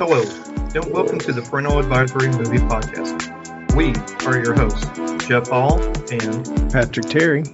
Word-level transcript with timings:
Hello, 0.00 0.22
and 0.74 0.90
welcome 0.94 1.18
to 1.18 1.30
the 1.30 1.42
Parental 1.42 1.78
Advisory 1.78 2.28
Movie 2.28 2.56
Podcast. 2.56 3.76
We 3.76 3.92
are 4.26 4.42
your 4.42 4.54
hosts, 4.54 5.26
Jeff 5.28 5.48
Hall 5.48 5.78
and 6.10 6.72
Patrick 6.72 7.04
Terry. 7.04 7.44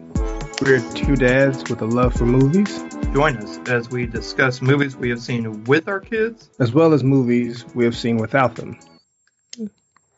We're 0.62 0.79
two 0.95 1.17
dads 1.17 1.69
with 1.69 1.82
a 1.82 1.87
love 1.87 2.14
for 2.14 2.24
movies, 2.24 2.85
join 3.12 3.38
us 3.38 3.59
as 3.69 3.90
we 3.90 4.06
discuss 4.06 4.62
movies 4.62 4.95
we 4.95 5.11
have 5.11 5.21
seen 5.21 5.64
with 5.64 5.88
our 5.88 5.98
kids. 5.98 6.48
as 6.61 6.72
well 6.72 6.93
as 6.93 7.03
movies 7.03 7.64
we 7.74 7.85
have 7.85 7.96
seen 7.96 8.17
without 8.17 8.55
them. 8.55 8.79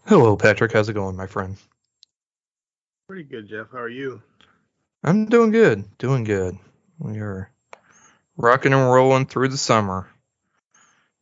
Hello, 0.07 0.37
Patrick. 0.37 0.75
How's 0.75 0.91
it 0.91 0.93
going, 0.93 1.17
my 1.17 1.29
friend? 1.29 1.57
Pretty 3.09 3.23
good, 3.23 3.49
Jeff. 3.49 3.69
How 3.73 3.79
are 3.79 3.89
you? 3.89 4.21
I'm 5.03 5.25
doing 5.25 5.51
good. 5.51 5.97
Doing 5.97 6.25
good. 6.25 6.59
We 6.99 7.21
are 7.21 7.51
rocking 8.37 8.75
and 8.75 8.93
rolling 8.93 9.25
through 9.25 9.49
the 9.49 9.57
summer. 9.57 10.11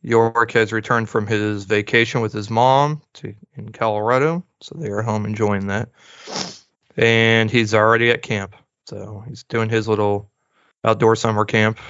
York 0.07 0.53
has 0.53 0.73
returned 0.73 1.09
from 1.09 1.27
his 1.27 1.65
vacation 1.65 2.21
with 2.21 2.33
his 2.33 2.49
mom 2.49 3.03
to 3.15 3.35
in 3.57 3.73
Colorado, 3.73 4.45
so 4.61 4.77
they 4.79 4.89
are 4.89 5.03
home 5.03 5.27
enjoying 5.27 5.67
that. 5.67 5.89
And 6.97 7.51
he's 7.51 7.75
already 7.75 8.11
at 8.11 8.23
camp, 8.23 8.55
so 8.85 9.25
he's 9.27 9.43
doing 9.43 9.69
his 9.69 9.89
little 9.89 10.31
outdoor 10.85 11.17
summer 11.17 11.45
camp, 11.45 11.81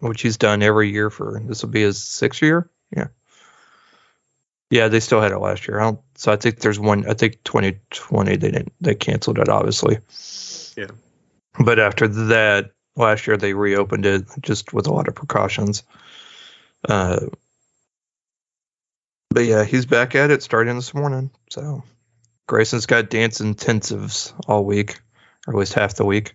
which 0.00 0.22
he's 0.22 0.38
done 0.38 0.60
every 0.60 0.90
year 0.90 1.08
for. 1.08 1.40
This 1.46 1.62
will 1.62 1.70
be 1.70 1.82
his 1.82 2.02
sixth 2.02 2.42
year. 2.42 2.68
Yeah. 2.94 3.06
Yeah, 4.68 4.88
they 4.88 4.98
still 4.98 5.20
had 5.20 5.30
it 5.30 5.38
last 5.38 5.68
year. 5.68 5.78
I 5.78 5.84
don't, 5.84 6.00
so 6.16 6.32
I 6.32 6.36
think 6.36 6.58
there's 6.58 6.80
one. 6.80 7.08
I 7.08 7.14
think 7.14 7.44
2020 7.44 8.36
they 8.36 8.50
didn't. 8.50 8.72
They 8.80 8.96
canceled 8.96 9.38
it, 9.38 9.48
obviously. 9.48 9.98
Yeah. 10.76 10.90
But 11.64 11.78
after 11.78 12.08
that, 12.08 12.72
last 12.96 13.28
year 13.28 13.36
they 13.36 13.54
reopened 13.54 14.04
it 14.04 14.24
just 14.40 14.72
with 14.72 14.88
a 14.88 14.92
lot 14.92 15.06
of 15.06 15.14
precautions. 15.14 15.84
Uh, 16.88 17.26
but 19.30 19.44
yeah, 19.44 19.64
he's 19.64 19.86
back 19.86 20.14
at 20.14 20.30
it 20.30 20.42
starting 20.42 20.76
this 20.76 20.94
morning. 20.94 21.30
So 21.50 21.84
Grayson's 22.46 22.86
got 22.86 23.10
dance 23.10 23.40
intensives 23.40 24.32
all 24.48 24.64
week, 24.64 25.00
or 25.46 25.54
at 25.54 25.58
least 25.58 25.74
half 25.74 25.94
the 25.94 26.04
week. 26.04 26.34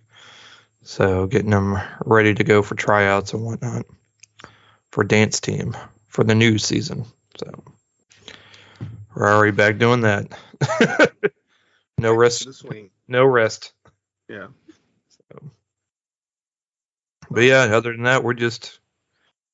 So 0.82 1.26
getting 1.26 1.52
him 1.52 1.76
ready 2.04 2.34
to 2.34 2.44
go 2.44 2.62
for 2.62 2.74
tryouts 2.74 3.32
and 3.32 3.44
whatnot 3.44 3.86
for 4.92 5.04
dance 5.04 5.40
team 5.40 5.76
for 6.08 6.24
the 6.24 6.34
new 6.34 6.58
season. 6.58 7.04
So 7.38 7.64
we're 9.14 9.28
already 9.28 9.52
back 9.52 9.78
doing 9.78 10.02
that. 10.02 10.32
no 11.98 12.14
rest. 12.14 12.46
The 12.46 12.52
swing. 12.52 12.90
No 13.08 13.24
rest. 13.24 13.72
Yeah. 14.28 14.48
So. 15.08 15.50
But 17.30 17.44
yeah, 17.44 17.62
other 17.76 17.92
than 17.92 18.04
that, 18.04 18.24
we're 18.24 18.34
just 18.34 18.78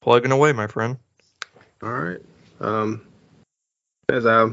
plugging 0.03 0.33
away, 0.33 0.53
my 0.53 0.67
friend. 0.67 0.99
All 1.83 1.91
right. 1.91 2.21
Um, 2.61 3.01
as 4.09 4.27
I 4.27 4.51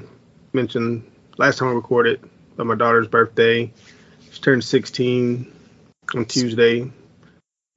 mentioned 0.54 1.12
last 1.38 1.58
time 1.58 1.70
we 1.70 1.76
recorded, 1.76 2.22
on 2.58 2.68
my 2.68 2.76
daughter's 2.76 3.08
birthday, 3.08 3.72
she 4.32 4.42
turned 4.42 4.64
16 4.64 5.52
on 6.16 6.26
Tuesday, 6.26 6.92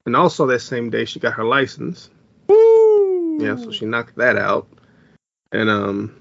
and 0.05 0.15
also 0.15 0.45
that 0.47 0.59
same 0.59 0.89
day 0.89 1.05
she 1.05 1.19
got 1.19 1.33
her 1.33 1.45
license. 1.45 2.09
Woo! 2.47 3.37
Yeah, 3.41 3.55
so 3.55 3.71
she 3.71 3.85
knocked 3.85 4.17
that 4.17 4.37
out, 4.37 4.67
and 5.51 5.69
um, 5.69 6.15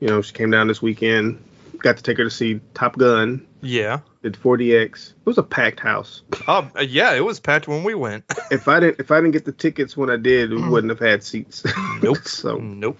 you 0.00 0.08
know, 0.08 0.22
she 0.22 0.32
came 0.32 0.50
down 0.50 0.68
this 0.68 0.82
weekend. 0.82 1.42
Got 1.78 1.96
to 1.98 2.02
take 2.02 2.18
her 2.18 2.24
to 2.24 2.30
see 2.30 2.60
Top 2.74 2.96
Gun. 2.98 3.46
Yeah. 3.62 4.00
Did 4.22 4.34
4DX. 4.34 5.10
It 5.10 5.14
was 5.26 5.38
a 5.38 5.42
packed 5.42 5.80
house. 5.80 6.22
Oh, 6.48 6.68
uh, 6.76 6.80
yeah, 6.82 7.14
it 7.14 7.24
was 7.24 7.40
packed 7.40 7.68
when 7.68 7.84
we 7.84 7.94
went. 7.94 8.24
If 8.50 8.68
I 8.68 8.78
didn't, 8.80 9.00
if 9.00 9.10
I 9.10 9.16
didn't 9.16 9.32
get 9.32 9.44
the 9.44 9.52
tickets 9.52 9.96
when 9.96 10.08
I 10.10 10.16
did, 10.16 10.50
we 10.50 10.68
wouldn't 10.68 10.90
have 10.90 11.00
had 11.00 11.22
seats. 11.22 11.64
nope. 12.02 12.18
so 12.28 12.58
Nope. 12.58 12.98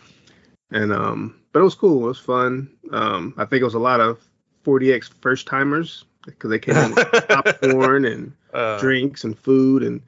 and 0.72 0.92
um, 0.92 1.40
but 1.52 1.60
it 1.60 1.64
was 1.64 1.74
cool. 1.76 2.04
It 2.04 2.08
was 2.08 2.18
fun. 2.18 2.68
Um, 2.92 3.34
I 3.38 3.44
think 3.44 3.60
it 3.60 3.64
was 3.64 3.74
a 3.74 3.78
lot 3.78 4.00
of 4.00 4.18
4DX 4.64 5.10
first 5.22 5.46
timers 5.46 6.04
because 6.24 6.50
they 6.50 6.58
came 6.58 6.76
in 6.76 6.94
with 6.94 7.10
popcorn 7.28 8.04
and 8.04 8.32
Uh, 8.52 8.78
drinks 8.80 9.22
and 9.24 9.38
food, 9.38 9.82
and 9.84 10.00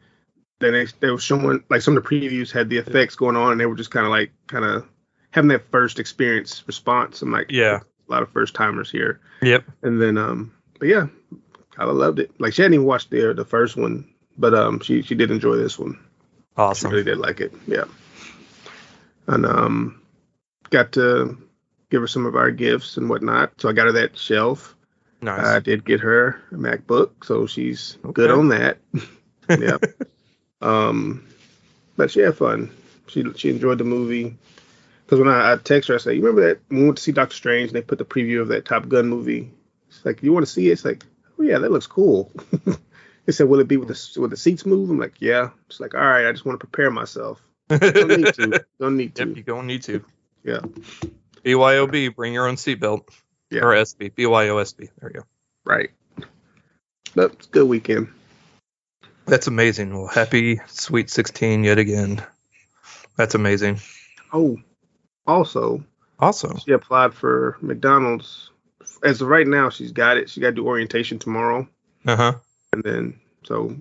then 0.59 0.73
they 0.73 0.87
they 1.01 1.11
were 1.11 1.19
showing 1.19 1.63
like 1.71 1.83
some 1.83 1.97
of 1.97 2.03
the 2.03 2.09
previews 2.09 2.51
had 2.51 2.69
the 2.69 2.79
effects 2.79 3.15
going 3.15 3.37
on, 3.37 3.53
and 3.53 3.61
they 3.61 3.67
were 3.67 3.77
just 3.77 3.91
kind 3.93 4.05
of 4.07 4.11
like 4.11 4.33
kind 4.49 4.65
of 4.65 4.85
having 5.31 5.49
that 5.49 5.71
first 5.71 5.99
experience 6.01 6.65
response. 6.67 7.23
I'm 7.23 7.31
like, 7.31 7.51
Yeah. 7.51 7.81
A 8.09 8.13
lot 8.13 8.23
of 8.23 8.31
first 8.31 8.55
timers 8.55 8.91
here, 8.91 9.21
Yep. 9.43 9.65
and 9.83 10.01
then 10.01 10.17
um, 10.19 10.53
but 10.79 10.89
yeah, 10.89 11.07
I 11.77 11.85
loved 11.85 12.19
it. 12.19 12.31
Like 12.41 12.53
she 12.55 12.63
hadn't 12.63 12.75
even 12.75 12.87
watched 12.87 13.11
the 13.11 13.35
the 13.35 13.45
first 13.45 13.77
one, 13.77 14.09
but 14.37 14.55
um, 14.55 14.81
she 14.81 15.03
she 15.03 15.15
did 15.15 15.31
enjoy 15.31 15.57
this 15.57 15.79
one. 15.79 15.95
She 15.95 15.99
Awesome. 16.57 16.91
really 16.91 17.05
did 17.05 17.19
like 17.19 17.41
it. 17.41 17.53
Yeah. 17.67 17.85
And 19.27 19.45
um 19.47 20.03
got 20.71 20.93
to 20.93 21.37
give 21.91 22.01
her 22.03 22.07
some 22.09 22.27
of 22.27 22.35
our 22.37 22.51
gifts 22.51 22.97
and 22.97 23.09
whatnot. 23.09 23.53
So 23.61 23.69
I 23.69 23.73
got 23.73 23.87
her 23.87 23.93
that 23.93 24.17
shelf. 24.19 24.75
Nice. 25.21 25.45
I 25.47 25.59
did 25.61 25.85
get 25.85 26.01
her 26.01 26.41
a 26.53 26.55
MacBook, 26.55 27.25
so 27.25 27.47
she's 27.47 27.99
good 28.13 28.31
on 28.31 28.49
that. 28.49 28.79
yeah. 29.51 29.79
um 30.63 31.25
but 31.97 32.11
she 32.11 32.21
had 32.21 32.37
fun. 32.37 32.71
She 33.09 33.25
she 33.37 33.51
enjoyed 33.51 33.79
the 33.79 33.85
movie. 33.85 34.37
Because 35.09 35.21
when 35.21 35.29
I, 35.29 35.53
I 35.53 35.57
text 35.57 35.89
her, 35.89 35.95
I 35.95 35.99
say, 35.99 36.15
You 36.15 36.21
remember 36.21 36.49
that 36.49 36.61
when 36.69 36.81
we 36.81 36.87
went 36.87 36.99
to 36.99 37.03
see 37.03 37.13
Doctor 37.13 37.35
Strange 37.35 37.69
and 37.69 37.77
they 37.77 37.83
put 37.83 37.99
the 37.99 38.05
preview 38.05 38.43
of 38.43 38.49
that 38.49 38.67
Top 38.67 38.89
Gun 38.89 39.09
movie? 39.09 39.51
It's 39.89 40.05
like, 40.05 40.23
You 40.23 40.33
want 40.33 40.45
to 40.45 40.53
see 40.53 40.69
it? 40.69 40.73
It's 40.73 40.85
like, 40.85 41.05
Oh 41.39 41.43
yeah, 41.43 41.59
that 41.59 41.73
looks 41.73 41.87
cool. 41.87 42.31
They 43.29 43.33
said, 43.33 43.47
"Will 43.51 43.61
it 43.61 43.69
be 43.69 43.77
with 43.77 43.89
the 43.89 44.21
with 44.23 44.31
the 44.31 44.39
seats 44.39 44.65
move?" 44.65 44.89
I'm 44.89 44.99
like, 44.99 45.17
"Yeah." 45.19 45.51
It's 45.67 45.81
like, 45.81 45.95
"All 45.95 46.01
right, 46.01 46.27
I 46.27 46.33
just 46.33 46.47
want 46.47 46.59
to 46.59 46.67
prepare 46.67 46.91
myself. 46.91 47.43
Don't 47.69 48.09
need 48.09 48.33
to. 48.33 48.65
Don't 48.81 48.97
need 48.97 49.15
to." 49.17 49.27
Yep, 49.27 49.37
you 49.37 49.43
don't 49.43 49.67
need 49.67 49.83
to. 49.83 50.03
Yeah. 50.43 50.61
BYOB, 51.45 52.17
bring 52.17 52.33
your 52.33 52.49
own 52.49 52.57
seatbelt. 52.57 53.03
Yeah. 53.51 53.65
Or 53.65 53.75
SB. 53.75 54.15
BYOSB. 54.15 54.89
There 54.99 55.11
you 55.13 55.21
go. 55.21 55.27
Right. 55.67 55.91
But 57.15 57.35
it's 57.35 57.47
a 57.49 57.51
good 57.51 57.69
weekend. 57.69 58.09
That's 59.27 59.47
amazing. 59.47 59.95
Well, 59.95 60.07
happy 60.07 60.63
Sweet 60.67 61.11
16 61.11 61.65
yet 61.65 61.77
again. 61.77 62.25
That's 63.17 63.35
amazing. 63.35 63.81
Oh, 64.33 64.57
also, 65.29 65.85
Also, 66.19 66.57
she 66.57 66.73
applied 66.73 67.15
for 67.15 67.57
McDonald's. 67.61 68.51
As 69.05 69.21
of 69.21 69.29
right 69.29 69.47
now, 69.47 69.69
she's 69.71 69.93
got 69.93 70.17
it. 70.17 70.29
She 70.31 70.41
got 70.41 70.49
to 70.49 70.55
do 70.55 70.67
orientation 70.67 71.19
tomorrow, 71.21 71.69
uh 72.07 72.17
huh. 72.17 72.33
and 72.73 72.83
then 72.83 73.21
so 73.45 73.67
as 73.71 73.77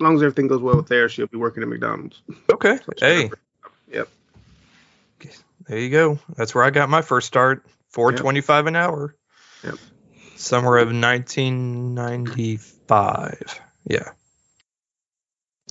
long 0.00 0.14
as 0.16 0.22
everything 0.22 0.46
goes 0.48 0.62
well 0.62 0.76
with 0.76 0.88
there, 0.88 1.08
she'll 1.08 1.26
be 1.26 1.36
working 1.36 1.62
at 1.62 1.68
McDonald's. 1.68 2.22
Okay. 2.50 2.78
So 2.78 2.92
Hey, 3.00 3.30
Yep. 3.92 4.08
there 5.68 5.78
you 5.78 5.90
go. 5.90 6.18
That's 6.36 6.54
where 6.54 6.64
I 6.64 6.70
got 6.70 6.88
my 6.88 7.02
first 7.02 7.26
start. 7.26 7.66
425 7.90 8.66
an 8.66 8.76
hour. 8.76 9.14
Yep. 9.62 9.74
Summer 10.36 10.78
of 10.78 10.88
1995. 10.88 13.60
Yeah. 13.86 14.08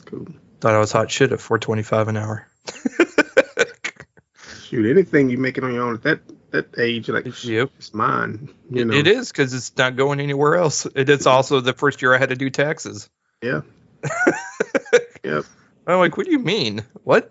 Cool. 0.05 0.27
Thought 0.61 0.73
I 0.73 0.79
was 0.79 0.91
hot 0.91 1.11
shit 1.11 1.31
at 1.33 1.41
425 1.41 2.07
an 2.07 2.17
hour. 2.17 2.47
Shoot, 4.73 4.89
anything 4.89 5.29
you 5.29 5.37
make 5.37 5.59
it 5.59 5.63
on 5.63 5.71
your 5.71 5.83
own 5.83 5.93
at 5.93 6.01
that 6.03 6.19
that 6.49 6.79
age, 6.79 7.07
like, 7.09 7.43
Yep. 7.43 7.69
it's 7.77 7.93
mine. 7.93 8.49
You 8.71 8.81
It- 8.81 8.85
know. 8.87 8.93
it 8.95 9.05
is 9.07 9.31
because 9.31 9.53
it's 9.53 9.71
not 9.77 9.95
going 9.95 10.19
anywhere 10.19 10.55
else. 10.55 10.87
It 10.95 11.09
is 11.09 11.27
also 11.27 11.59
the 11.61 11.73
first 11.73 12.01
year 12.01 12.13
I 12.13 12.17
had 12.17 12.29
to 12.29 12.35
do 12.35 12.49
taxes. 12.49 13.07
Yeah. 13.41 13.61
Yep. 15.23 15.45
I'm 15.87 15.99
like, 15.99 16.17
what 16.17 16.25
do 16.25 16.31
you 16.33 16.39
mean? 16.39 16.83
What? 17.03 17.29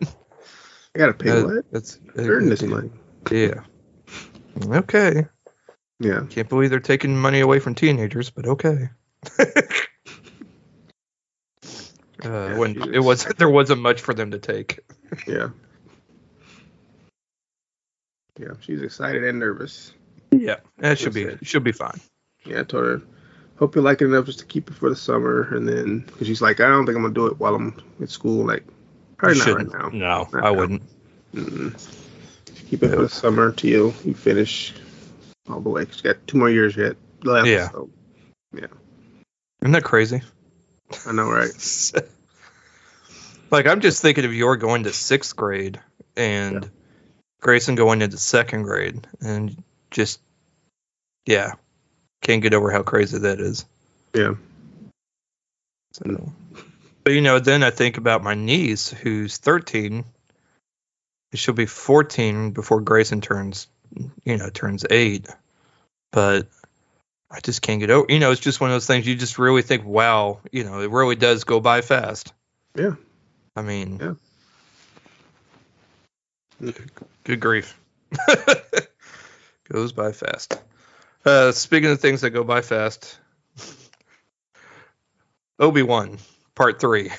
I 0.95 0.99
gotta 0.99 1.13
pay 1.13 1.31
Uh, 1.31 1.45
what? 1.45 1.65
That's 1.73 1.99
Earn 2.17 2.49
this 2.49 2.63
money. 2.63 2.91
Yeah. 3.31 3.65
Okay. 4.67 5.27
Yeah. 6.01 6.23
Can't 6.31 6.49
believe 6.49 6.71
they're 6.71 6.81
taking 6.81 7.17
money 7.17 7.41
away 7.41 7.59
from 7.59 7.75
teenagers, 7.75 8.31
but 8.31 8.47
okay. 8.47 8.89
uh, 12.25 12.55
when 12.55 12.75
Jesus. 12.75 12.91
it 12.95 13.01
was 13.01 13.25
there 13.37 13.51
wasn't 13.51 13.83
much 13.83 14.01
for 14.01 14.15
them 14.15 14.31
to 14.31 14.39
take. 14.39 14.81
Yeah. 15.27 15.51
Yeah, 18.38 18.52
she's 18.61 18.82
excited 18.82 19.25
and 19.25 19.38
nervous. 19.38 19.93
Yeah, 20.31 20.56
that 20.79 20.99
should 20.99 21.14
be 21.14 21.23
it. 21.25 21.46
should 21.46 21.64
be 21.64 21.73
fine. 21.73 22.00
Yeah, 22.44 22.61
I 22.61 22.62
told 22.64 22.84
her, 22.84 23.02
hope 23.56 23.76
you 23.76 23.82
like 23.82 24.00
it 24.00 24.06
enough 24.06 24.26
just 24.26 24.38
to 24.40 24.44
keep 24.46 24.70
it 24.70 24.75
for 24.75 24.88
the 24.88 24.96
summer. 24.96 25.55
And 25.55 25.69
then, 25.69 26.00
because 26.00 26.26
she's 26.26 26.40
like, 26.43 26.61
I 26.61 26.69
don't 26.69 26.87
think 26.87 26.96
I'm 26.96 27.02
going 27.02 27.14
to 27.14 27.20
do 27.20 27.26
it 27.26 27.38
while 27.38 27.55
I'm 27.55 27.81
at 28.00 28.08
school. 28.11 28.46
Like, 28.46 28.64
probably 29.19 29.38
not 29.38 29.49
right 29.49 29.73
now. 29.73 29.88
No, 29.90 30.29
Not 30.32 30.34
I 30.34 30.40
now. 30.40 30.55
wouldn't. 30.55 30.82
Mm-mm. 31.34 32.69
Keep 32.70 32.82
it 32.84 32.88
for 32.88 33.02
the 33.02 33.08
summer 33.08 33.52
till 33.52 33.70
you, 33.70 33.94
you 34.05 34.14
finish 34.14 34.73
all 35.49 35.61
the 35.61 35.69
way. 35.69 35.87
She's 35.90 36.00
got 36.00 36.26
two 36.26 36.38
more 36.38 36.50
years 36.50 36.76
yet 36.76 36.96
left. 37.23 37.46
Yeah. 37.46 37.70
So, 37.70 37.90
Isn't 38.55 39.73
that 39.73 39.85
crazy? 39.85 40.23
I 41.06 41.12
know, 41.12 41.31
right? 41.31 41.50
like 43.50 43.67
I'm 43.67 43.81
just 43.81 44.02
thinking 44.02 44.25
of 44.25 44.35
your 44.35 44.56
going 44.56 44.85
to 44.85 44.93
sixth 44.93 45.37
grade 45.37 45.81
and 46.17 46.70
Grayson 47.43 47.75
going 47.75 48.00
into 48.00 48.17
second 48.17 48.62
grade, 48.62 49.06
and 49.21 49.62
just 49.91 50.21
yeah, 51.27 51.53
can't 52.23 52.41
get 52.41 52.55
over 52.55 52.71
how 52.71 52.83
crazy 52.83 53.19
that 53.19 53.41
is. 53.41 53.67
Yeah. 54.15 54.35
So, 55.93 56.33
but 57.05 57.12
you 57.12 57.21
know, 57.21 57.39
then 57.41 57.62
I 57.62 57.71
think 57.71 57.99
about 57.99 58.23
my 58.23 58.35
niece 58.35 58.91
who's 58.91 59.37
13, 59.37 60.05
she'll 61.35 61.55
be 61.55 61.67
14 61.67 62.53
before 62.53 62.81
Grayson 62.81 63.21
turns, 63.21 63.67
you 64.25 64.37
know, 64.37 64.49
turns 64.49 64.87
eight. 64.88 65.27
But 66.12 66.47
I 67.31 67.41
just 67.41 67.61
can't 67.61 67.81
get 67.81 67.91
over. 67.91 68.06
You 68.09 68.21
know, 68.21 68.31
it's 68.31 68.41
just 68.41 68.61
one 68.61 68.71
of 68.71 68.75
those 68.75 68.87
things 68.87 69.06
you 69.06 69.17
just 69.17 69.38
really 69.38 69.62
think, 69.62 69.85
wow, 69.85 70.41
you 70.53 70.65
know, 70.65 70.81
it 70.81 70.91
really 70.91 71.17
does 71.17 71.45
go 71.45 71.61
by 71.61 71.81
fast. 71.81 72.33
Yeah. 72.77 72.95
I 73.56 73.62
mean, 73.62 73.99
Yeah. 74.00 74.15
Good 77.25 77.41
grief. 77.41 77.79
Goes 79.73 79.93
by 79.93 80.12
fast. 80.12 80.61
Uh, 81.25 81.53
speaking 81.53 81.91
of 81.91 82.00
things 82.00 82.20
that 82.23 82.31
go 82.31 82.43
by 82.43 82.61
fast, 82.62 83.19
Obi 85.59 85.82
Wan 85.82 86.19
Part 86.55 86.81
Three. 86.81 87.11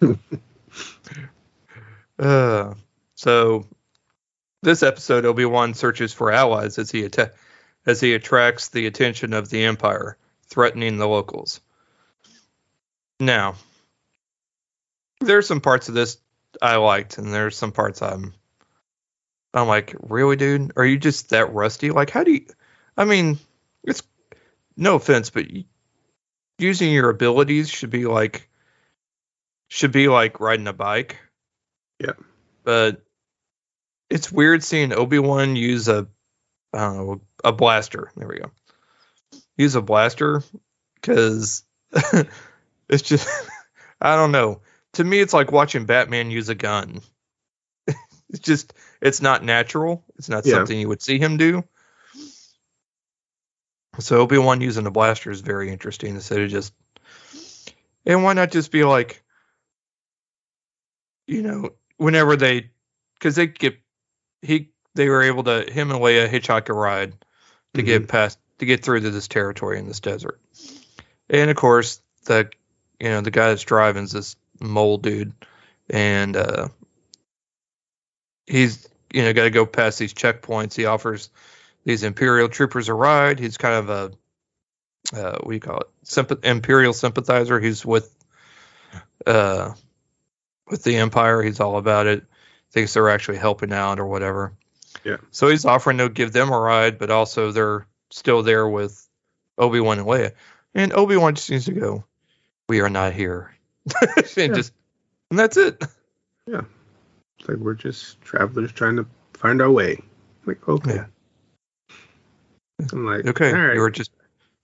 uh, 2.18 2.74
so 3.14 3.66
this 4.62 4.82
episode, 4.82 5.24
Obi 5.24 5.46
Wan 5.46 5.72
searches 5.72 6.12
for 6.12 6.30
allies 6.30 6.78
as 6.78 6.90
he 6.90 7.08
as 7.86 8.00
he 8.00 8.14
attracts 8.14 8.68
the 8.68 8.86
attention 8.86 9.32
of 9.32 9.48
the 9.48 9.64
Empire, 9.64 10.18
threatening 10.46 10.98
the 10.98 11.08
locals. 11.08 11.60
Now, 13.18 13.54
there's 15.20 15.46
some 15.46 15.62
parts 15.62 15.88
of 15.88 15.94
this 15.94 16.18
I 16.60 16.76
liked, 16.76 17.16
and 17.18 17.32
there's 17.32 17.56
some 17.56 17.72
parts 17.72 18.02
I'm 18.02 18.34
I'm 19.52 19.68
like, 19.68 19.94
really, 20.00 20.36
dude? 20.36 20.72
Are 20.76 20.84
you 20.84 20.98
just 20.98 21.30
that 21.30 21.52
rusty? 21.52 21.90
Like, 21.90 22.10
how 22.10 22.24
do 22.24 22.32
you? 22.32 22.46
I 22.96 23.04
mean, 23.04 23.38
it's 23.84 24.02
no 24.76 24.94
offense, 24.96 25.30
but 25.30 25.46
using 26.58 26.92
your 26.92 27.10
abilities 27.10 27.68
should 27.68 27.90
be 27.90 28.06
like 28.06 28.48
should 29.68 29.92
be 29.92 30.08
like 30.08 30.40
riding 30.40 30.68
a 30.68 30.72
bike. 30.72 31.18
Yeah. 31.98 32.12
But 32.64 33.02
it's 34.08 34.30
weird 34.30 34.62
seeing 34.62 34.92
Obi 34.92 35.18
Wan 35.18 35.56
use 35.56 35.88
a 35.88 36.08
I 36.72 36.78
don't 36.78 36.96
know 36.96 37.20
a 37.42 37.52
blaster. 37.52 38.10
There 38.16 38.28
we 38.28 38.38
go. 38.38 38.50
Use 39.56 39.74
a 39.74 39.82
blaster 39.82 40.42
because 40.94 41.64
it's 42.88 43.02
just 43.02 43.28
I 44.00 44.16
don't 44.16 44.32
know. 44.32 44.62
To 44.94 45.04
me, 45.04 45.20
it's 45.20 45.34
like 45.34 45.52
watching 45.52 45.86
Batman 45.86 46.30
use 46.30 46.48
a 46.48 46.54
gun. 46.54 47.00
it's 47.86 48.40
just 48.40 48.72
it's 49.00 49.22
not 49.22 49.44
natural. 49.44 50.04
It's 50.16 50.28
not 50.28 50.44
Yeah. 50.44 50.54
something 50.54 50.78
you 50.78 50.88
would 50.88 51.02
see 51.02 51.18
him 51.18 51.36
do. 51.36 51.64
So 53.98 54.18
Obi 54.18 54.38
Wan 54.38 54.60
using 54.60 54.86
a 54.86 54.90
blaster 54.90 55.30
is 55.30 55.40
very 55.40 55.70
interesting 55.70 56.14
instead 56.14 56.40
of 56.40 56.50
just. 56.50 56.72
And 58.06 58.24
why 58.24 58.32
not 58.32 58.50
just 58.50 58.72
be 58.72 58.84
like, 58.84 59.22
you 61.26 61.42
know, 61.42 61.70
whenever 61.96 62.36
they, 62.36 62.70
because 63.14 63.36
they 63.36 63.46
get, 63.46 63.78
he 64.42 64.70
they 64.94 65.08
were 65.08 65.22
able 65.22 65.44
to 65.44 65.70
him 65.70 65.90
and 65.90 66.00
Leia 66.00 66.28
hitchhike 66.28 66.68
a 66.68 66.72
ride 66.72 67.14
to 67.74 67.82
get 67.82 68.08
past 68.08 68.38
to 68.58 68.66
get 68.66 68.82
through 68.82 69.00
to 69.00 69.10
this 69.10 69.28
territory 69.28 69.78
in 69.78 69.86
this 69.86 70.00
desert, 70.00 70.40
and 71.28 71.50
of 71.50 71.56
course 71.56 72.00
the, 72.24 72.50
you 72.98 73.08
know, 73.08 73.20
the 73.20 73.30
guy 73.30 73.48
that's 73.48 73.62
driving 73.62 74.04
is 74.04 74.12
this 74.12 74.36
mole 74.60 74.98
dude, 74.98 75.32
and 75.88 76.36
uh, 76.36 76.68
he's 78.46 78.88
you 79.12 79.22
know 79.22 79.32
got 79.32 79.44
to 79.44 79.50
go 79.50 79.66
past 79.66 79.98
these 79.98 80.14
checkpoints. 80.14 80.74
He 80.74 80.84
offers 80.86 81.30
these 81.84 82.02
Imperial 82.02 82.48
troopers 82.48 82.88
a 82.88 82.94
ride. 82.94 83.38
He's 83.38 83.56
kind 83.56 83.74
of 83.76 83.88
a 83.90 84.12
uh, 85.18 85.38
what 85.40 85.48
do 85.48 85.54
you 85.54 85.60
call 85.60 85.78
it? 85.80 85.86
Sympath- 86.04 86.44
Imperial 86.44 86.92
sympathizer. 86.92 87.58
He's 87.58 87.84
with 87.86 88.14
uh, 89.26 89.72
with 90.68 90.82
the 90.84 90.96
Empire. 90.96 91.42
He's 91.42 91.60
all 91.60 91.76
about 91.78 92.06
it. 92.06 92.24
Thinks 92.72 92.94
they're 92.94 93.08
actually 93.10 93.38
helping 93.38 93.72
out 93.72 93.98
or 93.98 94.06
whatever. 94.06 94.52
Yeah. 95.04 95.16
So 95.30 95.48
he's 95.48 95.64
offering 95.64 95.98
to 95.98 96.08
give 96.08 96.32
them 96.32 96.50
a 96.50 96.58
ride, 96.58 96.98
but 96.98 97.10
also 97.10 97.50
they're 97.52 97.86
still 98.10 98.42
there 98.42 98.68
with 98.68 99.06
Obi 99.58 99.80
Wan 99.80 99.98
and 99.98 100.06
Leia. 100.06 100.32
And 100.74 100.92
Obi 100.92 101.16
Wan 101.16 101.34
just 101.34 101.50
needs 101.50 101.64
to 101.64 101.72
go. 101.72 102.04
We 102.68 102.80
are 102.80 102.90
not 102.90 103.12
here. 103.12 103.54
and 104.16 104.26
Yeah. 104.36 104.46
just 104.48 104.72
and 105.30 105.38
that's 105.38 105.56
it. 105.56 105.82
It's 107.40 107.48
like 107.48 107.58
we're 107.58 107.74
just 107.74 108.20
travelers 108.20 108.72
trying 108.72 108.96
to 108.96 109.06
find 109.34 109.62
our 109.62 109.70
way. 109.70 109.98
Like, 110.46 110.68
okay. 110.68 110.96
Yeah. 110.96 111.06
I'm 112.92 113.04
like, 113.04 113.26
Okay, 113.26 113.52
all 113.52 113.58
right. 113.58 113.74
you 113.74 113.80
were 113.80 113.90
just 113.90 114.10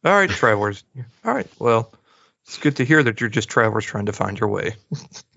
all 0.05 0.12
right, 0.12 0.31
travelers. 0.31 0.84
All 1.25 1.34
right, 1.34 1.49
well, 1.58 1.93
it's 2.46 2.58
good 2.58 2.76
to 2.76 2.84
hear 2.84 3.02
that 3.02 3.20
you're 3.20 3.28
just 3.28 3.49
travelers 3.49 3.84
trying 3.84 4.06
to 4.06 4.12
find 4.12 4.38
your 4.38 4.49
way. 4.49 4.76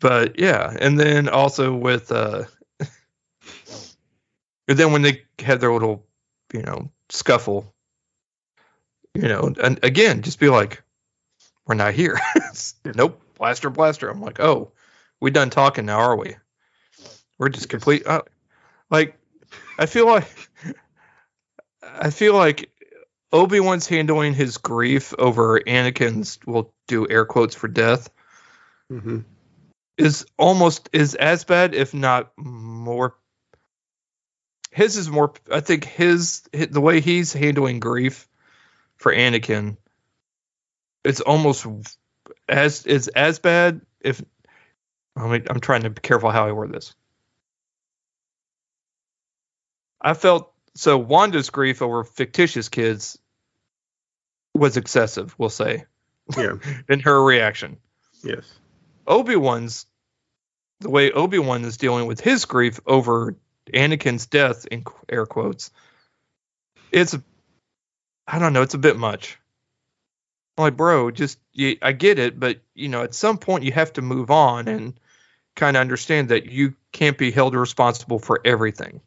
but 0.00 0.38
yeah, 0.38 0.76
and 0.78 1.00
then 1.00 1.30
also 1.30 1.74
with 1.74 2.12
uh, 2.12 2.44
and 4.68 4.78
then 4.78 4.92
when 4.92 5.00
they 5.00 5.22
have 5.38 5.60
their 5.60 5.72
little, 5.72 6.04
you 6.52 6.62
know, 6.62 6.90
scuffle, 7.08 7.72
you 9.14 9.28
know, 9.28 9.54
and 9.62 9.78
again, 9.82 10.20
just 10.20 10.38
be 10.38 10.50
like, 10.50 10.82
we're 11.66 11.76
not 11.76 11.94
here. 11.94 12.20
nope, 12.84 13.22
blaster, 13.38 13.70
blaster. 13.70 14.10
I'm 14.10 14.20
like, 14.20 14.38
oh, 14.38 14.70
we 15.26 15.32
done 15.32 15.50
talking 15.50 15.86
now, 15.86 15.98
are 15.98 16.14
we? 16.14 16.36
We're 17.36 17.48
just 17.48 17.68
complete. 17.68 18.06
Uh, 18.06 18.22
like, 18.90 19.18
I 19.76 19.86
feel 19.86 20.06
like. 20.06 20.28
I 21.82 22.10
feel 22.10 22.34
like 22.34 22.70
Obi 23.32 23.58
Wan's 23.58 23.88
handling 23.88 24.34
his 24.34 24.58
grief 24.58 25.12
over 25.18 25.58
Anakin's, 25.58 26.38
we'll 26.46 26.72
do 26.86 27.08
air 27.10 27.24
quotes 27.24 27.56
for 27.56 27.66
death, 27.66 28.08
hmm 28.88 29.18
is 29.98 30.26
almost 30.38 30.90
is 30.92 31.16
as 31.16 31.42
bad, 31.42 31.74
if 31.74 31.92
not 31.92 32.30
more. 32.36 33.16
His 34.70 34.96
is 34.96 35.10
more. 35.10 35.32
I 35.50 35.58
think 35.58 35.86
his 35.86 36.42
the 36.52 36.80
way 36.80 37.00
he's 37.00 37.32
handling 37.32 37.80
grief 37.80 38.28
for 38.96 39.12
Anakin, 39.12 39.76
it's 41.02 41.20
almost 41.20 41.66
as 42.48 42.86
is 42.86 43.08
as 43.08 43.40
bad. 43.40 43.80
If 44.00 44.22
I 45.16 45.26
mean, 45.26 45.46
I'm 45.48 45.60
trying 45.60 45.82
to 45.82 45.90
be 45.90 46.00
careful 46.00 46.30
how 46.30 46.46
I 46.46 46.52
word 46.52 46.72
this. 46.72 46.94
I 50.00 50.14
felt 50.14 50.52
so 50.74 50.98
Wanda's 50.98 51.50
grief 51.50 51.80
over 51.80 52.04
fictitious 52.04 52.68
kids 52.68 53.18
was 54.54 54.76
excessive, 54.76 55.34
we'll 55.38 55.48
say, 55.48 55.84
Yeah. 56.36 56.54
in 56.88 57.00
her 57.00 57.22
reaction. 57.22 57.78
Yes. 58.22 58.44
Obi 59.06 59.36
Wan's 59.36 59.86
the 60.80 60.90
way 60.90 61.10
Obi 61.10 61.38
Wan 61.38 61.64
is 61.64 61.78
dealing 61.78 62.06
with 62.06 62.20
his 62.20 62.44
grief 62.44 62.80
over 62.86 63.36
Anakin's 63.72 64.26
death 64.26 64.66
in 64.66 64.84
air 65.08 65.26
quotes. 65.26 65.70
It's 66.92 67.16
I 68.26 68.38
don't 68.38 68.52
know, 68.52 68.62
it's 68.62 68.74
a 68.74 68.78
bit 68.78 68.96
much. 68.96 69.38
I'm 70.58 70.64
like, 70.64 70.76
bro, 70.76 71.10
just 71.10 71.38
you, 71.52 71.76
I 71.80 71.92
get 71.92 72.18
it, 72.18 72.38
but 72.38 72.60
you 72.74 72.88
know, 72.88 73.02
at 73.02 73.14
some 73.14 73.38
point 73.38 73.64
you 73.64 73.72
have 73.72 73.92
to 73.94 74.02
move 74.02 74.30
on 74.30 74.68
and 74.68 74.98
kind 75.56 75.76
of 75.76 75.80
understand 75.80 76.28
that 76.28 76.46
you 76.46 76.74
can't 76.92 77.18
be 77.18 77.30
held 77.30 77.54
responsible 77.54 78.18
for 78.18 78.40
everything. 78.44 79.00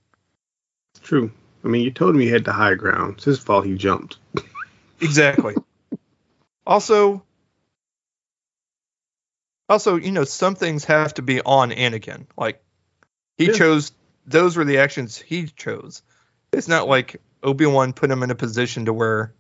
True. 1.02 1.32
I 1.64 1.68
mean, 1.68 1.84
you 1.84 1.92
told 1.92 2.16
him 2.16 2.22
he 2.22 2.28
had 2.28 2.44
the 2.46 2.54
high 2.54 2.76
ground. 2.76 3.16
It's 3.18 3.26
his 3.26 3.40
fault 3.40 3.66
he 3.66 3.76
jumped. 3.76 4.18
Exactly. 5.02 5.56
also, 6.68 7.24
also, 9.70 9.96
you 9.96 10.12
know, 10.12 10.26
some 10.26 10.56
things 10.56 10.84
have 10.84 11.14
to 11.14 11.22
be 11.22 11.40
on 11.40 11.72
Anakin. 11.72 12.26
Like 12.38 12.62
he 13.38 13.46
Yeah. 13.46 13.54
chose; 13.54 13.94
those 14.26 14.58
were 14.58 14.66
the 14.66 14.80
actions 14.80 15.18
he 15.18 15.46
chose. 15.48 16.02
It's 16.52 16.68
not 16.68 16.90
like 16.90 17.22
Obi 17.44 17.66
Wan 17.66 17.94
put 17.94 18.12
him 18.12 18.24
in 18.24 18.30
a 18.32 18.36
position 18.36 18.84
to 18.86 18.94
where, 18.94 19.32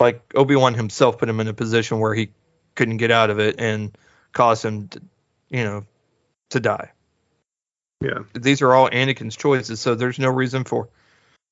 like 0.00 0.22
Obi 0.34 0.56
Wan 0.56 0.72
himself 0.72 1.18
put 1.18 1.28
him 1.28 1.40
in 1.40 1.48
a 1.48 1.52
position 1.52 2.00
where 2.00 2.14
he 2.14 2.30
couldn't 2.74 2.96
get 2.96 3.10
out 3.10 3.28
of 3.28 3.38
it 3.38 3.56
and 3.58 3.94
caused 4.32 4.64
him, 4.64 4.88
to, 4.88 5.02
you 5.50 5.62
know, 5.62 5.84
to 6.50 6.60
die. 6.60 6.90
Yeah. 8.00 8.20
These 8.34 8.62
are 8.62 8.72
all 8.72 8.88
Anakin's 8.88 9.36
choices, 9.36 9.80
so 9.80 9.94
there's 9.94 10.18
no 10.18 10.28
reason 10.28 10.64
for. 10.64 10.88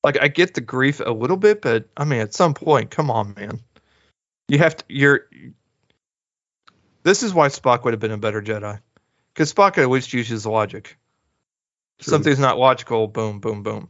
Like 0.03 0.21
I 0.21 0.29
get 0.29 0.53
the 0.53 0.61
grief 0.61 1.01
a 1.05 1.11
little 1.11 1.35
bit, 1.35 1.61
but 1.61 1.89
I 1.97 2.05
mean, 2.05 2.21
at 2.21 2.33
some 2.33 2.53
point, 2.53 2.89
come 2.89 3.11
on, 3.11 3.33
man. 3.35 3.59
You 4.47 4.59
have 4.59 4.77
to. 4.77 4.85
You're. 4.87 5.27
This 7.03 7.21
is 7.23 7.33
why 7.33 7.49
Spock 7.49 7.83
would 7.83 7.93
have 7.93 7.99
been 7.99 8.11
a 8.11 8.17
better 8.17 8.41
Jedi, 8.41 8.79
because 9.33 9.53
Spock 9.53 9.77
at 9.77 9.89
least 9.89 10.13
uses 10.13 10.45
logic. 10.45 10.97
True. 11.99 12.11
Something's 12.11 12.39
not 12.39 12.57
logical. 12.57 13.07
Boom, 13.07 13.39
boom, 13.39 13.61
boom. 13.61 13.89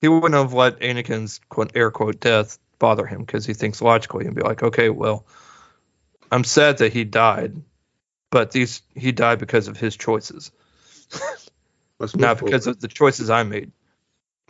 He 0.00 0.08
wouldn't 0.08 0.34
have 0.34 0.52
let 0.52 0.80
Anakin's 0.80 1.40
quote 1.48 1.72
air 1.74 1.90
quote 1.90 2.20
death 2.20 2.58
bother 2.78 3.06
him 3.06 3.20
because 3.20 3.46
he 3.46 3.54
thinks 3.54 3.80
logically 3.80 4.26
and 4.26 4.34
be 4.34 4.42
like, 4.42 4.62
okay, 4.62 4.90
well, 4.90 5.26
I'm 6.30 6.44
sad 6.44 6.78
that 6.78 6.92
he 6.92 7.04
died, 7.04 7.60
but 8.30 8.50
these 8.52 8.82
he 8.94 9.12
died 9.12 9.38
because 9.38 9.68
of 9.68 9.76
his 9.76 9.96
choices 9.96 10.50
not 12.16 12.38
because 12.42 12.66
of 12.66 12.80
the 12.80 12.88
choices 12.88 13.30
I 13.30 13.42
made. 13.42 13.72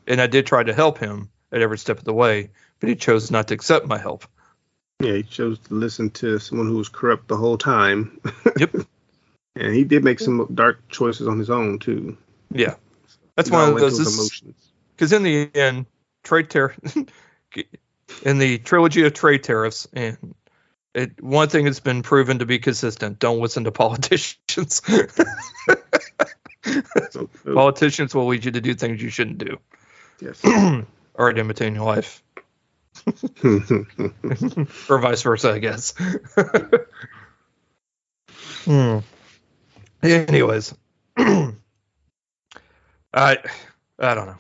And 0.07 0.21
I 0.21 0.27
did 0.27 0.47
try 0.47 0.63
to 0.63 0.73
help 0.75 0.99
him 0.99 1.31
at 1.53 1.63
every 1.63 1.79
step 1.79 1.99
of 1.99 2.05
the 2.05 2.13
way, 2.13 2.51
but 2.79 2.89
he 2.89 2.95
chose 2.97 3.31
not 3.31 3.49
to 3.49 3.55
accept 3.55 3.87
my 3.87 3.99
help. 3.99 4.25
Yeah, 5.01 5.15
he 5.15 5.23
chose 5.23 5.59
to 5.61 5.75
listen 5.75 6.11
to 6.11 6.39
someone 6.39 6.69
who 6.69 6.77
was 6.77 6.89
corrupt 6.89 7.29
the 7.29 7.37
whole 7.37 7.59
time. 7.59 8.21
Yep. 8.57 8.77
And 9.57 9.75
he 9.75 9.83
did 9.85 10.05
make 10.05 10.21
some 10.21 10.49
dark 10.55 10.89
choices 10.89 11.27
on 11.27 11.39
his 11.39 11.51
own 11.51 11.81
too. 11.81 12.17
Yeah, 12.53 12.75
that's 13.37 13.49
He 13.49 13.55
one 13.55 13.73
of 13.73 13.81
those. 13.81 13.99
this- 13.99 14.15
emotions. 14.15 14.55
because 14.95 15.13
in 15.13 15.23
the 15.25 15.51
end, 15.55 15.87
trade 16.23 16.51
tariff 16.51 16.79
in 18.23 18.39
the 18.39 18.59
trilogy 18.59 19.05
of 19.05 19.13
trade 19.13 19.43
tariffs, 19.43 19.89
and 19.93 20.17
it 20.95 21.23
one 21.23 21.49
thing 21.49 21.65
that's 21.65 21.81
been 21.81 22.03
proven 22.03 22.39
to 22.41 22.47
be 22.47 22.59
consistent: 22.59 23.19
don't 23.19 23.41
listen 23.41 23.65
to 23.65 23.73
politicians. 23.73 24.83
Politicians 27.45 28.15
will 28.15 28.27
lead 28.27 28.45
you 28.45 28.51
to 28.53 28.61
do 28.61 28.75
things 28.75 29.03
you 29.03 29.09
shouldn't 29.09 29.39
do, 29.39 29.59
yes. 30.21 30.43
or 31.15 31.31
imitating 31.31 31.77
your 31.77 31.85
life, 31.85 32.23
or 34.89 34.99
vice 34.99 35.23
versa, 35.23 35.53
I 35.53 35.59
guess. 35.59 35.95
hmm. 38.65 38.99
Anyways, 40.03 40.75
I 41.17 41.55
I 43.13 43.39
don't 43.99 44.27
know. 44.27 44.39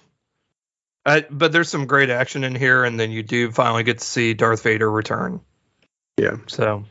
I, 1.07 1.25
but 1.30 1.50
there's 1.52 1.71
some 1.71 1.87
great 1.87 2.11
action 2.11 2.45
in 2.45 2.54
here, 2.54 2.85
and 2.85 3.00
then 3.00 3.11
you 3.11 3.23
do 3.23 3.50
finally 3.50 3.85
get 3.85 3.99
to 4.00 4.04
see 4.04 4.35
Darth 4.35 4.62
Vader 4.62 4.90
return. 4.90 5.40
Yeah. 6.19 6.37
So, 6.49 6.85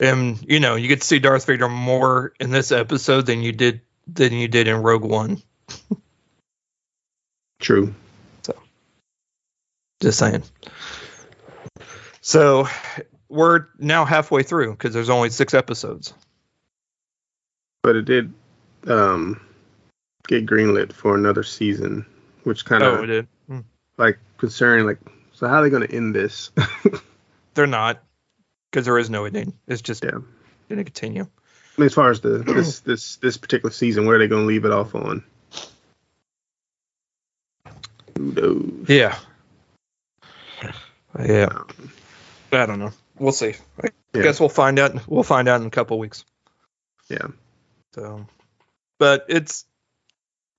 and 0.00 0.42
you 0.48 0.60
know, 0.60 0.76
you 0.76 0.88
get 0.88 1.00
to 1.00 1.06
see 1.06 1.18
Darth 1.18 1.46
Vader 1.46 1.68
more 1.68 2.32
in 2.40 2.50
this 2.50 2.72
episode 2.72 3.26
than 3.26 3.42
you 3.42 3.52
did 3.52 3.80
than 4.06 4.32
you 4.32 4.48
did 4.48 4.68
in 4.68 4.76
Rogue 4.82 5.04
One. 5.04 5.42
True. 7.60 7.94
So, 8.42 8.54
just 10.00 10.18
saying. 10.18 10.42
So, 12.20 12.68
we're 13.28 13.66
now 13.78 14.04
halfway 14.04 14.42
through 14.42 14.72
because 14.72 14.94
there's 14.94 15.10
only 15.10 15.30
six 15.30 15.54
episodes. 15.54 16.14
But 17.82 17.96
it 17.96 18.04
did 18.04 18.32
um, 18.86 19.40
get 20.26 20.46
greenlit 20.46 20.92
for 20.92 21.14
another 21.14 21.42
season, 21.42 22.06
which 22.44 22.64
kind 22.64 22.82
of 22.82 22.98
Oh, 22.98 23.02
it 23.02 23.06
did. 23.06 23.28
Hmm. 23.48 23.60
like 23.96 24.18
concerning. 24.36 24.86
Like, 24.86 24.98
so 25.32 25.48
how 25.48 25.56
are 25.56 25.62
they 25.62 25.70
going 25.70 25.86
to 25.86 25.94
end 25.94 26.14
this? 26.14 26.50
They're 27.58 27.66
not 27.66 28.00
because 28.70 28.84
there 28.84 28.98
is 28.98 29.10
no 29.10 29.24
ending. 29.24 29.52
It's 29.66 29.82
just 29.82 30.04
Yeah. 30.04 30.12
going 30.12 30.76
to 30.76 30.84
continue. 30.84 31.22
I 31.24 31.80
mean, 31.80 31.86
as 31.86 31.94
far 31.94 32.08
as 32.08 32.20
the 32.20 32.38
this 32.38 32.78
this 32.80 33.16
this 33.16 33.36
particular 33.36 33.72
season, 33.72 34.06
where 34.06 34.14
are 34.14 34.18
they 34.20 34.28
going 34.28 34.42
to 34.42 34.46
leave 34.46 34.64
it 34.64 34.70
off 34.70 34.94
on? 34.94 35.24
Who 38.16 38.32
knows? 38.32 38.88
Yeah. 38.88 39.18
Yeah. 41.18 41.46
Um, 41.46 41.90
I 42.52 42.66
don't 42.66 42.78
know. 42.78 42.92
We'll 43.18 43.32
see. 43.32 43.54
I 43.82 43.88
Yeah. 44.14 44.22
guess 44.22 44.38
we'll 44.38 44.50
find 44.50 44.78
out. 44.78 45.08
We'll 45.08 45.24
find 45.24 45.48
out 45.48 45.60
in 45.60 45.66
a 45.66 45.70
couple 45.70 45.98
weeks. 45.98 46.24
Yeah. 47.08 47.26
So, 47.92 48.24
but 48.98 49.26
it's 49.28 49.64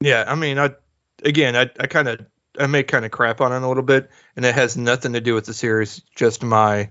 yeah. 0.01 0.25
I 0.27 0.35
mean, 0.35 0.59
I 0.59 0.75
again, 1.23 1.55
I 1.55 1.71
I 1.79 1.87
kind 1.87 2.09
of 2.09 2.25
I 2.57 2.67
may 2.67 2.83
kind 2.83 3.05
of 3.05 3.11
crap 3.11 3.41
on 3.41 3.53
it 3.53 3.61
a 3.61 3.67
little 3.67 3.83
bit, 3.83 4.09
and 4.35 4.45
it 4.45 4.55
has 4.55 4.77
nothing 4.77 5.13
to 5.13 5.21
do 5.21 5.35
with 5.35 5.45
the 5.45 5.53
series. 5.53 6.01
Just 6.15 6.43
my 6.43 6.89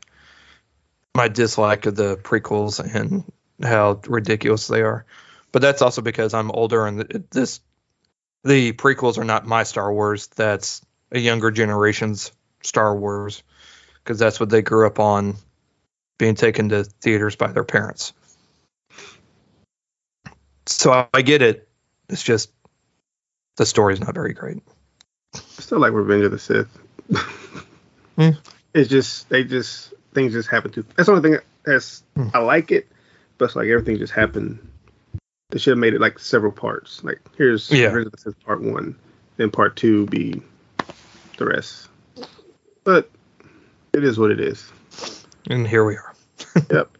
my 1.14 1.28
dislike 1.28 1.86
of 1.86 1.96
the 1.96 2.16
prequels 2.16 2.78
and 2.94 3.24
how 3.62 4.00
ridiculous 4.06 4.68
they 4.68 4.82
are. 4.82 5.04
But 5.50 5.62
that's 5.62 5.82
also 5.82 6.02
because 6.02 6.34
I'm 6.34 6.50
older, 6.50 6.86
and 6.86 7.26
this 7.30 7.60
the 8.44 8.72
prequels 8.72 9.18
are 9.18 9.24
not 9.24 9.46
my 9.46 9.64
Star 9.64 9.92
Wars. 9.92 10.28
That's 10.28 10.80
a 11.10 11.18
younger 11.18 11.50
generation's 11.50 12.32
Star 12.62 12.94
Wars 12.94 13.42
because 14.02 14.18
that's 14.18 14.38
what 14.38 14.50
they 14.50 14.62
grew 14.62 14.86
up 14.86 15.00
on, 15.00 15.36
being 16.18 16.34
taken 16.34 16.68
to 16.70 16.84
theaters 16.84 17.36
by 17.36 17.52
their 17.52 17.64
parents. 17.64 18.12
So 20.66 21.08
I 21.12 21.22
get 21.22 21.42
it. 21.42 21.68
It's 22.08 22.22
just 22.22 22.50
the 23.56 23.66
story's 23.66 24.00
not 24.00 24.14
very 24.14 24.34
great. 24.34 24.62
I 25.34 25.40
still 25.60 25.78
like 25.78 25.92
Revenge 25.92 26.24
of 26.24 26.30
the 26.30 26.38
Sith. 26.38 26.68
Hmm. 28.16 28.30
It's 28.74 28.88
just 28.88 29.28
they 29.28 29.44
just 29.44 29.92
things 30.12 30.32
just 30.32 30.48
happen 30.48 30.70
to. 30.72 30.82
That's 30.96 31.06
the 31.06 31.12
only 31.12 31.28
thing 31.30 31.38
that's 31.64 32.02
Hmm. 32.14 32.28
I 32.34 32.38
like 32.38 32.72
it, 32.72 32.88
but 33.36 33.46
it's 33.46 33.56
like 33.56 33.68
everything 33.68 33.98
just 33.98 34.12
happened. 34.12 34.58
They 35.50 35.58
should 35.58 35.72
have 35.72 35.78
made 35.78 35.94
it 35.94 36.00
like 36.00 36.18
several 36.18 36.52
parts. 36.52 37.02
Like 37.04 37.20
here's 37.36 37.70
Yeah. 37.70 37.86
Revenge 37.86 38.06
of 38.06 38.12
the 38.12 38.18
Sith 38.18 38.44
part 38.44 38.62
one, 38.62 38.96
then 39.36 39.50
part 39.50 39.76
two 39.76 40.06
be 40.06 40.42
the 41.36 41.46
rest. 41.46 41.88
But 42.84 43.10
it 43.92 44.04
is 44.04 44.18
what 44.18 44.30
it 44.30 44.40
is. 44.40 44.70
And 45.48 45.66
here 45.66 45.84
we 45.84 45.96
are. 45.96 46.14
Yep. 46.70 46.90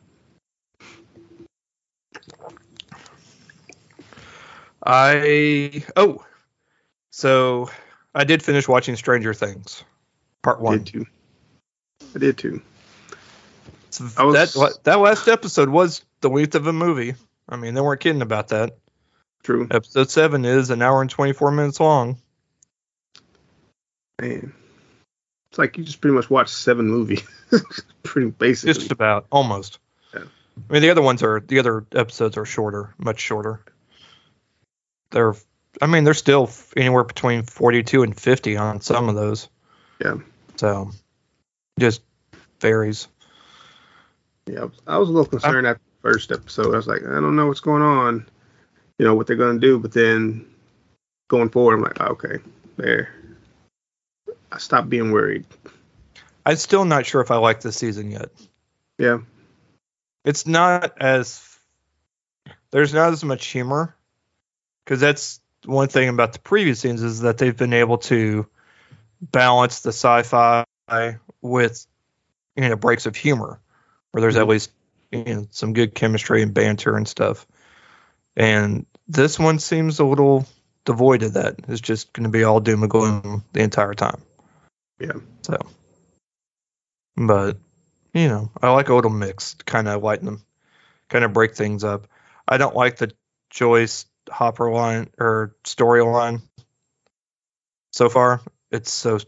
I 4.85 5.85
oh, 5.97 6.25
so 7.11 7.71
I 8.19 8.25
did 8.25 8.43
finish 8.43 8.67
watching 8.67 8.97
Stranger 8.97 9.33
Things, 9.33 9.85
part 10.43 10.61
one. 10.61 10.75
I 10.75 10.79
did 10.79 10.87
too. 10.87 11.07
I 12.17 12.19
did 12.19 12.37
too. 12.37 12.61
So 13.91 14.27
was- 14.27 14.55
that 14.55 14.83
that 14.83 14.99
last 14.99 15.29
episode 15.29 15.69
was 15.69 16.05
the 16.21 16.29
length 16.29 16.57
of 16.57 16.67
a 16.67 16.73
movie. 16.73 17.15
I 17.49 17.55
mean, 17.55 17.75
they 17.75 17.81
weren't 17.81 18.01
kidding 18.01 18.21
about 18.21 18.49
that. 18.49 18.77
True. 19.45 19.69
Episode 19.71 20.11
seven 20.11 20.45
is 20.45 20.71
an 20.71 20.83
hour 20.83 21.01
and 21.01 21.09
twenty 21.09 21.33
four 21.33 21.53
minutes 21.53 21.79
long. 21.79 22.19
Man. 24.21 24.53
It's 25.51 25.59
like 25.59 25.79
you 25.79 25.85
just 25.85 26.01
pretty 26.01 26.17
much 26.17 26.29
watched 26.29 26.51
seven 26.51 26.89
movies. 26.89 27.23
pretty 28.03 28.31
basically. 28.31 28.75
Just 28.75 28.91
about, 28.91 29.27
almost. 29.31 29.79
Yeah. 30.13 30.25
I 30.69 30.73
mean, 30.73 30.83
the 30.83 30.91
other 30.91 31.03
ones 31.03 31.23
are 31.23 31.39
the 31.39 31.61
other 31.61 31.87
episodes 31.95 32.37
are 32.37 32.45
shorter, 32.45 32.95
much 32.99 33.21
shorter. 33.21 33.65
They're, 35.13 35.35
I 35.81 35.87
mean, 35.87 36.05
they're 36.05 36.15
still 36.15 36.51
anywhere 36.77 37.05
between 37.05 37.43
forty-two 37.43 38.03
and 38.03 38.19
fifty 38.19 38.57
on 38.57 38.81
some 38.81 39.09
of 39.09 39.15
those. 39.15 39.49
Yeah. 40.01 40.17
So, 40.57 40.91
just 41.79 42.03
varies. 42.61 43.09
Yeah, 44.47 44.69
I 44.87 44.99
was, 44.99 45.09
a 45.09 45.13
little 45.13 45.27
concerned 45.27 45.67
at 45.67 45.77
the 45.77 46.11
first 46.11 46.33
episode. 46.33 46.73
I 46.73 46.77
was 46.77 46.87
like, 46.87 47.03
I 47.03 47.21
don't 47.21 47.37
know 47.37 47.47
what's 47.47 47.61
going 47.61 47.83
on, 47.83 48.27
you 48.99 49.05
know, 49.05 49.15
what 49.15 49.27
they're 49.27 49.37
going 49.37 49.61
to 49.61 49.67
do. 49.67 49.79
But 49.79 49.93
then 49.93 50.47
going 51.29 51.51
forward, 51.51 51.75
I'm 51.75 51.83
like, 51.83 52.01
okay, 52.01 52.39
there. 52.77 53.15
I 54.51 54.59
stopped 54.59 54.89
being 54.89 55.13
worried. 55.13 55.45
I'm 56.47 56.57
still 56.57 56.87
not 56.87 57.05
sure 57.05 57.21
if 57.21 57.31
I 57.31 57.37
like 57.37 57.61
this 57.61 57.77
season 57.77 58.11
yet. 58.11 58.31
Yeah, 58.97 59.19
It's 60.25 60.47
not 60.47 61.01
as 61.01 61.45
there's 62.71 62.93
not 62.93 63.13
as 63.13 63.25
much 63.25 63.47
humor 63.47 63.95
because 64.85 65.01
that's 65.01 65.41
one 65.69 65.89
thing 65.89 66.09
about 66.09 66.33
the 66.33 66.39
previous 66.39 66.81
scenes 66.81 67.03
is 67.03 67.21
that 67.21 67.37
they've 67.37 67.57
been 67.57 67.75
able 67.75 67.99
to 67.99 68.47
balance 69.21 69.81
the 69.81 69.91
sci-fi 69.91 70.65
with 71.43 71.87
you 72.57 72.69
know 72.69 72.77
breaks 72.77 73.05
of 73.05 73.15
humor 73.15 73.61
where 74.11 74.23
there's 74.23 74.37
at 74.37 74.47
Mhm. 74.47 74.51
least 74.51 74.71
you 75.13 75.25
know 75.25 75.47
some 75.51 75.75
good 75.75 75.95
chemistry 75.95 76.43
and 76.43 76.55
banter 76.55 76.97
and 76.97 77.07
stuff 77.07 77.47
and 78.35 78.87
this 79.09 79.39
one 79.39 79.59
seems 79.59 79.99
a 79.99 80.05
little 80.05 80.47
devoid 80.87 81.23
of 81.23 81.35
that 81.35 81.57
it's 81.69 81.81
just 81.83 82.13
going 82.15 82.25
to 82.25 82.31
be 82.31 82.45
all 82.45 82.61
doom 82.61 82.83
and 82.83 82.91
gloom 82.91 83.45
the 83.53 83.61
entire 83.61 83.95
time 83.95 84.23
Yeah. 84.99 85.13
so 85.43 85.59
but 87.17 87.59
you 88.15 88.29
know 88.29 88.51
i 88.63 88.71
like 88.71 88.89
a 88.89 88.95
little 88.95 89.11
mix 89.11 89.55
kind 89.67 89.87
of 89.87 90.03
lighten 90.03 90.25
them 90.25 90.43
kind 91.09 91.25
of 91.25 91.33
break 91.35 91.55
things 91.55 91.85
up 91.85 92.07
i 92.47 92.57
don't 92.57 92.75
like 92.75 92.97
the 92.97 93.13
joyce 93.51 94.07
hopper 94.29 94.71
line 94.71 95.11
or 95.19 95.55
storyline 95.65 96.43
so 97.93 98.09
far. 98.09 98.41
It's 98.71 98.93
so 98.93 99.19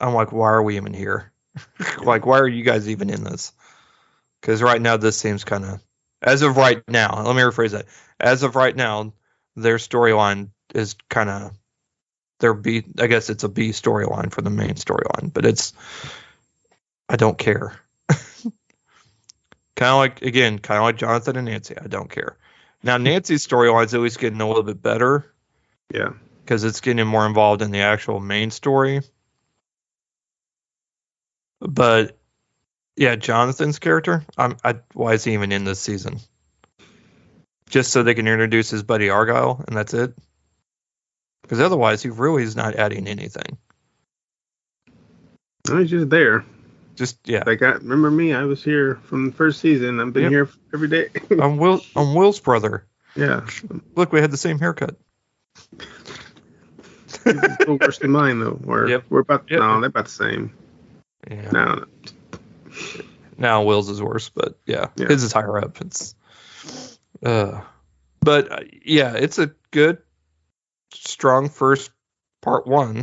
i'm 0.00 0.14
like 0.14 0.32
why 0.32 0.50
are 0.50 0.62
we 0.62 0.76
even 0.76 0.94
here? 0.94 1.32
Like 2.02 2.26
why 2.26 2.38
are 2.38 2.48
you 2.48 2.64
guys 2.64 2.88
even 2.88 3.10
in 3.10 3.24
this? 3.24 3.52
Because 4.40 4.62
right 4.62 4.80
now 4.80 4.96
this 4.96 5.18
seems 5.18 5.44
kind 5.44 5.64
of 5.64 5.80
as 6.20 6.42
of 6.42 6.56
right 6.56 6.82
now 6.88 7.22
let 7.24 7.36
me 7.36 7.42
rephrase 7.42 7.70
that. 7.70 7.86
As 8.18 8.42
of 8.42 8.56
right 8.56 8.74
now 8.74 9.12
their 9.56 9.76
storyline 9.76 10.50
is 10.74 10.96
kind 11.08 11.28
of 11.30 11.52
their 12.40 12.54
b 12.54 12.82
i 12.98 13.06
guess 13.06 13.30
it's 13.30 13.44
a 13.44 13.48
b 13.48 13.70
storyline 13.70 14.32
for 14.32 14.42
the 14.42 14.50
main 14.50 14.74
storyline 14.74 15.32
but 15.32 15.46
it's 15.46 15.72
i 17.08 17.16
don't 17.16 17.38
care. 17.38 17.78
Kind 19.74 19.90
of 19.90 19.96
like 19.96 20.22
again 20.22 20.58
kind 20.58 20.78
of 20.78 20.84
like 20.84 20.96
jonathan 20.96 21.36
and 21.36 21.46
nancy 21.46 21.74
i 21.78 21.86
don't 21.86 22.10
care 22.10 22.36
now 22.82 22.96
nancy's 22.96 23.46
storyline's 23.46 23.92
least 23.94 24.18
getting 24.18 24.40
a 24.40 24.46
little 24.46 24.62
bit 24.62 24.82
better 24.82 25.32
yeah, 25.92 26.12
because 26.42 26.64
it's 26.64 26.80
getting 26.80 27.06
more 27.06 27.26
involved 27.26 27.62
in 27.62 27.70
the 27.70 27.80
actual 27.80 28.20
main 28.20 28.50
story. 28.50 29.00
But 31.60 32.18
yeah, 32.96 33.16
Jonathan's 33.16 33.78
character, 33.78 34.24
I'm, 34.36 34.56
I, 34.64 34.76
why 34.94 35.14
is 35.14 35.24
he 35.24 35.34
even 35.34 35.52
in 35.52 35.64
this 35.64 35.80
season? 35.80 36.18
Just 37.68 37.92
so 37.92 38.02
they 38.02 38.14
can 38.14 38.28
introduce 38.28 38.70
his 38.70 38.82
buddy 38.82 39.10
Argyle, 39.10 39.64
and 39.66 39.76
that's 39.76 39.94
it. 39.94 40.14
Because 41.42 41.60
otherwise, 41.60 42.02
he 42.02 42.10
really 42.10 42.42
is 42.42 42.56
not 42.56 42.76
adding 42.76 43.06
anything. 43.06 43.58
No, 45.68 45.78
he's 45.78 45.90
just 45.90 46.10
there. 46.10 46.44
Just 46.94 47.18
yeah. 47.26 47.42
Like, 47.46 47.62
I 47.62 47.72
remember 47.72 48.10
me? 48.10 48.34
I 48.34 48.44
was 48.44 48.62
here 48.62 48.96
from 49.04 49.26
the 49.26 49.32
first 49.32 49.60
season. 49.60 49.98
I've 50.00 50.12
been 50.12 50.24
Yep. 50.24 50.30
here 50.30 50.48
every 50.74 50.88
day. 50.88 51.08
I'm 51.40 51.56
Will. 51.56 51.80
I'm 51.96 52.14
Will's 52.14 52.40
brother. 52.40 52.84
yeah, 53.16 53.46
Look, 53.94 54.12
we 54.12 54.20
had 54.20 54.30
the 54.30 54.36
same 54.36 54.58
haircut. 54.58 54.96
His 57.24 57.42
is 57.44 57.54
still 57.54 57.76
worse 57.78 57.98
than 57.98 58.10
mine 58.10 58.40
though. 58.40 58.58
We're 58.64 58.88
Yep. 58.88 59.04
we're 59.10 59.20
about 59.20 59.44
Yep. 59.50 59.60
no, 59.60 59.80
they're 59.80 59.88
about 59.88 60.04
the 60.06 60.10
same. 60.10 60.52
Yeah. 61.30 61.50
No, 61.50 61.84
Now 63.38 63.62
Will's 63.64 63.88
is 63.88 64.02
worse, 64.02 64.28
but 64.28 64.58
yeah, 64.66 64.88
Yeah. 64.96 65.08
his 65.08 65.22
is 65.22 65.32
higher 65.32 65.58
up. 65.58 65.80
It's, 65.80 66.14
uh, 67.24 67.60
but 68.20 68.50
uh, 68.52 68.60
yeah, 68.84 69.14
it's 69.14 69.38
a 69.38 69.52
good, 69.70 69.98
strong 70.92 71.48
first 71.48 71.90
part 72.40 72.66
one, 72.66 72.96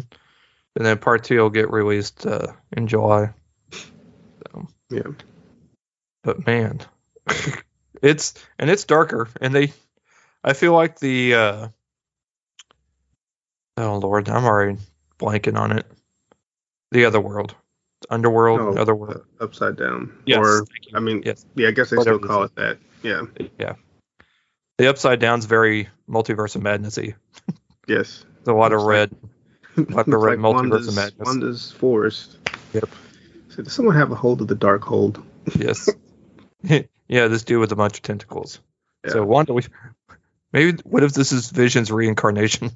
and 0.75 0.85
then 0.85 0.97
part 0.97 1.23
two 1.23 1.37
will 1.39 1.49
get 1.49 1.71
released 1.71 2.25
uh, 2.25 2.47
in 2.75 2.87
July. 2.87 3.33
Yeah, 4.89 5.11
but 6.23 6.45
man, 6.47 6.79
it's 8.01 8.33
and 8.57 8.69
it's 8.69 8.85
darker, 8.85 9.29
and 9.41 9.53
they, 9.53 9.71
I 10.43 10.53
feel 10.53 10.73
like 10.73 10.99
the, 10.99 11.33
uh, 11.35 11.67
oh 13.77 13.97
lord, 13.97 14.29
I'm 14.29 14.45
already 14.45 14.77
blanking 15.19 15.57
on 15.59 15.71
it. 15.77 15.85
The 16.91 17.05
other 17.05 17.19
world, 17.21 17.53
underworld, 18.09 18.59
Oh, 18.61 18.81
otherworld. 18.81 19.21
uh, 19.39 19.43
upside 19.43 19.75
down. 19.77 20.11
Yes, 20.25 20.39
Or. 20.39 20.65
I 20.95 20.99
mean, 20.99 21.21
yes. 21.25 21.45
yeah, 21.55 21.67
I 21.67 21.71
guess 21.71 21.91
they 21.91 21.97
Whatever 21.97 22.17
still 22.17 22.27
call 22.27 22.43
it 22.43 22.55
that. 22.55 22.79
Yeah. 23.03 23.21
Yeah. 23.59 23.73
The 24.79 24.89
upside 24.89 25.19
down's 25.19 25.45
very 25.45 25.87
multiverse 26.09 26.55
of 26.55 26.63
madnessy. 26.63 27.13
Yes. 27.87 28.25
There's 28.43 28.47
a 28.47 28.57
lot 28.57 28.71
of 28.71 28.81
red. 28.83 29.15
Looks 29.75 29.91
Like 29.93 30.05
the 30.07 30.17
red 30.17 30.39
multiverse 30.39 30.87
of 30.87 30.95
madness. 30.95 31.25
Wanda's 31.25 31.71
forest. 31.71 32.37
Yep. 32.73 32.89
So 33.59 33.63
does 33.63 33.73
someone 33.73 33.95
have 33.95 34.09
a 34.09 34.15
hold 34.15 34.39
of 34.39 34.47
the 34.47 34.55
Darkhold? 34.55 35.21
Yes. 35.53 35.89
yeah, 36.63 37.27
this 37.27 37.43
dude 37.43 37.59
with 37.59 37.73
a 37.73 37.75
bunch 37.75 37.97
of 37.97 38.03
tentacles. 38.03 38.61
Yeah. 39.03 39.11
So 39.11 39.25
Wanda, 39.25 39.53
we 39.53 39.63
maybe 40.53 40.79
what 40.85 41.03
if 41.03 41.11
this 41.11 41.33
is 41.33 41.49
Vision's 41.49 41.91
reincarnation? 41.91 42.71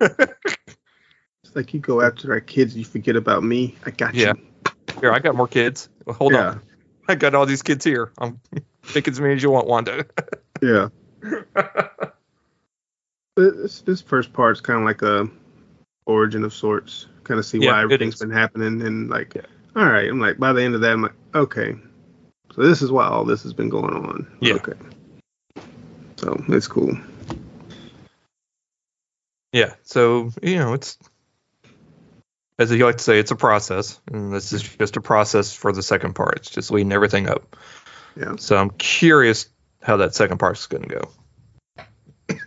It's 0.00 1.54
like 1.54 1.72
you 1.72 1.78
go 1.78 2.00
after 2.00 2.32
our 2.32 2.40
kids, 2.40 2.76
you 2.76 2.84
forget 2.84 3.14
about 3.14 3.44
me. 3.44 3.76
I 3.86 3.92
got 3.92 4.12
Yeah. 4.16 4.32
you. 4.36 4.72
Here, 5.00 5.12
I 5.12 5.20
got 5.20 5.36
more 5.36 5.46
kids. 5.46 5.88
Well, 6.04 6.16
hold 6.16 6.32
Yeah. 6.32 6.48
on. 6.48 6.60
I 7.08 7.14
got 7.14 7.36
all 7.36 7.46
these 7.46 7.62
kids 7.62 7.84
here. 7.84 8.10
I'm 8.18 8.40
take 8.92 9.06
as 9.06 9.20
many 9.20 9.34
as 9.34 9.42
you 9.44 9.52
want, 9.52 9.68
Wanda. 9.68 10.04
Yeah. 10.60 10.88
This 13.36 13.82
this 13.82 14.02
first 14.02 14.32
part's 14.32 14.60
kind 14.60 14.80
of 14.80 14.84
like 14.84 15.02
a 15.02 15.30
origin 16.06 16.42
of 16.42 16.52
sorts. 16.52 17.06
Kind 17.28 17.38
of 17.38 17.44
see 17.46 17.58
Yeah, 17.58 17.72
why 17.72 17.82
everything's 17.82 18.18
been 18.18 18.30
happening, 18.30 18.80
and 18.80 19.10
like, 19.10 19.34
Yeah. 19.34 19.42
all 19.76 19.84
right, 19.84 20.08
I'm 20.08 20.18
like, 20.18 20.38
by 20.38 20.54
the 20.54 20.62
end 20.62 20.74
of 20.74 20.80
that, 20.80 20.92
I'm 20.92 21.02
like, 21.02 21.12
okay, 21.34 21.76
so 22.56 22.62
this 22.62 22.80
is 22.80 22.90
why 22.90 23.06
all 23.06 23.24
this 23.26 23.42
has 23.42 23.52
been 23.52 23.68
going 23.68 23.94
on. 23.94 24.26
Yeah. 24.40 24.54
Okay. 24.54 24.72
So 26.16 26.42
it's 26.48 26.66
cool. 26.66 26.96
yeah. 29.52 29.74
So 29.82 30.32
you 30.42 30.56
know, 30.56 30.72
it's 30.72 30.96
as 32.58 32.72
you 32.72 32.84
like 32.84 32.96
to 32.96 33.04
say, 33.04 33.18
it's 33.18 33.30
a 33.30 33.36
process, 33.36 34.00
and 34.10 34.32
this 34.32 34.52
is 34.52 34.62
just 34.62 34.96
a 34.96 35.00
process 35.00 35.52
for 35.52 35.70
the 35.72 35.82
second 35.82 36.14
part. 36.14 36.38
It's 36.38 36.50
just 36.50 36.70
leading 36.70 36.92
everything 36.92 37.28
up. 37.28 37.54
Yeah. 38.16 38.36
So 38.36 38.56
I'm 38.56 38.70
curious 38.70 39.48
how 39.82 39.98
that 39.98 40.14
second 40.14 40.38
part's 40.38 40.66
going 40.66 40.88
to 40.88 40.88
go. 40.88 41.10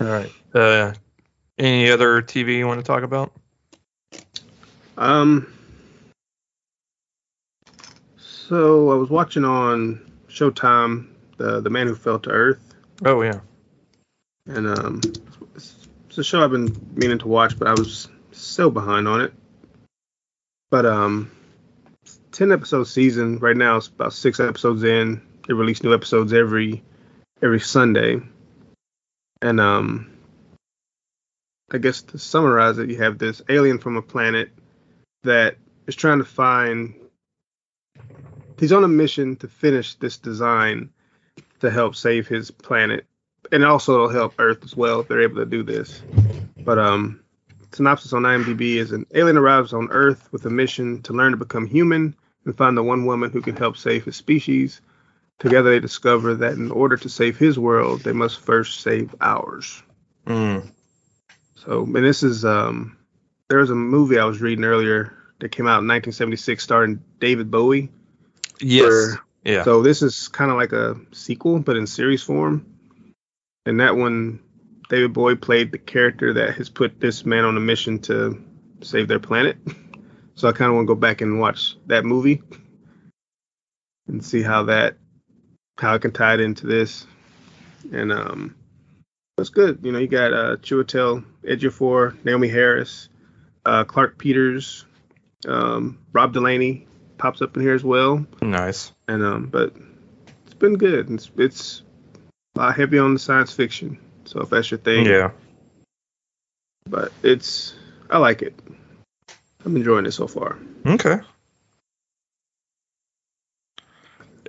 All 0.00 0.06
right. 0.06 0.30
Uh, 0.54 0.92
any 1.58 1.90
other 1.90 2.22
TV 2.22 2.58
you 2.58 2.66
want 2.66 2.80
to 2.80 2.86
talk 2.86 3.02
about? 3.02 3.32
Um. 4.96 5.52
So 8.18 8.90
I 8.90 8.94
was 8.94 9.10
watching 9.10 9.44
on 9.44 10.12
Showtime, 10.28 11.08
the 11.36 11.60
the 11.60 11.70
Man 11.70 11.86
Who 11.86 11.94
Fell 11.94 12.18
to 12.20 12.30
Earth. 12.30 12.74
Oh 13.04 13.22
yeah. 13.22 13.40
and 14.46 14.66
um, 14.66 15.00
it's, 15.54 15.88
it's 16.08 16.18
a 16.18 16.24
show 16.24 16.42
I've 16.42 16.50
been 16.50 16.74
meaning 16.94 17.18
to 17.18 17.28
watch, 17.28 17.58
but 17.58 17.68
I 17.68 17.72
was 17.72 18.08
so 18.32 18.70
behind 18.70 19.08
on 19.08 19.20
it. 19.20 19.32
But 20.70 20.86
um, 20.86 21.30
ten 22.32 22.52
episode 22.52 22.84
season 22.84 23.38
right 23.38 23.56
now. 23.56 23.76
It's 23.76 23.88
about 23.88 24.12
six 24.12 24.40
episodes 24.40 24.82
in. 24.84 25.20
They 25.46 25.54
release 25.54 25.82
new 25.82 25.94
episodes 25.94 26.32
every 26.32 26.82
every 27.42 27.60
Sunday, 27.60 28.20
and 29.42 29.60
um, 29.60 30.15
I 31.70 31.78
guess 31.78 32.02
to 32.02 32.18
summarize 32.18 32.78
it, 32.78 32.90
you 32.90 32.98
have 32.98 33.18
this 33.18 33.42
alien 33.48 33.78
from 33.78 33.96
a 33.96 34.02
planet 34.02 34.50
that 35.24 35.56
is 35.86 35.96
trying 35.96 36.18
to 36.18 36.24
find. 36.24 36.94
He's 38.58 38.72
on 38.72 38.84
a 38.84 38.88
mission 38.88 39.36
to 39.36 39.48
finish 39.48 39.94
this 39.96 40.16
design 40.16 40.90
to 41.60 41.70
help 41.70 41.96
save 41.96 42.26
his 42.26 42.50
planet 42.50 43.06
and 43.52 43.64
also 43.64 43.94
it'll 43.94 44.08
help 44.08 44.34
Earth 44.38 44.64
as 44.64 44.76
well 44.76 45.00
if 45.00 45.08
they're 45.08 45.22
able 45.22 45.36
to 45.36 45.46
do 45.46 45.62
this. 45.62 46.02
But 46.58 46.78
um, 46.78 47.20
synopsis 47.72 48.12
on 48.12 48.22
IMDb 48.22 48.76
is 48.76 48.92
an 48.92 49.06
alien 49.14 49.36
arrives 49.36 49.72
on 49.72 49.88
Earth 49.90 50.28
with 50.32 50.44
a 50.46 50.50
mission 50.50 51.02
to 51.02 51.12
learn 51.12 51.32
to 51.32 51.36
become 51.36 51.66
human 51.66 52.14
and 52.44 52.56
find 52.56 52.76
the 52.76 52.82
one 52.82 53.06
woman 53.06 53.30
who 53.30 53.40
can 53.40 53.56
help 53.56 53.76
save 53.76 54.04
his 54.04 54.16
species. 54.16 54.80
Together, 55.38 55.70
they 55.70 55.80
discover 55.80 56.34
that 56.34 56.54
in 56.54 56.70
order 56.70 56.96
to 56.96 57.08
save 57.08 57.36
his 57.36 57.58
world, 57.58 58.00
they 58.00 58.12
must 58.12 58.40
first 58.40 58.80
save 58.80 59.14
ours. 59.20 59.82
Mm. 60.26 60.70
So, 61.66 61.82
and 61.84 61.96
this 61.96 62.22
is 62.22 62.44
um, 62.44 62.96
there 63.48 63.58
was 63.58 63.70
a 63.70 63.74
movie 63.74 64.18
I 64.18 64.24
was 64.24 64.40
reading 64.40 64.64
earlier 64.64 65.12
that 65.40 65.50
came 65.50 65.66
out 65.66 65.82
in 65.82 65.88
1976 65.88 66.62
starring 66.62 67.02
David 67.20 67.50
Bowie. 67.50 67.90
Yes. 68.60 68.88
where- 68.88 69.20
yeah. 69.44 69.62
So 69.62 69.80
this 69.82 70.02
is 70.02 70.26
kind 70.26 70.50
of 70.50 70.56
like 70.56 70.72
a 70.72 70.96
sequel, 71.12 71.60
but 71.60 71.76
in 71.76 71.86
series 71.86 72.20
form. 72.22 72.66
And 73.64 73.78
that 73.78 73.96
one, 73.96 74.40
David 74.88 75.12
Bowie 75.12 75.36
played 75.36 75.70
the 75.70 75.78
character 75.78 76.32
that 76.34 76.54
has 76.56 76.68
put 76.68 76.98
this 76.98 77.24
man 77.24 77.44
on 77.44 77.56
a 77.56 77.60
mission 77.60 78.00
to 78.00 78.42
save 78.82 79.08
their 79.08 79.20
planet. 79.20 79.58
So 80.38 80.48
I 80.48 80.52
kind 80.52 80.68
of 80.68 80.74
want 80.74 80.84
to 80.86 80.94
go 80.94 81.00
back 81.00 81.22
and 81.22 81.40
watch 81.40 81.76
that 81.86 82.04
movie 82.04 82.42
and 84.06 84.22
see 84.22 84.42
how 84.42 84.64
that 84.64 84.98
how 85.78 85.94
it 85.94 86.02
can 86.02 86.12
tie 86.12 86.34
it 86.34 86.40
into 86.40 86.66
this. 86.66 87.06
And 87.90 88.12
um, 88.12 88.54
it's 89.38 89.50
good. 89.50 89.80
You 89.82 89.92
know, 89.92 89.98
you 89.98 90.06
got 90.06 90.32
uh, 90.32 90.56
Chiwetel 90.56 91.24
Ejiofor, 91.44 92.16
Naomie 92.24 92.50
Harris, 92.50 93.08
uh, 93.64 93.84
Clarke 93.84 94.18
Peters, 94.18 94.86
um, 95.46 95.98
Rob 96.12 96.32
Delaney 96.32 96.86
pops 97.18 97.40
up 97.42 97.56
in 97.56 97.62
here 97.62 97.74
as 97.74 97.82
well 97.82 98.26
nice. 98.42 98.92
and 99.08 99.24
um, 99.24 99.46
but 99.46 99.74
it's 100.44 100.54
been 100.54 100.76
good. 100.76 101.10
It's 101.10 101.30
it's 101.36 101.82
uh, 102.58 102.72
heavy 102.72 102.98
on 102.98 103.14
the 103.14 103.18
science 103.18 103.52
fiction, 103.52 103.98
so 104.24 104.40
if 104.40 104.50
that's 104.50 104.70
your 104.70 104.78
thing, 104.78 105.06
Yeah. 105.06 105.30
But 106.88 107.12
it's 107.22 107.74
I 108.08 108.18
like 108.18 108.42
it. 108.42 108.54
I'm 109.64 109.76
enjoying 109.76 110.06
it 110.06 110.12
so 110.12 110.26
far. 110.26 110.58
Okay. 110.86 111.18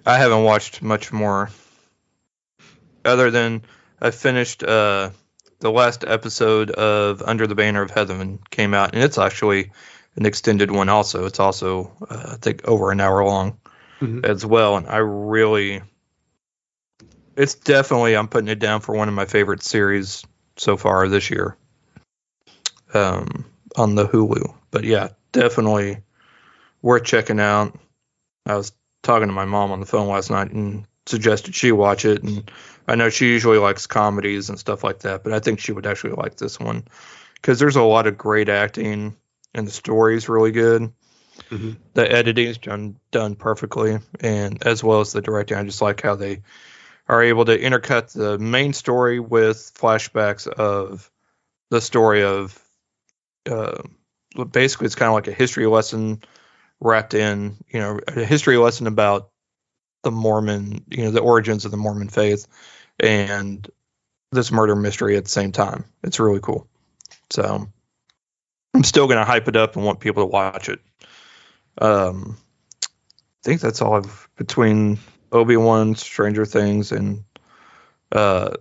I 0.05 0.17
haven't 0.17 0.43
watched 0.43 0.81
much 0.81 1.11
more 1.11 1.49
other 3.03 3.31
than 3.31 3.63
I 4.01 4.11
finished 4.11 4.63
uh 4.63 5.11
the 5.59 5.71
last 5.71 6.03
episode 6.05 6.69
of 6.71 7.23
Under 7.23 7.47
the 7.47 7.55
Banner 7.55 7.81
of 7.81 7.89
Heaven 7.91 8.39
came 8.51 8.73
out 8.75 8.93
and 8.93 9.03
it's 9.03 9.17
actually 9.17 9.71
an 10.15 10.25
extended 10.25 10.69
one 10.69 10.87
also. 10.89 11.25
It's 11.25 11.39
also 11.39 11.91
uh, 12.09 12.33
I 12.33 12.35
think 12.35 12.67
over 12.67 12.91
an 12.91 13.01
hour 13.01 13.23
long 13.23 13.57
Mhm. 13.99 14.23
as 14.25 14.45
well 14.45 14.77
and 14.77 14.87
I 14.87 14.97
really 14.97 15.81
it's 17.35 17.55
definitely 17.55 18.15
I'm 18.15 18.27
putting 18.27 18.47
it 18.49 18.59
down 18.59 18.81
for 18.81 18.95
one 18.95 19.07
of 19.07 19.13
my 19.15 19.25
favorite 19.25 19.63
series 19.63 20.23
so 20.57 20.77
far 20.77 21.07
this 21.07 21.29
year. 21.31 21.57
Um 22.93 23.45
on 23.75 23.95
the 23.95 24.07
Hulu. 24.07 24.53
But 24.71 24.83
yeah, 24.83 25.09
definitely 25.31 25.99
worth 26.81 27.03
checking 27.03 27.39
out. 27.39 27.77
I 28.45 28.55
was 28.55 28.71
talking 29.03 29.27
to 29.27 29.33
my 29.33 29.45
mom 29.45 29.71
on 29.71 29.79
the 29.79 29.85
phone 29.85 30.07
last 30.07 30.29
night 30.31 30.51
and 30.51 30.85
suggested 31.05 31.53
she 31.55 31.71
watch 31.71 32.05
it 32.05 32.23
and 32.23 32.49
I 32.87 32.95
know 32.95 33.09
she 33.09 33.27
usually 33.27 33.57
likes 33.57 33.87
comedies 33.87 34.49
and 34.49 34.57
stuff 34.57 34.83
like 34.83 34.99
that, 34.99 35.23
but 35.23 35.33
I 35.33 35.39
think 35.39 35.59
she 35.59 35.71
would 35.71 35.85
actually 35.85 36.13
like 36.13 36.37
this 36.37 36.59
one 36.59 36.87
cuz 37.41 37.59
there's 37.59 37.75
a 37.75 37.81
lot 37.83 38.07
of 38.07 38.17
great 38.17 38.49
acting 38.49 39.15
and 39.53 39.67
the 39.67 39.71
story's 39.71 40.29
really 40.29 40.51
good. 40.51 40.91
Mhm. 41.49 41.77
The 41.93 42.11
editing's 42.11 42.57
done 42.57 42.97
done 43.11 43.35
perfectly 43.35 43.99
and 44.19 44.65
as 44.65 44.83
well 44.83 45.01
as 45.01 45.11
the 45.11 45.21
directing. 45.21 45.57
I 45.57 45.63
just 45.63 45.81
like 45.81 46.01
how 46.01 46.15
they 46.15 46.41
are 47.07 47.23
able 47.23 47.45
to 47.45 47.57
intercut 47.57 48.11
the 48.11 48.37
main 48.37 48.73
story 48.73 49.19
with 49.19 49.71
flashbacks 49.77 50.47
of 50.47 51.09
the 51.69 51.81
story 51.81 52.23
of 52.23 52.57
uh, 53.49 53.83
basically 54.51 54.85
it's 54.85 54.95
kind 54.95 55.07
of 55.07 55.13
like 55.13 55.27
a 55.27 55.31
history 55.31 55.67
lesson 55.67 56.21
wrapped 56.79 57.13
in 57.13 57.57
you 57.69 57.79
know 57.79 57.99
a 58.07 58.23
history 58.23 58.57
lesson 58.57 58.87
about 58.87 59.29
the 60.03 60.11
Mormon 60.11 60.85
you 60.89 61.03
know 61.03 61.11
the 61.11 61.21
origins 61.21 61.65
of 61.65 61.71
the 61.71 61.77
Mormon 61.77 62.09
faith 62.09 62.47
and 62.99 63.69
this 64.31 64.51
murder 64.51 64.75
mystery 64.75 65.17
at 65.17 65.23
the 65.23 65.29
same 65.29 65.51
time. 65.51 65.85
It's 66.03 66.19
really 66.19 66.39
cool. 66.41 66.67
So 67.29 67.67
I'm 68.73 68.83
still 68.83 69.07
gonna 69.07 69.25
hype 69.25 69.47
it 69.47 69.55
up 69.55 69.75
and 69.75 69.85
want 69.85 69.99
people 69.99 70.23
to 70.23 70.27
watch 70.27 70.69
it. 70.69 70.79
Um, 71.79 72.37
I 72.83 72.87
think 73.43 73.61
that's 73.61 73.81
all 73.81 73.95
I've 73.95 74.29
between 74.35 74.99
Obi 75.31 75.57
Wan, 75.57 75.95
Stranger 75.95 76.45
Things, 76.45 76.91
and 76.91 77.23
uh, 78.11 78.55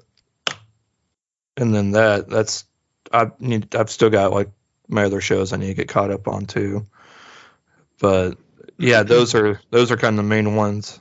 and 1.57 1.75
then 1.75 1.93
that. 1.93 2.29
That's 2.29 2.65
I 3.13 3.31
need. 3.39 3.75
I've 3.75 3.91
still 3.91 4.11
got 4.11 4.33
like 4.33 4.51
my 4.89 5.05
other 5.05 5.21
shows 5.21 5.53
I 5.53 5.57
need 5.57 5.69
to 5.69 5.75
get 5.75 5.89
caught 5.89 6.11
up 6.11 6.29
on 6.29 6.47
too. 6.47 6.87
But 7.99 8.39
yeah, 8.79 9.03
those 9.03 9.35
are 9.35 9.61
those 9.71 9.91
are 9.91 9.97
kind 9.97 10.19
of 10.19 10.25
the 10.25 10.29
main 10.29 10.55
ones 10.55 11.01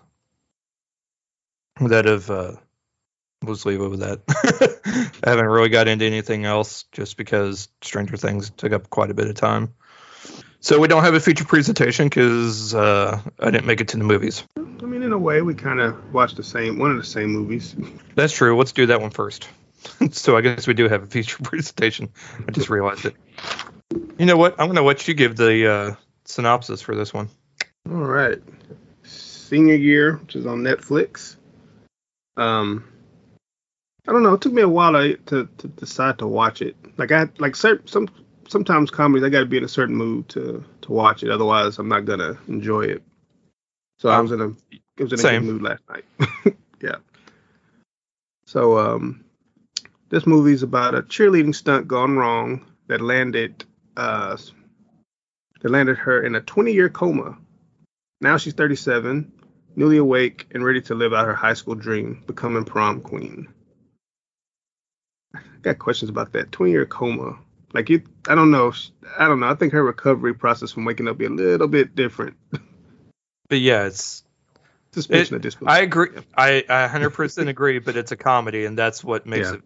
that 1.82 2.06
have. 2.06 2.30
Uh, 2.30 2.54
let's 3.44 3.66
leave 3.66 3.82
it 3.82 3.88
with 3.88 4.00
that. 4.02 4.22
I 5.24 5.30
haven't 5.30 5.46
really 5.46 5.70
got 5.70 5.88
into 5.88 6.06
anything 6.06 6.46
else 6.46 6.84
just 6.92 7.18
because 7.18 7.68
Stranger 7.82 8.18
Things 8.18 8.50
took 8.52 8.74
up 8.74 8.90
quite 8.90 9.12
a 9.12 9.14
bit 9.14 9.28
of 9.28 9.36
time. 9.36 9.74
So 10.60 10.80
we 10.80 10.88
don't 10.88 11.04
have 11.04 11.14
a 11.14 11.20
feature 11.20 11.46
presentation 11.46 12.08
because 12.08 12.74
uh, 12.74 13.22
I 13.40 13.52
didn't 13.52 13.68
make 13.68 13.82
it 13.82 13.90
to 13.90 13.98
the 13.98 14.04
movies. 14.04 14.44
I 14.58 14.86
mean, 14.86 15.04
in 15.04 15.14
a 15.14 15.18
way, 15.18 15.44
we 15.44 15.54
kind 15.54 15.80
of 15.80 16.12
watched 16.12 16.38
the 16.38 16.44
same 16.44 16.80
one 16.80 16.90
of 16.90 16.98
the 16.98 17.04
same 17.04 17.28
movies. 17.28 17.76
That's 18.16 18.34
true. 18.34 18.58
Let's 18.58 18.72
do 18.72 18.88
that 18.88 19.00
one 19.00 19.12
first. 19.12 19.48
so 20.12 20.36
I 20.36 20.42
guess 20.42 20.66
we 20.66 20.74
do 20.74 20.90
have 20.90 21.04
a 21.04 21.06
feature 21.06 21.38
presentation. 21.44 22.10
I 22.48 22.52
just 22.52 22.70
realized 22.70 23.06
it. 23.06 23.16
You 24.18 24.26
know 24.26 24.38
what? 24.38 24.54
I'm 24.54 24.66
going 24.66 24.78
to 24.78 24.82
let 24.82 25.08
you 25.08 25.14
give 25.14 25.36
the 25.36 25.72
uh, 25.72 25.96
synopsis 26.26 26.82
for 26.82 26.96
this 26.96 27.14
one. 27.14 27.30
All 27.88 27.98
right, 27.98 28.42
Senior 29.04 29.76
Year, 29.76 30.16
which 30.16 30.36
is 30.36 30.48
on 30.48 30.62
Netflix. 30.62 31.36
Um, 32.38 32.86
I 34.08 34.12
don't 34.12 34.24
know. 34.24 34.34
It 34.34 34.42
took 34.42 34.54
me 34.54 34.62
a 34.62 34.70
while 34.70 34.94
to 34.94 35.18
to, 35.18 35.50
to 35.58 35.68
decide 35.68 36.20
to 36.20 36.28
watch 36.28 36.62
it. 36.62 36.76
Like 36.98 37.12
I 37.12 37.28
like 37.40 37.56
certain, 37.56 37.88
some 37.88 38.10
sometimes 38.48 38.92
comedies 38.92 39.26
I 39.26 39.30
got 39.30 39.40
to 39.40 39.46
be 39.46 39.58
in 39.58 39.64
a 39.64 39.70
certain 39.70 39.96
mood 39.96 40.30
to 40.30 40.64
to 40.82 40.92
watch 40.92 41.24
it. 41.24 41.32
Otherwise, 41.32 41.80
I'm 41.80 41.90
not 41.90 42.06
gonna 42.06 42.38
enjoy 42.48 42.84
it. 42.84 43.04
So 43.98 44.10
I 44.10 44.20
was 44.20 44.32
in 44.32 44.42
a 44.42 44.50
it 44.98 45.04
was 45.04 45.14
in 45.14 45.20
a 45.20 45.22
Same. 45.22 45.46
good 45.46 45.54
mood 45.54 45.62
last 45.62 45.84
night. 45.90 46.06
yeah. 46.82 46.98
So 48.46 48.78
um, 48.78 49.26
this 50.10 50.28
movie's 50.28 50.64
about 50.64 50.96
a 50.96 51.02
cheerleading 51.02 51.56
stunt 51.56 51.88
gone 51.88 52.18
wrong 52.18 52.66
that 52.88 53.02
landed 53.02 53.66
uh 53.98 54.38
that 55.62 55.72
landed 55.72 55.98
her 55.98 56.22
in 56.22 56.36
a 56.36 56.42
20 56.42 56.72
year 56.74 56.90
coma. 56.90 57.38
Now 58.22 58.38
she's 58.38 58.54
37, 58.54 59.32
newly 59.76 59.98
awake 59.98 60.48
and 60.52 60.64
ready 60.64 60.82
to 60.82 60.96
live 60.96 61.14
out 61.14 61.26
her 61.26 61.34
high 61.34 61.54
school 61.54 61.76
dream, 61.76 62.24
becoming 62.28 62.66
prom 62.66 63.02
queen. 63.02 63.48
I 65.36 65.58
got 65.62 65.80
questions 65.80 66.10
about 66.10 66.32
that 66.34 66.52
20 66.52 66.72
year 66.72 66.86
coma. 66.86 67.38
Like 67.74 67.90
you, 67.90 68.02
I 68.28 68.36
don't 68.36 68.52
know. 68.52 68.74
I 69.18 69.28
don't 69.28 69.40
know. 69.40 69.48
I 69.50 69.56
think 69.56 69.74
her 69.74 69.84
recovery 69.84 70.34
process 70.34 70.72
from 70.72 70.86
waking 70.86 71.08
up 71.08 71.18
be 71.18 71.26
a 71.26 71.30
little 71.30 71.68
bit 71.68 71.96
different. 71.96 72.38
But 73.50 73.60
yeah, 73.60 73.86
it's 73.86 74.24
Suspension 74.94 75.36
It- 75.36 75.38
of 75.38 75.42
disbelief. 75.42 75.70
I 75.70 75.80
agree. 75.82 76.10
I, 76.38 76.64
I 76.70 76.88
100% 76.88 77.50
agree, 77.50 77.80
but 77.80 77.98
it's 77.98 78.14
a 78.14 78.16
comedy, 78.16 78.64
and 78.66 78.78
that's 78.78 79.04
what 79.04 79.26
makes 79.26 79.50
Yeah. 79.50 79.56
it. 79.56 79.62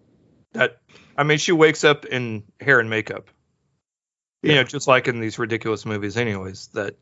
That 0.53 0.77
I 1.15 1.23
mean, 1.23 1.37
she 1.37 1.51
wakes 1.51 1.83
up 1.83 2.05
in 2.05 2.43
hair 2.59 2.79
and 2.79 2.89
makeup. 2.89 3.29
You 4.41 4.51
Yeah. 4.53 4.55
know, 4.57 4.63
just 4.63 4.87
like 4.87 5.07
in 5.07 5.19
these 5.19 5.37
ridiculous 5.37 5.85
movies, 5.85 6.17
anyways. 6.17 6.69
That 6.73 6.95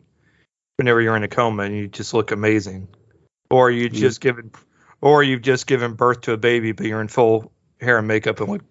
whenever 0.75 0.99
you're 1.01 1.15
in 1.15 1.23
a 1.23 1.29
coma 1.29 1.63
and 1.63 1.75
you 1.75 1.87
just 1.87 2.13
look 2.13 2.31
amazing, 2.31 2.89
or 3.49 3.71
you 3.71 3.89
Mhm. 3.89 3.93
just 3.93 4.19
given, 4.19 4.51
or 4.99 5.23
you've 5.23 5.41
just 5.41 5.65
given 5.65 5.93
birth 5.93 6.21
to 6.21 6.33
a 6.33 6.37
baby, 6.37 6.73
but 6.73 6.85
you're 6.85 6.99
in 7.01 7.07
full 7.07 7.53
hair 7.79 7.97
and 7.97 8.07
makeup 8.07 8.39
and 8.39 8.49
look 8.49 8.63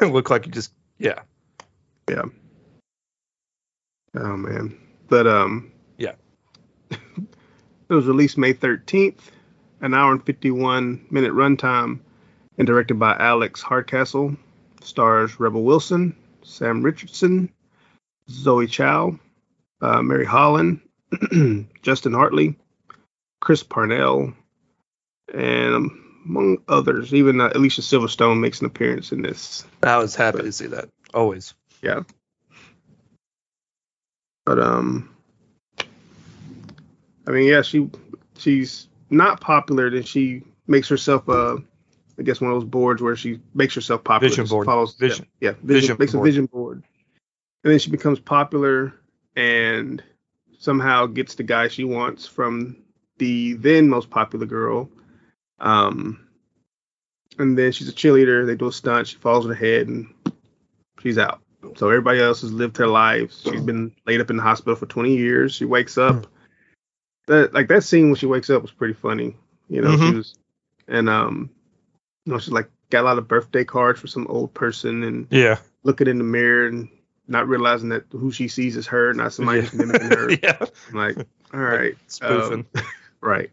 look 0.02 0.30
like 0.30 0.46
you 0.46 0.52
just 0.52 0.72
yeah. 0.98 1.20
Yeah. 2.08 2.24
Oh 4.14 4.36
man. 4.36 4.78
But 5.08 5.26
um 5.26 5.72
Yeah. 5.96 6.14
it 6.90 6.98
was 7.88 8.06
released 8.06 8.38
May 8.38 8.54
13th, 8.54 9.20
an 9.80 9.94
hour 9.94 10.12
and 10.12 10.24
51 10.24 11.06
minute 11.10 11.32
runtime, 11.32 12.00
and 12.56 12.66
directed 12.66 12.98
by 12.98 13.16
Alex 13.16 13.62
Hardcastle. 13.62 14.36
Stars 14.82 15.40
Rebel 15.40 15.64
Wilson, 15.64 16.16
Sam 16.42 16.82
Richardson, 16.82 17.52
Zoe 18.30 18.66
Chao, 18.66 19.18
uh, 19.80 20.02
Mary 20.02 20.24
Holland, 20.24 20.80
Justin 21.82 22.12
Hartley, 22.12 22.56
Chris 23.40 23.62
Parnell, 23.62 24.32
and 25.32 25.90
among 26.26 26.58
others, 26.68 27.14
even 27.14 27.40
uh, 27.40 27.50
Alicia 27.54 27.80
Silverstone 27.82 28.40
makes 28.40 28.60
an 28.60 28.66
appearance 28.66 29.12
in 29.12 29.22
this. 29.22 29.64
I 29.82 29.98
was 29.98 30.14
happy 30.14 30.42
to 30.42 30.52
see 30.52 30.66
that. 30.66 30.88
Always. 31.14 31.54
Yeah. 31.82 32.02
But 34.44 34.58
um 34.58 35.14
I 37.26 37.30
mean 37.32 37.46
yeah, 37.46 37.62
she 37.62 37.90
she's 38.36 38.88
not 39.10 39.40
popular 39.40 39.90
then 39.90 40.02
she 40.02 40.42
makes 40.66 40.88
herself 40.88 41.28
uh 41.28 41.56
I 42.18 42.22
guess 42.22 42.40
one 42.40 42.50
of 42.50 42.56
those 42.60 42.68
boards 42.68 43.00
where 43.00 43.14
she 43.16 43.40
makes 43.54 43.74
herself 43.74 44.02
popular. 44.04 44.30
Vision 44.30 44.46
board. 44.46 44.66
Follows, 44.66 44.94
Vision- 44.96 45.26
Yeah, 45.40 45.50
yeah 45.50 45.54
vision, 45.62 45.96
vision 45.96 45.96
makes 45.98 46.12
board. 46.12 46.22
a 46.26 46.30
vision 46.30 46.46
board. 46.46 46.82
And 47.64 47.72
then 47.72 47.78
she 47.78 47.90
becomes 47.90 48.18
popular 48.20 48.94
and 49.36 50.02
somehow 50.58 51.06
gets 51.06 51.34
the 51.36 51.42
guy 51.44 51.68
she 51.68 51.84
wants 51.84 52.26
from 52.26 52.76
the 53.18 53.54
then 53.54 53.88
most 53.88 54.10
popular 54.10 54.46
girl. 54.46 54.88
Um 55.60 56.24
and 57.38 57.56
then 57.56 57.70
she's 57.72 57.88
a 57.88 57.92
cheerleader, 57.92 58.46
they 58.46 58.56
do 58.56 58.68
a 58.68 58.72
stunt, 58.72 59.06
she 59.08 59.16
falls 59.16 59.44
on 59.44 59.50
her 59.50 59.56
head 59.56 59.86
and 59.86 60.12
she's 61.02 61.18
out. 61.18 61.40
So 61.76 61.88
everybody 61.88 62.20
else 62.20 62.40
has 62.42 62.52
lived 62.52 62.76
her 62.78 62.86
lives. 62.86 63.42
She's 63.42 63.60
been 63.60 63.92
laid 64.06 64.20
up 64.20 64.30
in 64.30 64.36
the 64.36 64.42
hospital 64.42 64.74
for 64.76 64.86
20 64.86 65.16
years. 65.16 65.54
She 65.54 65.64
wakes 65.64 65.98
up. 65.98 66.26
That 67.26 67.52
like 67.52 67.68
that 67.68 67.84
scene 67.84 68.06
when 68.06 68.14
she 68.16 68.26
wakes 68.26 68.48
up 68.50 68.62
was 68.62 68.70
pretty 68.70 68.94
funny. 68.94 69.36
You 69.68 69.82
know, 69.82 69.96
she 69.96 70.02
Mhm. 70.04 70.16
was, 70.16 70.34
and 70.88 71.08
um, 71.08 71.50
you 72.24 72.32
know, 72.32 72.38
she's 72.38 72.52
like 72.52 72.70
got 72.90 73.02
a 73.02 73.04
lot 73.04 73.18
of 73.18 73.28
birthday 73.28 73.64
cards 73.64 74.00
for 74.00 74.06
some 74.06 74.26
old 74.28 74.54
person 74.54 75.02
and 75.02 75.26
Yeah. 75.30 75.58
looking 75.82 76.06
in 76.08 76.18
the 76.18 76.24
mirror 76.24 76.66
and 76.68 76.88
not 77.26 77.46
realizing 77.46 77.90
that 77.90 78.04
who 78.10 78.32
she 78.32 78.48
sees 78.48 78.76
is 78.76 78.86
her, 78.86 79.12
not 79.12 79.32
somebody 79.34 79.58
yeah. 79.60 79.64
who's 79.66 79.74
mimicking 79.78 80.08
her. 80.08 80.30
yeah. 80.42 80.56
I'm 80.88 80.94
like, 80.94 81.18
all 81.52 81.60
right, 81.60 81.96
Spoofing. 82.06 82.64
um, 82.74 82.82
right. 83.20 83.50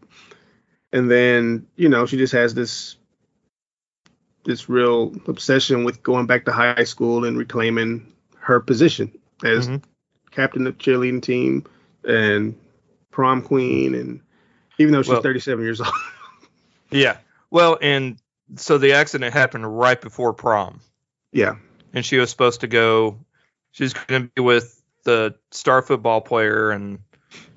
And 0.96 1.12
then 1.12 1.68
you 1.76 1.90
know 1.90 2.06
she 2.06 2.16
just 2.18 2.32
has 2.34 2.54
this 2.56 2.96
this 4.46 4.70
real 4.70 5.14
obsession 5.28 5.84
with 5.84 6.02
going 6.04 6.26
back 6.26 6.46
to 6.46 6.52
high 6.52 6.84
school 6.86 7.26
and 7.26 7.38
reclaiming 7.38 8.14
her 8.40 8.60
position 8.60 9.12
as 9.44 9.68
Mhm. 9.68 9.84
captain 10.32 10.66
of 10.68 10.78
the 10.78 10.84
cheerleading 10.84 11.22
team 11.22 11.66
and 12.08 12.56
prom 13.12 13.42
queen 13.42 13.96
and 13.96 14.22
even 14.78 14.94
though 14.94 15.02
she's 15.02 15.10
Well- 15.10 15.22
37 15.22 15.64
years 15.64 15.82
old 15.82 15.90
Yeah. 16.92 17.18
Well, 17.50 17.78
and 17.82 18.18
so 18.56 18.78
the 18.78 18.94
accident 18.94 19.34
happened 19.34 19.78
right 19.78 20.00
before 20.00 20.34
prom, 20.34 20.80
yeah 21.32 21.56
and 21.94 22.06
she 22.06 22.18
was 22.20 22.30
supposed 22.30 22.62
to 22.62 22.68
go. 22.68 23.18
She's 23.72 23.94
going 23.94 24.24
to 24.24 24.32
be 24.36 24.42
with 24.42 24.82
the 25.04 25.36
star 25.52 25.82
football 25.82 26.22
player 26.22 26.70
and 26.72 27.00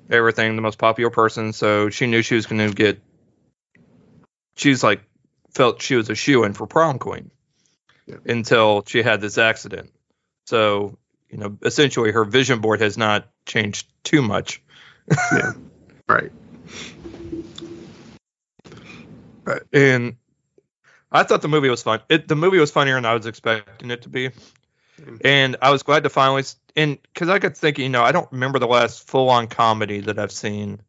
everything, 0.09 0.55
the 0.55 0.61
most 0.61 0.77
popular 0.79 1.09
person. 1.11 1.53
So 1.53 1.89
she 1.89 2.07
knew 2.07 2.21
she 2.21 2.35
was 2.35 2.45
going 2.45 2.67
to 2.67 2.73
get. 2.73 3.01
She's 4.59 4.83
like 4.83 5.01
felt 5.51 5.81
she 5.81 5.95
was 5.95 6.09
a 6.09 6.15
shoe 6.15 6.43
in 6.43 6.53
for 6.53 6.67
prom 6.67 6.99
queen 6.99 7.31
Yeah. 8.05 8.17
until 8.25 8.83
she 8.85 9.01
had 9.01 9.21
this 9.21 9.37
accident. 9.37 9.91
So 10.47 10.97
you 11.29 11.37
know, 11.37 11.57
essentially, 11.61 12.11
her 12.11 12.25
vision 12.25 12.59
board 12.59 12.81
has 12.81 12.97
not 12.97 13.27
changed 13.45 13.87
too 14.03 14.21
much. 14.21 14.61
yeah 15.31 15.53
right 16.09 16.31
Right. 19.43 19.61
And 19.73 20.17
I 21.11 21.23
thought 21.23 21.41
the 21.41 21.47
movie 21.47 21.69
was 21.69 21.81
fun. 21.81 22.01
It 22.09 22.27
the 22.27 22.35
movie 22.35 22.59
was 22.59 22.69
funnier 22.71 22.95
than 22.95 23.05
I 23.05 23.13
was 23.15 23.25
expecting 23.25 23.89
it 23.89 24.03
to 24.03 24.09
be. 24.09 24.29
Mm-hmm. 24.29 25.15
And 25.23 25.55
I 25.61 25.71
was 25.71 25.81
glad 25.83 26.03
to 26.03 26.09
finally 26.09 26.43
and 26.75 27.01
because 27.01 27.29
I 27.29 27.39
got 27.39 27.57
thinking, 27.57 27.83
you 27.85 27.89
know, 27.89 28.03
I 28.03 28.11
don't 28.11 28.31
remember 28.31 28.59
the 28.59 28.67
last 28.67 29.07
full 29.07 29.29
on 29.29 29.47
comedy 29.47 30.01
that 30.01 30.19
I've 30.19 30.31
seen. 30.31 30.81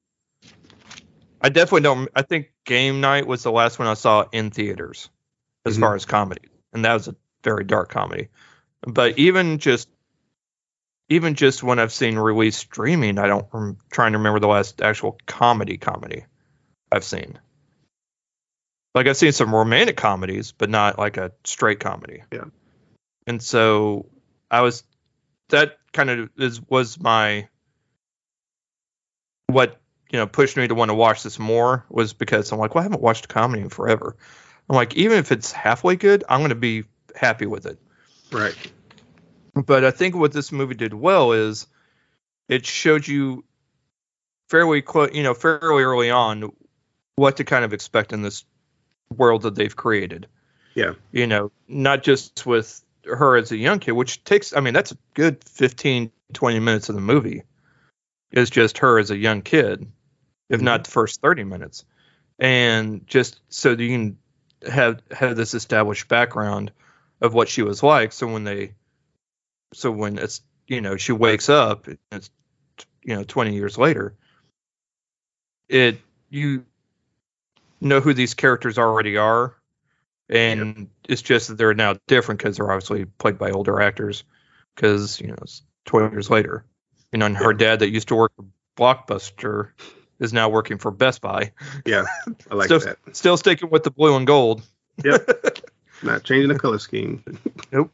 I 1.41 1.49
definitely 1.49 1.83
don't. 1.83 2.09
I 2.15 2.23
think 2.23 2.53
Game 2.65 3.01
Night 3.01 3.27
was 3.27 3.43
the 3.43 3.53
last 3.53 3.79
one 3.79 3.89
I 3.89 3.95
saw 3.95 4.27
in 4.33 4.51
theaters, 4.51 5.09
as 5.65 5.77
Mhm. 5.77 5.81
far 5.81 5.95
as 5.95 6.05
comedy, 6.05 6.49
and 6.73 6.85
that 6.85 6.95
was 6.95 7.09
a 7.09 7.17
very 7.43 7.65
dark 7.65 7.89
comedy. 7.91 8.29
But 8.83 9.19
even 9.19 9.59
just, 9.59 9.89
even 11.09 11.35
just 11.35 11.63
when 11.63 11.79
I've 11.79 11.93
seen 11.93 12.17
released 12.17 12.61
streaming, 12.61 13.19
I 13.19 13.27
don't. 13.27 13.47
I'm 13.53 13.79
trying 13.91 14.13
to 14.13 14.19
remember 14.19 14.41
the 14.41 14.49
last 14.49 14.83
actual 14.83 15.19
comedy 15.27 15.79
comedy 15.79 16.27
I've 16.93 17.05
seen. 17.05 17.39
Like 18.95 19.07
I've 19.07 19.17
seen 19.17 19.33
some 19.33 19.55
romantic 19.55 19.97
comedies, 19.97 20.53
but 20.53 20.69
not 20.69 20.99
like 20.99 21.17
a 21.17 21.33
straight 21.45 21.81
comedy. 21.81 22.25
Yeah. 22.33 22.47
And 23.27 23.43
so 23.43 24.07
I 24.51 24.63
was 24.63 24.83
that 25.49 25.79
kind 25.93 26.11
of 26.11 26.31
is 26.37 26.61
was 26.69 26.99
my 26.99 27.49
what 29.47 29.80
you 30.11 30.19
know 30.19 30.27
pushed 30.27 30.57
me 30.57 30.69
to 30.69 30.75
want 30.75 30.91
to 30.91 30.95
watch 30.95 31.23
this 31.23 31.39
more 31.39 31.85
was 31.89 32.13
because 32.13 32.51
I'm 32.53 32.59
like, 32.59 32.75
well, 32.75 32.83
I 32.83 32.85
haven't 32.85 33.03
watched 33.03 33.27
a 33.27 33.29
comedy 33.29 33.63
in 33.63 33.69
forever. 33.69 34.17
I'm 34.69 34.77
like, 34.77 34.95
even 34.97 35.19
if 35.19 35.33
it's 35.33 35.51
halfway 35.53 35.97
good, 35.97 36.25
I'm 36.29 36.41
going 36.41 36.51
to 36.51 36.55
be 36.55 36.85
happy 37.15 37.47
with 37.47 37.67
it. 37.67 37.79
right 38.31 38.57
But 39.55 39.85
I 39.85 39.91
think 39.91 40.15
what 40.15 40.33
this 40.33 40.53
movie 40.53 40.75
did 40.75 40.95
well 40.95 41.33
is 41.33 41.67
it 42.49 42.67
showed 42.67 43.07
you 43.07 43.45
fairly 44.49 44.83
you 45.13 45.23
know, 45.23 45.35
fairly 45.35 45.83
early 45.83 46.11
on 46.11 46.53
what 47.17 47.37
to 47.37 47.45
kind 47.45 47.65
of 47.65 47.73
expect 47.73 48.13
in 48.13 48.23
this 48.23 48.45
world 49.17 49.43
that 49.43 49.55
they've 49.55 49.75
created. 49.75 50.27
Yeah. 50.75 50.95
You 51.13 51.27
know, 51.27 51.53
not 51.69 52.03
just 52.03 52.47
with 52.47 52.83
her 53.05 53.37
as 53.37 53.53
a 53.53 53.57
young 53.57 53.79
kid, 53.79 53.93
which 53.93 54.23
takes, 54.25 54.55
I 54.55 54.61
mean, 54.61 54.75
that's 54.75 54.93
a 54.93 54.99
good 55.15 55.43
15, 55.45 56.11
20 56.33 56.59
minutes 56.61 56.89
of 56.89 56.95
the 56.95 57.01
movie 57.01 57.43
is 58.33 58.51
just 58.51 58.79
her 58.79 58.99
as 58.99 59.11
a 59.11 59.17
young 59.17 59.43
kid, 59.43 59.91
if 60.51 60.59
Mm-hmm. 60.59 60.67
not 60.67 60.85
the 60.85 60.91
first 60.91 61.23
30 61.23 61.45
minutes. 61.45 61.87
And 62.39 63.07
just 63.07 63.41
so 63.51 63.75
that 63.75 63.83
you 63.83 63.91
can 63.91 64.19
have, 64.71 65.03
have 65.13 65.37
this 65.37 65.55
established 65.55 66.09
background 66.09 66.73
of 67.23 67.35
what 67.35 67.49
she 67.49 67.63
was 67.63 67.83
like. 67.83 68.13
So 68.13 68.29
when 68.29 68.45
they, 68.45 68.75
so 69.75 69.91
when 69.91 70.19
it's, 70.19 70.43
you 70.69 70.83
know, 70.83 70.99
she 70.99 71.13
wakes 71.13 71.49
up, 71.49 71.89
it's, 72.13 72.31
you 73.05 73.17
know, 73.17 73.25
20 73.25 73.55
years 73.55 73.79
later, 73.79 74.15
it, 75.69 76.01
you 76.31 76.65
know 77.81 78.01
who 78.01 78.15
these 78.15 78.35
characters 78.35 78.79
already 78.79 79.17
are 79.17 79.57
and 80.29 80.89
it's 81.09 81.23
just 81.23 81.49
that 81.49 81.59
they're 81.59 81.75
now 81.75 81.97
different 82.07 82.39
because 82.39 82.57
they're 82.57 82.71
obviously 82.71 83.05
played 83.05 83.39
by 83.39 83.51
older 83.51 83.81
actors 83.81 84.25
because 84.75 85.21
you 85.21 85.29
know 85.29 85.37
it's 85.43 85.63
20 85.87 86.13
years 86.15 86.31
later 86.31 86.65
you 87.13 87.19
know 87.19 87.27
and 87.27 87.37
her 87.37 87.53
dad 87.53 87.81
that 87.81 87.91
used 87.91 88.09
to 88.09 88.17
work 88.17 88.33
for 88.37 88.45
blockbuster 88.77 89.71
is 90.21 90.33
now 90.33 90.49
working 90.49 90.79
for 90.79 90.91
best 90.91 91.21
buy 91.21 91.53
Yeah. 91.85 92.05
I 92.51 92.55
like 92.55 92.67
still, 92.67 92.79
that. 92.81 92.99
still 93.13 93.37
sticking 93.37 93.71
with 93.71 93.83
the 93.83 93.91
blue 93.91 94.17
and 94.17 94.27
gold 94.27 94.63
Yep. 95.05 95.59
Not 96.03 96.23
changing 96.25 96.49
the 96.49 96.59
color 96.59 96.79
scheme. 96.79 97.25
Nope. 97.73 97.91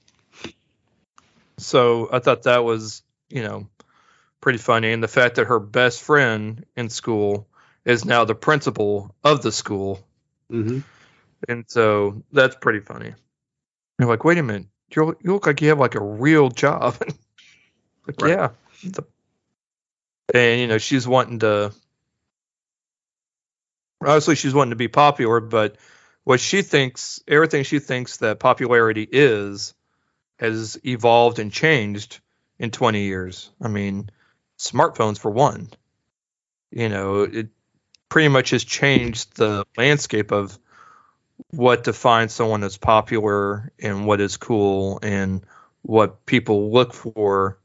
So 1.59 2.09
i 2.12 2.19
thought 2.19 2.43
that 2.45 2.65
was 2.65 3.03
you 3.31 3.43
know 3.43 3.69
pretty 4.41 4.59
funny 4.59 4.93
and 4.93 5.03
the 5.03 5.09
fact 5.09 5.37
that 5.37 5.47
her 5.47 5.59
best 5.59 6.03
friend 6.03 6.65
in 6.77 6.89
school 6.91 7.49
is 7.85 8.05
now 8.05 8.25
the 8.25 8.35
principal 8.35 9.15
of 9.25 9.43
the 9.43 9.53
school 9.53 10.03
Mm-hmm. 10.53 10.79
And 11.49 11.65
so 11.69 12.23
that's 12.33 12.55
pretty 12.55 12.79
funny. 12.81 13.12
You're 13.99 14.09
like, 14.09 14.25
wait 14.25 14.39
a 14.39 14.43
minute, 14.45 14.67
you 14.95 15.17
you 15.21 15.33
look 15.33 15.45
like 15.47 15.61
you 15.61 15.69
have 15.71 15.79
like 15.81 15.97
a 15.97 16.01
real 16.03 16.49
job. 16.51 16.97
like, 18.07 18.21
Right. 18.23 18.31
yeah. 18.31 18.49
And 20.33 20.61
you 20.61 20.67
know, 20.69 20.79
she's 20.79 21.07
wanting 21.07 21.41
to. 21.41 21.73
Obviously, 24.01 24.35
she's 24.35 24.55
wanting 24.55 24.71
to 24.71 24.77
be 24.77 24.89
popular, 24.89 25.41
but 25.41 25.77
what 26.25 26.41
she 26.41 26.63
thinks, 26.63 27.23
everything 27.27 27.65
she 27.65 27.79
thinks 27.79 28.19
that 28.19 28.39
popularity 28.39 29.09
is, 29.11 29.75
has 30.39 30.79
evolved 30.85 31.39
and 31.39 31.53
changed 31.53 32.21
in 32.59 32.71
20 32.71 33.03
years. 33.03 33.51
I 33.61 33.69
mean, 33.69 34.11
smartphones 34.59 35.19
for 35.19 35.31
one. 35.31 35.71
You 36.71 36.89
know, 36.89 37.23
it 37.23 37.49
pretty 38.09 38.29
much 38.29 38.51
has 38.51 38.65
changed 38.65 39.37
the 39.37 39.65
landscape 39.77 40.33
of 40.33 40.59
what 41.51 41.85
defines 41.85 42.33
someone 42.33 42.65
as 42.65 42.77
popular 42.77 43.73
and 43.79 44.07
what 44.07 44.21
is 44.21 44.37
cool 44.37 44.99
and 45.03 45.45
what 45.83 46.27
people 46.27 46.73
look 46.73 46.93
for 46.93 47.59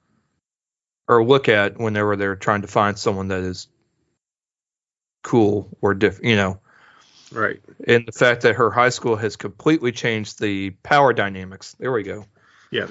or 1.07 1.25
look 1.25 1.49
at 1.49 1.77
whenever 1.77 2.15
they're 2.15 2.35
trying 2.35 2.61
to 2.61 2.67
find 2.67 2.97
someone 2.97 3.29
that 3.29 3.41
is 3.41 3.67
cool 5.23 5.69
or 5.81 5.93
different, 5.93 6.25
you 6.25 6.35
know. 6.35 6.59
Right. 7.31 7.61
And 7.87 8.05
the 8.05 8.11
fact 8.11 8.41
that 8.41 8.55
her 8.55 8.69
high 8.69 8.89
school 8.89 9.15
has 9.15 9.35
completely 9.35 9.91
changed 9.91 10.39
the 10.39 10.71
power 10.71 11.13
dynamics. 11.13 11.75
There 11.79 11.91
we 11.91 12.03
go. 12.03 12.25
Yeah. 12.71 12.87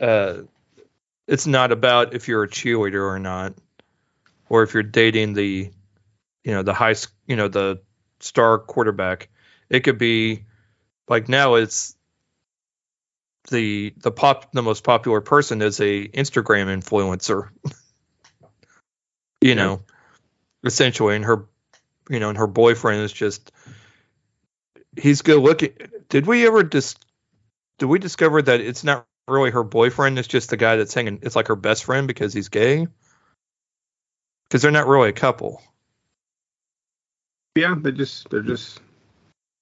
Uh, 0.00 0.42
it's 1.26 1.46
not 1.46 1.72
about 1.72 2.14
if 2.14 2.28
you're 2.28 2.44
a 2.44 2.48
cheerleader 2.48 3.02
or 3.02 3.18
not, 3.18 3.54
or 4.48 4.62
if 4.62 4.72
you're 4.74 4.82
dating 4.82 5.34
the, 5.34 5.70
you 6.44 6.52
know, 6.52 6.62
the 6.62 6.72
high, 6.72 6.94
you 7.26 7.36
know, 7.36 7.48
the 7.48 7.82
star 8.20 8.58
quarterback. 8.58 9.28
It 9.68 9.80
could 9.80 9.98
be 9.98 10.44
like 11.08 11.28
now 11.28 11.54
it's 11.56 11.96
the 13.50 13.92
the 13.98 14.10
pop 14.10 14.52
the 14.52 14.62
most 14.62 14.84
popular 14.84 15.20
person 15.20 15.62
is 15.62 15.80
a 15.80 16.08
Instagram 16.08 16.66
influencer. 16.66 17.48
you 19.40 19.50
Yeah. 19.50 19.54
know, 19.54 19.82
essentially, 20.64 21.16
and 21.16 21.24
her, 21.24 21.46
you 22.08 22.20
know, 22.20 22.28
and 22.28 22.38
her 22.38 22.46
boyfriend 22.46 23.02
is 23.02 23.12
just 23.12 23.52
he's 24.96 25.22
good 25.22 25.40
looking. 25.40 25.72
Did 26.08 26.26
we 26.26 26.46
ever 26.46 26.62
dis? 26.62 26.96
Did 27.78 27.86
we 27.86 27.98
discover 27.98 28.40
that 28.42 28.60
it's 28.60 28.84
not 28.84 29.06
really 29.28 29.50
her 29.50 29.64
boyfriend? 29.64 30.18
It's 30.18 30.28
just 30.28 30.50
the 30.50 30.56
guy 30.56 30.76
that's 30.76 30.94
hanging. 30.94 31.20
It's 31.22 31.36
like 31.36 31.48
her 31.48 31.56
best 31.56 31.84
friend 31.84 32.06
because 32.06 32.32
he's 32.32 32.48
gay. 32.48 32.86
Because 34.48 34.62
they're 34.62 34.70
not 34.70 34.86
really 34.86 35.08
a 35.08 35.14
couple. 35.14 35.62
Yeah. 37.56 37.74
They're 37.76 37.92
just 37.92 38.30
they're 38.30 38.40
just 38.40 38.80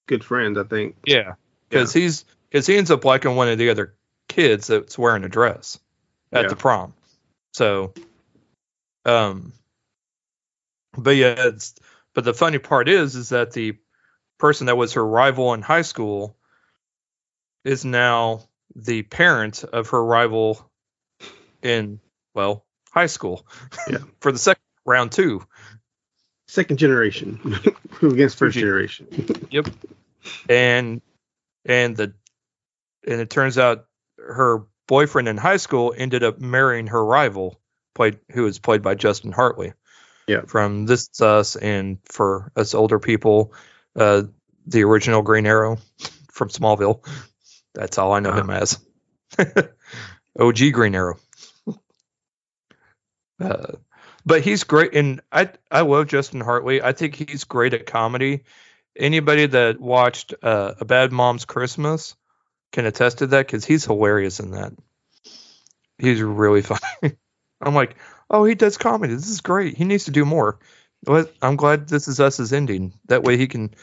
good 0.07 0.25
friends. 0.25 0.59
I 0.59 0.65
think. 0.65 0.97
Yeah, 1.07 1.35
because 1.69 1.93
he's 1.93 2.25
because 2.51 2.67
he 2.67 2.77
ends 2.77 2.91
up 2.91 3.05
liking 3.05 3.35
one 3.35 3.49
of 3.49 3.59
the 3.59 3.71
other 3.71 3.95
kids 4.29 4.67
that's 4.67 4.99
wearing 4.99 5.25
a 5.25 5.29
dress 5.29 5.79
at 6.33 6.43
Yeah. 6.43 6.49
the 6.49 6.57
prom. 6.57 6.95
So, 7.53 7.95
um, 9.05 9.53
but 10.97 11.17
yeah, 11.17 11.35
it's 11.39 11.75
but 12.15 12.25
the 12.25 12.35
funny 12.35 12.59
part 12.59 12.89
is 12.89 13.15
is 13.17 13.31
that 13.31 13.53
the 13.53 13.77
person 14.39 14.67
that 14.67 14.77
was 14.77 14.95
her 14.95 15.07
rival 15.07 15.53
in 15.55 15.63
high 15.63 15.83
school 15.83 16.37
is 17.65 17.85
now 17.85 18.43
the 18.77 19.03
parent 19.03 19.65
of 19.65 19.91
her 19.91 20.05
rival 20.05 20.71
in 21.63 22.01
well 22.35 22.65
high 22.91 23.07
school. 23.07 23.47
Yeah. 23.89 23.99
for 24.21 24.33
the 24.33 24.39
second 24.39 24.63
round 24.85 25.13
two. 25.13 25.43
Second 26.47 26.77
generation 26.79 27.59
against 28.03 28.39
first 28.39 28.57
generation. 28.57 29.09
and 30.49 31.03
and 31.65 31.97
the 31.97 32.15
and 33.07 33.21
it 33.21 33.31
turns 33.31 33.59
out 33.59 33.87
her 34.19 34.67
boyfriend 34.87 35.29
in 35.29 35.37
high 35.37 35.57
school 35.57 35.95
ended 35.97 36.23
up 36.23 36.39
marrying 36.39 36.87
her 36.87 37.05
rival 37.05 37.61
played 37.95 38.19
who 38.33 38.47
is 38.47 38.59
played 38.59 38.83
by 38.83 38.95
Justin 38.95 39.33
Hartley 39.33 39.73
Yeah. 40.27 40.43
from 40.47 40.87
This 40.87 41.09
Is 41.13 41.21
Us 41.21 41.57
and 41.57 41.99
for 42.07 42.51
us 42.57 42.75
older 42.75 42.99
people 42.99 43.53
uh 43.97 44.23
the 44.67 44.85
original 44.85 45.23
Green 45.23 45.47
Arrow 45.47 45.79
from 46.33 46.49
Smallville. 46.49 47.07
That's 47.75 47.99
all 47.99 48.13
I 48.13 48.21
know 48.21 48.33
him 48.33 48.51
as. 48.51 48.79
OG 50.39 50.73
Green 50.73 50.95
Arrow. 50.95 51.19
Uh, 53.41 53.73
but 54.25 54.43
he's 54.43 54.63
great 54.63 54.95
and 54.95 55.21
I 55.33 55.51
I 55.71 55.81
love 55.81 56.07
Justin 56.07 56.41
Hartley. 56.41 56.81
I 56.81 56.93
think 56.93 57.17
he's 57.17 57.45
great 57.45 57.75
at 57.75 57.85
comedy. 57.85 58.45
Anybody 58.97 59.47
that 59.47 59.81
watched 59.81 60.35
uh, 60.41 60.75
a 60.81 60.85
bad 60.85 61.11
mom's 61.11 61.45
christmas 61.45 62.15
can 62.73 62.87
attest 62.87 63.19
to 63.19 63.27
that 63.29 63.47
because 63.47 63.65
he's 63.65 63.85
hilarious 63.85 64.39
in 64.39 64.53
that. 64.53 64.73
He's 65.99 66.23
really 66.23 66.63
funny. 66.63 67.17
I'm 67.61 67.75
like 67.75 67.97
oh 68.31 68.45
he 68.45 68.55
does 68.55 68.77
comedy. 68.79 69.15
This 69.15 69.29
is 69.29 69.41
great. 69.41 69.77
He 69.77 69.85
needs 69.85 70.05
to 70.07 70.11
do 70.11 70.25
more. 70.25 70.59
But 71.03 71.35
i'm 71.43 71.57
glad 71.57 71.89
this 71.89 72.09
is 72.09 72.19
us 72.21 72.41
is 72.41 72.53
ending. 72.53 72.95
That 73.09 73.23
way 73.23 73.37
he 73.37 73.47
can 73.47 73.75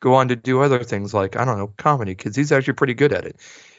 go 0.00 0.14
on 0.14 0.28
to 0.28 0.36
do 0.36 0.62
other 0.62 0.82
things 0.82 1.12
like 1.12 1.36
i 1.36 1.44
don't 1.44 1.58
know 1.58 1.70
comedy 1.76 2.12
because 2.14 2.34
he's 2.34 2.52
actually 2.52 2.72
pretty 2.74 2.94
good 2.94 3.12
at 3.12 3.26
it. 3.26 3.36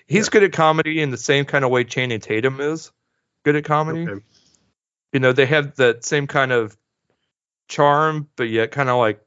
He's 0.07 0.27
Yeah. 0.27 0.31
good 0.31 0.43
at 0.43 0.51
comedy 0.53 1.01
in 1.01 1.09
the 1.09 1.17
same 1.17 1.45
kind 1.45 1.65
of 1.65 1.71
way 1.71 1.83
channing 1.83 2.19
tatum 2.19 2.59
is 2.61 2.91
good 3.43 3.55
at 3.55 3.65
comedy. 3.65 4.07
Okay. 4.07 4.23
you 5.13 5.19
know 5.19 5.31
they 5.33 5.45
have 5.47 5.75
that 5.77 6.05
same 6.05 6.27
kind 6.27 6.51
of 6.51 6.77
charm 7.69 8.27
but 8.35 8.49
yet 8.49 8.71
kind 8.71 8.89
of 8.89 8.97
like 8.97 9.21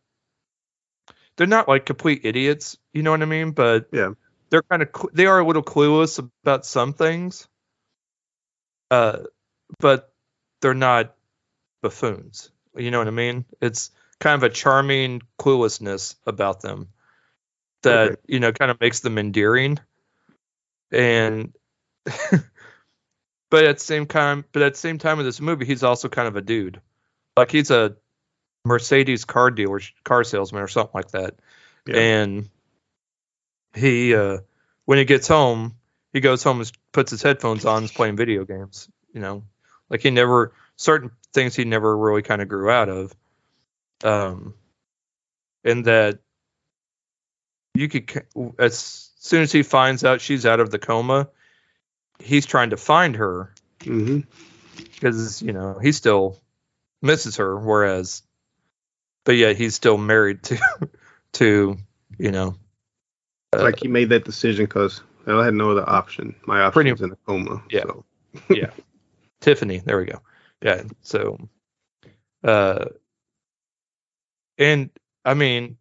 they're 1.36 1.46
not 1.48 1.66
like 1.66 1.84
complete 1.86 2.20
idiots 2.24 2.76
you 2.92 3.02
know 3.02 3.10
what 3.10 3.22
i 3.22 3.24
mean? 3.24 3.50
But 3.50 3.88
Yeah. 3.90 4.12
they're 4.50 4.62
kind 4.62 4.82
of 4.82 4.90
cl- 4.94 5.10
they 5.12 5.26
are 5.26 5.40
a 5.40 5.46
little 5.46 5.64
clueless 5.64 6.20
about 6.44 6.64
some 6.64 6.92
things. 6.92 7.48
Uh 8.90 9.24
but 9.80 10.13
they're 10.64 10.72
not 10.72 11.14
buffoons. 11.82 12.50
You 12.74 12.90
know 12.90 12.98
what 12.98 13.06
i 13.06 13.10
mean? 13.10 13.44
It's 13.60 13.90
kind 14.18 14.34
of 14.34 14.42
a 14.42 14.48
charming 14.48 15.20
cluelessness 15.38 16.14
about 16.26 16.62
them 16.62 16.88
that 17.82 18.12
Okay. 18.12 18.16
you 18.26 18.40
know 18.40 18.50
kind 18.50 18.70
of 18.70 18.80
makes 18.80 19.00
them 19.00 19.18
endearing. 19.18 19.78
And 20.90 21.52
but 23.50 23.64
at 23.64 23.76
the 23.76 23.84
same 23.84 24.06
time 24.06 24.46
but 24.52 24.62
at 24.62 24.72
the 24.72 24.78
same 24.78 24.96
time 24.96 25.18
in 25.20 25.26
this 25.26 25.38
movie 25.38 25.66
he's 25.66 25.82
also 25.82 26.08
kind 26.08 26.28
of 26.28 26.36
a 26.36 26.40
dude. 26.40 26.80
Like 27.36 27.50
he's 27.50 27.70
a 27.70 27.96
mercedes 28.64 29.26
car 29.26 29.50
dealer 29.50 29.82
car 30.02 30.24
salesman 30.24 30.62
or 30.62 30.68
something 30.68 30.92
like 30.94 31.10
that. 31.10 31.34
Yeah. 31.86 31.96
and 31.98 32.48
he 33.74 34.14
uh 34.14 34.38
when 34.86 34.96
he 34.96 35.04
gets 35.04 35.28
home 35.28 35.74
he 36.14 36.20
goes 36.20 36.42
home 36.42 36.60
and 36.60 36.72
puts 36.90 37.10
his 37.10 37.20
headphones 37.20 37.66
on 37.66 37.76
and 37.78 37.84
is 37.84 37.92
playing 37.92 38.16
video 38.16 38.46
games 38.46 38.88
you 39.12 39.20
know 39.20 39.42
like 39.90 40.00
he 40.02 40.10
never 40.10 40.52
certain 40.76 41.10
things 41.32 41.54
he 41.54 41.64
never 41.64 41.96
really 41.96 42.22
kind 42.22 42.42
of 42.42 42.48
grew 42.48 42.70
out 42.70 42.88
of 42.88 43.14
um 44.02 44.54
and 45.64 45.84
that 45.86 46.18
you 47.74 47.88
could 47.88 48.24
as 48.58 49.10
soon 49.18 49.42
as 49.42 49.52
he 49.52 49.62
finds 49.62 50.04
out 50.04 50.20
she's 50.20 50.46
out 50.46 50.60
of 50.60 50.70
the 50.70 50.78
coma 50.78 51.28
he's 52.18 52.46
trying 52.46 52.70
to 52.70 52.76
find 52.76 53.16
her 53.16 53.52
because 53.78 55.42
you 55.42 55.52
know 55.52 55.78
he 55.80 55.92
still 55.92 56.40
misses 57.02 57.36
her, 57.36 57.56
whereas, 57.56 58.22
but 59.24 59.32
yet 59.32 59.56
he's 59.56 59.74
still 59.74 59.98
married 59.98 60.42
to 60.44 60.58
to 61.32 61.76
you 62.18 62.30
know 62.30 62.56
uh, 63.52 63.62
like 63.62 63.78
he 63.80 63.88
made 63.88 64.08
that 64.08 64.24
decision 64.24 64.64
because 64.64 65.02
I 65.26 65.44
had 65.44 65.54
no 65.54 65.70
other 65.70 65.88
option. 65.88 66.34
My 66.46 66.60
option 66.60 66.72
Pretty- 66.72 66.92
was 66.92 67.02
in 67.02 67.12
a 67.12 67.16
coma. 67.26 67.62
Yeah. 67.70 67.82
So. 67.82 68.04
Tiffany. 69.44 69.78
There 69.78 69.98
we 69.98 70.06
go. 70.06 70.22
Yeah. 70.62 70.84
So, 71.02 71.38
uh, 72.42 72.86
and 74.56 74.90
I 75.24 75.34
mean, 75.34 75.76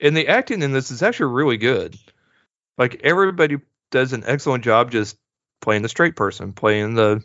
and 0.00 0.16
the 0.16 0.28
acting 0.28 0.62
in 0.62 0.72
this 0.72 0.92
is 0.92 1.02
actually 1.02 1.34
really 1.34 1.56
good. 1.56 1.98
Like 2.78 3.00
everybody 3.02 3.56
does 3.90 4.12
an 4.12 4.22
excellent 4.24 4.62
job 4.62 4.92
just 4.92 5.18
playing 5.60 5.82
the 5.82 5.88
straight 5.88 6.14
person, 6.14 6.52
playing 6.52 6.94
the 6.94 7.24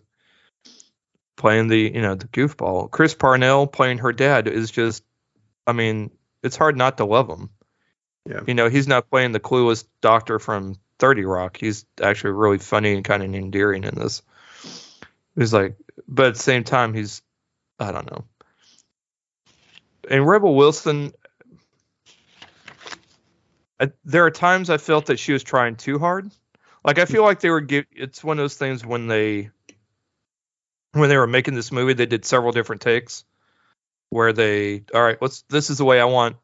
playing 1.38 1.67
the 1.67 1.79
you 1.79 2.01
know 2.01 2.15
the 2.15 2.27
goofball. 2.27 2.89
Chris 2.89 3.13
Parnell 3.13 3.67
playing 3.67 3.99
her 3.99 4.12
dad 4.12 4.47
is 4.47 4.71
just, 4.71 5.03
I 5.67 5.73
mean, 5.73 6.10
it's 6.41 6.58
hard 6.58 6.75
not 6.75 6.97
to 6.97 7.06
love 7.06 7.29
him. 7.29 7.51
Yeah. 8.27 8.41
You 8.47 8.56
know, 8.56 8.67
he's 8.67 8.88
not 8.88 9.12
playing 9.12 9.34
the 9.34 9.39
clueless 9.39 9.86
doctor 10.01 10.39
from 10.39 10.75
Thirty 10.97 11.25
Rock. 11.25 11.58
He's 11.58 11.86
actually 12.01 12.32
really 12.32 12.58
funny 12.58 12.95
and 12.95 13.06
kind 13.06 13.21
of 13.21 13.36
endearing 13.36 13.84
in 13.84 13.93
this. 13.93 14.23
He's 15.36 15.53
like, 15.53 15.75
but 16.08 16.27
at 16.27 16.34
the 16.36 16.39
same 16.39 16.63
time, 16.63 16.93
he's, 16.93 17.21
I 17.79 17.91
don't 17.91 18.10
know. 18.10 18.25
And 20.10 20.27
Rebel 20.27 20.56
Wilson, 20.56 21.13
I, 23.79 23.91
there 24.06 24.25
are 24.25 24.32
times 24.32 24.69
I 24.69 24.77
felt 24.77 25.08
that 25.08 25.19
she 25.19 25.34
was 25.34 25.43
trying 25.43 25.75
too 25.75 25.99
hard. 25.99 26.32
Like 26.84 26.99
I 26.99 27.06
feel 27.06 27.23
like 27.23 27.39
they 27.39 27.49
were 27.49 27.62
give. 27.62 27.86
It's 27.91 28.23
one 28.23 28.38
of 28.38 28.43
those 28.43 28.56
things 28.56 28.86
when 28.86 29.08
they, 29.08 29.49
when 30.91 31.10
they 31.10 31.17
were 31.17 31.27
making 31.27 31.56
this 31.56 31.71
movie, 31.71 31.93
they 31.93 32.06
did 32.06 32.25
several 32.25 32.51
different 32.51 32.82
takes, 32.82 33.23
where 34.10 34.34
they, 34.34 34.84
all 34.93 35.01
right, 35.01 35.17
let's. 35.21 35.43
This 35.43 35.69
is 35.69 35.77
the 35.77 35.86
way 35.86 36.01
I 36.01 36.06
want 36.06 36.36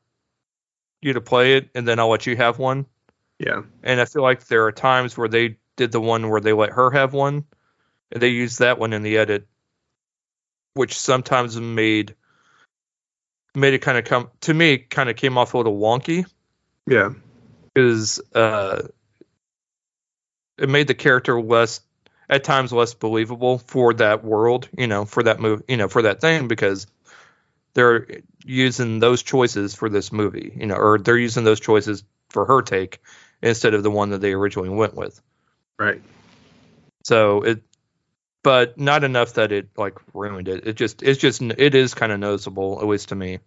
you 1.01 1.13
to 1.13 1.21
play 1.21 1.57
it, 1.57 1.69
and 1.75 1.88
then 1.88 1.99
I'll 1.99 2.09
let 2.09 2.25
you 2.25 2.38
have 2.38 2.57
one. 2.57 2.85
Yeah. 3.38 3.63
And 3.83 4.01
I 4.01 4.05
feel 4.05 4.21
like 4.21 4.47
there 4.47 4.65
are 4.65 4.71
times 4.71 5.17
where 5.17 5.27
they 5.27 5.57
did 5.75 5.91
the 5.91 6.01
one 6.01 6.29
where 6.29 6.41
they 6.41 6.53
let 6.53 6.71
her 6.71 6.91
have 6.91 7.13
one, 7.13 7.45
and 8.11 8.21
they 8.21 8.29
used 8.29 8.59
that 8.59 8.79
one 8.79 8.93
in 8.93 9.03
the 9.03 9.17
edit, 9.17 9.47
which 10.73 10.97
sometimes 10.97 11.59
made 11.59 12.15
made 13.55 13.73
it 13.73 13.79
kind 13.79 13.97
of 13.97 14.05
come 14.05 14.29
to 14.41 14.53
me 14.53 14.77
kind 14.77 15.09
of 15.09 15.15
came 15.15 15.37
off 15.37 15.53
a 15.53 15.57
little 15.57 15.77
wonky 15.77 16.25
Yeah. 16.87 17.13
because 17.73 18.21
uh, 18.33 18.87
it 20.57 20.69
made 20.69 20.87
the 20.87 20.93
character 20.93 21.41
less 21.41 21.81
at 22.29 22.43
times 22.43 22.71
less 22.71 22.93
believable 22.93 23.57
for 23.57 23.93
that 23.95 24.23
world, 24.23 24.69
you 24.77 24.85
know, 24.85 25.05
for 25.05 25.23
that 25.23 25.39
move, 25.39 25.63
you 25.67 25.77
know, 25.77 25.87
for 25.87 26.03
that 26.03 26.21
thing 26.21 26.47
because 26.47 26.85
they're 27.73 28.07
using 28.45 28.99
those 28.99 29.23
choices 29.23 29.73
for 29.73 29.89
this 29.89 30.11
movie, 30.11 30.53
you 30.55 30.67
know, 30.67 30.75
or 30.75 30.99
they're 30.99 31.17
using 31.17 31.43
those 31.43 31.59
choices 31.59 32.03
for 32.29 32.45
her 32.45 32.61
take 32.61 33.01
instead 33.41 33.73
of 33.73 33.83
the 33.83 33.91
one 33.91 34.11
that 34.11 34.21
they 34.21 34.33
originally 34.33 34.69
went 34.69 34.93
with. 34.93 35.19
Right. 35.79 36.01
So 37.03 37.41
it, 37.41 37.63
but 38.43 38.80
not 38.80 39.04
enough 39.04 39.34
that 39.34 39.52
it 39.52 39.69
like 39.78 39.97
ruined 40.13 40.47
it. 40.47 40.67
It 40.67 40.73
just, 40.73 41.04
it's 41.04 41.19
just, 41.19 41.41
it 41.41 41.75
is 41.75 41.93
kind 41.93 42.12
of 42.12 42.19
noticeable, 42.19 42.80
at 42.82 42.88
least 42.88 43.10
to 43.10 43.15
me. 43.15 43.39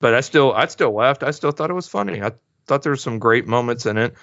But 0.00 0.14
I 0.14 0.20
still, 0.20 0.52
I 0.52 0.66
still 0.66 0.92
laughed. 0.92 1.22
I 1.22 1.30
still 1.30 1.52
thought 1.52 1.70
it 1.70 1.74
was 1.74 1.88
funny. 1.88 2.22
I 2.22 2.32
thought 2.66 2.82
there 2.82 2.92
were 2.92 2.96
some 2.96 3.18
great 3.18 3.46
moments 3.46 3.86
in 3.86 3.96
it, 3.96 4.14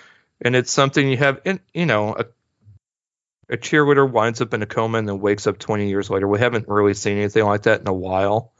and 0.42 0.56
it's 0.56 0.72
something 0.72 1.08
you 1.08 1.18
have 1.18 1.42
in, 1.46 1.60
you 1.74 1.86
know, 1.86 2.16
a, 2.16 2.26
a 3.50 3.58
cheerleader 3.58 4.10
winds 4.10 4.42
up 4.42 4.54
in 4.54 4.62
a 4.62 4.66
coma 4.66 4.98
and 4.98 5.08
then 5.08 5.20
wakes 5.20 5.48
up 5.48 5.58
20 5.58 5.90
years 5.90 6.10
later. 6.10 6.28
We 6.28 6.40
haven't 6.40 6.68
really 6.68 6.94
seen 6.94 7.18
anything 7.18 7.46
like 7.46 7.64
that 7.64 7.82
in 7.82 7.88
a 7.88 7.94
while. 7.94 8.54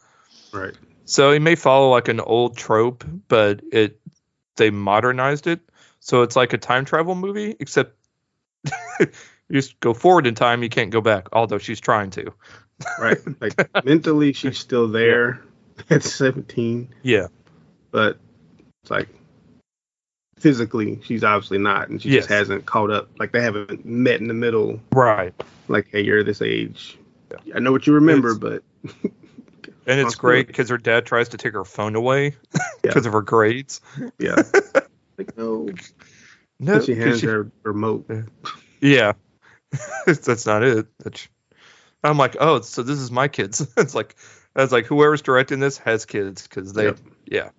Right. 0.52 0.74
So 1.06 1.32
it 1.32 1.42
may 1.42 1.56
follow 1.56 1.90
like 1.90 2.08
an 2.08 2.20
old 2.20 2.58
trope, 2.58 3.04
but 3.28 3.62
it 3.72 4.00
they 4.56 4.70
modernized 4.70 5.48
it. 5.48 5.62
So 6.00 6.22
it's 6.22 6.36
like 6.36 6.54
a 6.54 6.58
time 6.58 6.86
travel 6.86 7.16
movie, 7.16 7.56
except 7.60 7.96
you 9.54 9.62
just 9.62 9.80
go 9.80 9.94
forward 9.94 10.26
in 10.26 10.34
time, 10.34 10.64
you 10.64 10.70
can't 10.70 10.90
go 10.90 11.00
back, 11.00 11.28
although 11.32 11.60
she's 11.60 11.80
trying 11.80 12.10
to. 12.12 12.34
Right. 13.00 13.20
Like 13.40 13.86
mentally, 13.86 14.34
she's 14.34 14.58
still 14.58 14.88
there 14.88 15.42
at 15.90 16.04
17, 16.04 16.90
Yeah. 17.04 17.28
but 17.92 18.18
it's 18.82 18.90
like 18.92 19.08
physically, 20.40 21.00
she's 21.04 21.24
obviously 21.24 21.60
not, 21.60 21.90
and 21.90 22.02
she 22.02 22.10
just 22.10 22.30
hasn't 22.30 22.66
caught 22.66 22.90
up. 22.92 23.10
Like 23.20 23.32
they 23.32 23.42
haven't 23.42 23.86
met 23.86 24.20
in 24.20 24.28
the 24.28 24.34
middle. 24.34 24.80
Right. 24.92 25.34
Like, 25.68 25.88
hey, 25.92 26.02
you're 26.02 26.24
this 26.24 26.42
age. 26.42 26.98
I 27.56 27.60
know 27.60 27.72
what 27.72 27.86
you 27.88 27.94
remember, 27.94 28.32
It's- 28.32 28.62
but 28.84 29.02
And 29.86 30.00
it's 30.00 30.16
great 30.16 30.48
because 30.48 30.70
her 30.70 30.78
dad 30.78 31.06
tries 31.06 31.30
to 31.30 31.38
take 31.38 31.54
her 31.54 31.66
phone 31.66 31.96
away 31.96 32.36
Yeah. 32.56 32.70
because 32.84 33.06
of 33.06 33.12
her 33.14 33.22
grades. 33.22 33.82
yeah. 34.18 34.42
like 35.18 35.38
no. 35.38 35.70
No, 36.60 36.80
she 36.82 36.96
hands 36.96 37.20
she- 37.20 37.28
her 37.28 37.52
remote. 37.64 38.10
Yeah. 38.82 39.14
That's 40.06 40.46
not 40.46 40.64
it. 40.64 40.88
That's, 41.00 41.28
I'm 42.04 42.18
like, 42.18 42.36
oh, 42.40 42.62
so 42.62 42.84
this 42.84 43.00
is 43.00 43.12
my 43.12 43.28
kids. 43.28 43.66
it's 43.78 43.96
like, 43.96 44.16
I 44.56 44.62
was 44.62 44.72
like, 44.72 44.86
whoever's 44.86 45.22
directing 45.22 45.60
this 45.60 45.78
has 45.80 46.06
kids 46.06 46.48
because 46.48 46.74
they, 46.74 46.86
Yep. 46.86 47.00
yeah. 47.26 47.50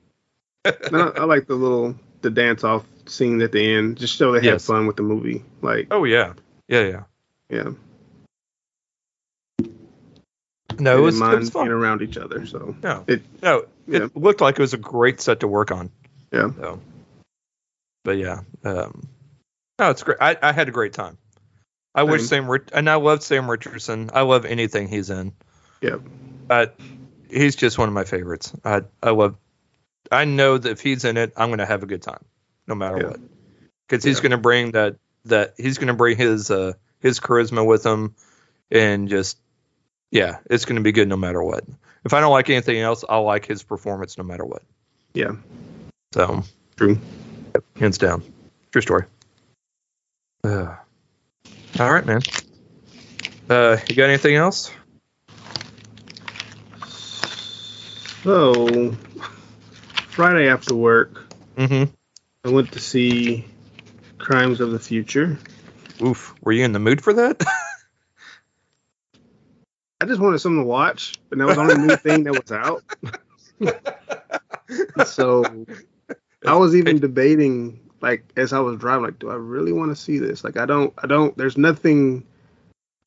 I, 0.64 0.72
I 0.92 1.24
like 1.24 1.46
the 1.46 1.54
little 1.56 1.94
the 2.22 2.30
dance 2.30 2.64
off 2.64 2.84
scene 3.06 3.42
at 3.42 3.52
the 3.52 3.74
end. 3.74 3.98
Just 3.98 4.16
show 4.16 4.32
they 4.32 4.46
had 4.48 4.62
fun 4.62 4.86
with 4.86 4.96
the 4.96 5.02
movie. 5.02 5.44
Like, 5.60 5.88
Oh 5.90 6.04
yeah, 6.04 6.32
yeah, 6.68 6.80
yeah. 6.84 7.02
yeah. 7.50 7.70
No, 10.78 10.98
it 10.98 11.00
was, 11.00 11.20
it 11.20 11.38
was 11.38 11.50
fun. 11.50 11.64
being 11.66 11.72
around 11.72 12.02
each 12.02 12.16
other. 12.16 12.46
So 12.46 12.74
No, 12.82 13.04
It- 13.06 13.22
no, 13.42 13.66
yeah. 13.86 14.04
it 14.04 14.16
looked 14.16 14.40
like 14.40 14.58
it 14.58 14.62
was 14.62 14.74
a 14.74 14.78
great 14.78 15.20
set 15.20 15.40
to 15.40 15.48
work 15.48 15.70
on. 15.70 15.90
Yeah. 16.32 16.50
So, 16.58 16.80
but 18.04 18.16
yeah, 18.18 18.40
um, 18.64 19.08
no, 19.78 19.90
it's 19.90 20.02
great. 20.02 20.18
I, 20.20 20.36
I 20.42 20.52
had 20.52 20.68
a 20.68 20.72
great 20.72 20.92
time. 20.92 21.16
I 21.94 22.02
wish 22.02 22.22
Sam 22.24 22.50
Rich- 22.50 22.70
and 22.72 22.88
I 22.90 22.96
love 22.96 23.22
Sam 23.22 23.48
Richardson. 23.50 24.10
I 24.12 24.22
love 24.22 24.44
anything 24.44 24.88
he's 24.88 25.10
in. 25.10 25.32
yeah. 25.80 25.96
But 26.46 26.78
he's 27.30 27.56
just 27.56 27.78
one 27.78 27.88
of 27.88 27.94
my 27.94 28.04
favorites. 28.04 28.52
I 28.64 28.82
I 29.02 29.10
love. 29.10 29.36
I 30.12 30.24
know 30.26 30.58
that 30.58 30.70
if 30.70 30.80
he's 30.80 31.04
in 31.04 31.16
it, 31.16 31.32
I'm 31.36 31.48
going 31.48 31.58
to 31.60 31.66
have 31.66 31.82
a 31.82 31.86
good 31.86 32.02
time, 32.02 32.22
no 32.66 32.74
matter 32.74 32.98
Yeah. 32.98 33.06
what, 33.08 33.20
because 33.88 34.04
he's 34.04 34.18
Yeah. 34.18 34.22
going 34.22 34.30
to 34.32 34.38
bring 34.38 34.72
that 34.72 34.96
that 35.24 35.54
he's 35.56 35.78
going 35.78 35.88
to 35.88 35.94
bring 35.94 36.16
his 36.18 36.50
uh 36.50 36.74
his 37.00 37.20
charisma 37.20 37.64
with 37.64 37.84
him, 37.86 38.14
and 38.70 39.08
just 39.08 39.38
yeah, 40.10 40.38
it's 40.50 40.64
going 40.66 40.76
to 40.76 40.82
be 40.82 40.92
good 40.92 41.08
no 41.08 41.16
matter 41.16 41.42
what. 41.42 41.64
If 42.04 42.12
I 42.12 42.20
don't 42.20 42.32
like 42.32 42.50
anything 42.50 42.78
else, 42.78 43.04
I'll 43.08 43.24
like 43.24 43.46
his 43.46 43.62
performance 43.62 44.18
no 44.18 44.24
matter 44.24 44.44
what. 44.44 44.62
Yeah. 45.14 45.36
So 46.12 46.42
True. 46.76 46.98
hands 47.76 47.96
down, 47.98 48.22
true 48.70 48.82
story. 48.82 49.04
Uh, 50.44 50.76
all 51.80 51.92
right, 51.92 52.06
man. 52.06 52.20
Uh, 53.48 53.78
you 53.88 53.96
got 53.96 54.08
anything 54.08 54.36
else? 54.36 54.70
So 58.22 58.92
Friday 60.08 60.48
after 60.48 60.74
work, 60.74 61.24
Mm-hmm. 61.56 61.92
I 62.44 62.50
went 62.50 62.72
to 62.72 62.80
see 62.80 63.46
Crimes 64.18 64.60
of 64.60 64.72
the 64.72 64.78
Future. 64.78 65.38
Oof. 66.02 66.34
Were 66.42 66.52
you 66.52 66.64
in 66.64 66.72
the 66.72 66.78
mood 66.78 67.02
for 67.02 67.12
that? 67.14 67.42
I 70.00 70.06
just 70.06 70.20
wanted 70.20 70.38
something 70.40 70.62
to 70.62 70.66
watch, 70.66 71.14
but 71.30 71.38
that 71.38 71.46
was 71.46 71.56
the 71.56 71.62
only 71.62 71.78
new 71.78 71.96
thing 71.96 72.24
that 72.24 72.34
was 72.34 72.52
out. 72.52 72.82
so 75.06 75.64
I 76.44 76.56
was 76.56 76.76
even 76.76 76.98
debating, 76.98 77.80
like, 78.04 78.30
as 78.36 78.52
I 78.52 78.60
was 78.60 78.76
driving, 78.76 79.02
like, 79.02 79.18
do 79.18 79.30
I 79.30 79.34
really 79.34 79.72
want 79.72 79.90
to 79.90 79.96
see 79.96 80.18
this? 80.18 80.44
Like, 80.44 80.58
I 80.58 80.66
don't, 80.66 80.92
I 80.98 81.06
don't. 81.06 81.34
There's 81.38 81.56
nothing 81.56 82.26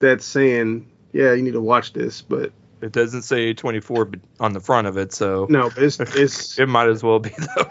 that's 0.02 0.26
saying, 0.26 0.92
yeah, 1.14 1.34
you 1.34 1.44
need 1.44 1.54
to 1.54 1.62
watch 1.62 1.94
this, 1.94 2.24
but 2.24 2.52
It 2.82 2.94
doesn't 2.94 3.22
say 3.22 3.54
24 3.54 4.10
on 4.40 4.54
the 4.54 4.60
front 4.60 4.88
of 4.88 4.98
it, 4.98 5.14
so 5.14 5.46
no, 5.52 5.70
it's 5.78 6.00
it's 6.00 6.58
it 6.58 6.68
might 6.68 6.90
as 6.90 7.04
well 7.04 7.20
be 7.20 7.30
though. 7.30 7.70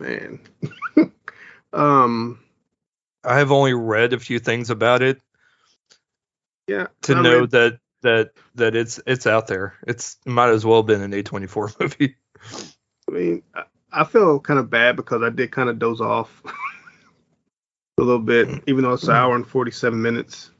man. 0.00 0.40
um, 1.74 2.40
I 3.22 3.36
have 3.36 3.52
only 3.52 3.74
read 3.74 4.14
a 4.14 4.18
few 4.18 4.38
things 4.38 4.70
about 4.70 5.02
it 5.02 5.20
yeah. 6.66 6.86
to 7.02 7.14
I 7.14 7.22
know 7.22 7.40
read- 7.40 7.50
that 7.50 7.78
that 8.00 8.30
that 8.54 8.74
it's 8.74 8.98
it's 9.06 9.26
out 9.26 9.48
there. 9.48 9.74
It's 9.86 10.16
it 10.24 10.30
might 10.30 10.48
as 10.48 10.64
well 10.64 10.78
have 10.78 10.86
been 10.86 11.02
an 11.02 11.12
A24 11.12 11.78
movie. 11.78 12.16
I 13.06 13.12
mean, 13.12 13.42
I, 13.92 14.04
feel 14.04 14.40
kind 14.40 14.58
of 14.58 14.70
bad 14.70 14.96
because 14.96 15.22
I 15.22 15.30
did 15.30 15.50
kind 15.52 15.68
of 15.68 15.78
doze 15.78 16.00
off 16.00 16.42
a 17.98 18.02
little 18.02 18.18
bit, 18.18 18.48
even 18.66 18.84
though 18.84 18.92
it's 18.92 19.04
an 19.04 19.14
hour 19.14 19.34
and 19.34 19.46
47 19.46 20.00
minutes. 20.00 20.50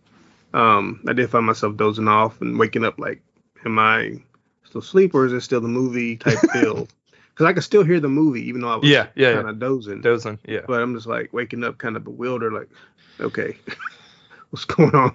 Um, 0.52 1.02
I 1.06 1.12
did 1.12 1.30
find 1.30 1.46
myself 1.46 1.76
dozing 1.76 2.08
off 2.08 2.40
and 2.40 2.58
waking 2.58 2.84
up 2.84 2.98
like, 2.98 3.22
am 3.64 3.78
I 3.78 4.22
still 4.64 4.80
asleep 4.80 5.14
or 5.14 5.26
is 5.26 5.32
it 5.32 5.40
still 5.42 5.60
the 5.60 5.68
movie 5.68 6.16
type 6.16 6.38
feel? 6.52 6.88
Because 7.30 7.46
I 7.46 7.52
could 7.52 7.64
still 7.64 7.84
hear 7.84 8.00
the 8.00 8.08
movie 8.08 8.48
even 8.48 8.60
though 8.60 8.68
I 8.72 8.76
was 8.76 8.88
Yeah, 8.88 9.06
yeah, 9.14 9.34
kind 9.34 9.46
yeah. 9.46 9.50
of 9.50 9.58
dozing. 9.58 10.00
Dozing, 10.00 10.38
yeah. 10.44 10.62
But 10.66 10.82
I'm 10.82 10.94
just 10.94 11.06
like 11.06 11.32
waking 11.32 11.64
up 11.64 11.78
kind 11.78 11.96
of 11.96 12.04
bewildered, 12.04 12.52
like, 12.52 12.68
okay, 13.20 13.56
what's 14.50 14.64
going 14.64 14.94
on. 14.94 15.14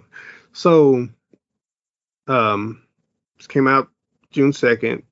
So, 0.54 1.10
um, 2.28 2.82
this 3.38 3.48
came 3.48 3.68
out 3.68 3.90
June 4.32 4.54
second, 4.54 5.04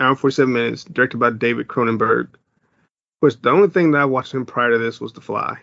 hour 0.00 0.16
forty 0.16 0.34
seven 0.34 0.52
minutes, 0.52 0.84
directed 0.84 1.18
by 1.18 1.30
David 1.30 1.68
Cronenberg. 1.68 2.28
Which 3.20 3.40
the 3.40 3.50
only 3.50 3.68
thing 3.68 3.92
that 3.92 4.02
I 4.02 4.04
watched 4.04 4.34
him 4.34 4.44
prior 4.44 4.72
to 4.72 4.78
this 4.78 5.00
was 5.00 5.12
The 5.12 5.20
Fly. 5.20 5.58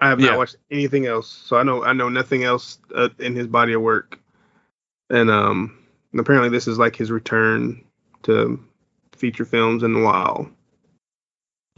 I 0.00 0.08
have 0.08 0.20
Yeah. 0.20 0.30
not 0.30 0.38
watched 0.38 0.56
anything 0.70 1.06
else, 1.06 1.28
so 1.28 1.56
I 1.56 1.62
know 1.62 1.84
I 1.84 1.92
know 1.92 2.08
nothing 2.08 2.44
else 2.44 2.78
uh, 2.94 3.10
in 3.18 3.34
his 3.36 3.46
body 3.46 3.72
of 3.74 3.82
work. 3.82 4.18
And 5.10 5.30
um, 5.30 5.78
apparently 6.16 6.48
this 6.48 6.66
is 6.66 6.78
like 6.78 6.96
his 6.96 7.10
return 7.10 7.84
to 8.24 8.62
feature 9.12 9.44
films 9.44 9.82
in 9.82 9.94
a 9.94 10.02
while. 10.02 10.50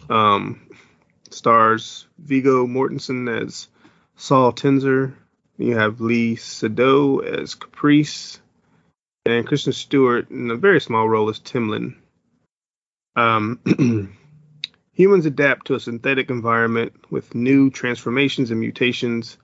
Um, 0.09 0.71
stars 1.31 2.07
Viggo 2.19 2.67
Mortensen 2.67 3.29
as 3.43 3.69
Saul 4.17 4.53
Tenzer. 4.53 5.15
You 5.59 5.77
have 5.77 5.97
Léa 5.97 6.39
Seydoux 6.39 7.25
as 7.25 7.55
Caprice, 7.55 8.41
and 9.27 9.47
Kristen 9.47 9.73
Stewart 9.73 10.31
in 10.31 10.51
a 10.51 10.57
very 10.57 10.81
small 10.81 11.09
role 11.09 11.29
as 11.29 11.41
Timlin. 11.41 11.97
Um, 13.17 13.61
humans 14.93 15.27
adapt 15.27 15.67
to 15.67 15.75
a 15.75 15.81
synthetic 15.81 16.31
environment 16.31 16.93
with 17.11 17.35
new 17.35 17.71
transformations 17.71 18.51
and 18.51 18.61
mutations. 18.61 19.39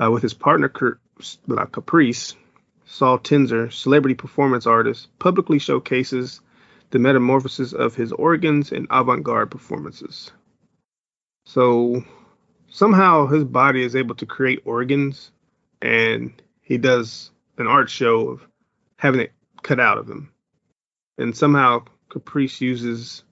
Uh, 0.00 0.10
with 0.12 0.22
his 0.22 0.34
partner 0.34 0.72
uh, 1.56 1.66
Caprice, 1.66 2.36
Saul 2.86 3.18
Tenzer, 3.18 3.72
celebrity 3.72 4.14
performance 4.14 4.64
artist, 4.64 5.08
publicly 5.18 5.58
showcases 5.58 6.40
the 6.90 7.00
metamorphosis 7.00 7.72
of 7.72 7.96
his 7.96 8.12
organs 8.12 8.70
and 8.70 8.86
avant-garde 8.90 9.50
performances. 9.50 10.30
So 11.46 12.04
somehow 12.70 13.26
his 13.26 13.44
body 13.44 13.82
is 13.82 13.96
able 13.96 14.14
to 14.16 14.26
create 14.26 14.62
organs, 14.64 15.32
and 15.82 16.32
he 16.62 16.78
does 16.78 17.30
an 17.58 17.66
art 17.66 17.90
show 17.90 18.28
of 18.28 18.47
having 18.98 19.20
it 19.20 19.32
cut 19.62 19.80
out 19.80 19.98
of 19.98 20.08
him. 20.08 20.32
And 21.16 21.36
somehow 21.36 21.84
Caprice 22.10 22.60
uses 22.60 23.24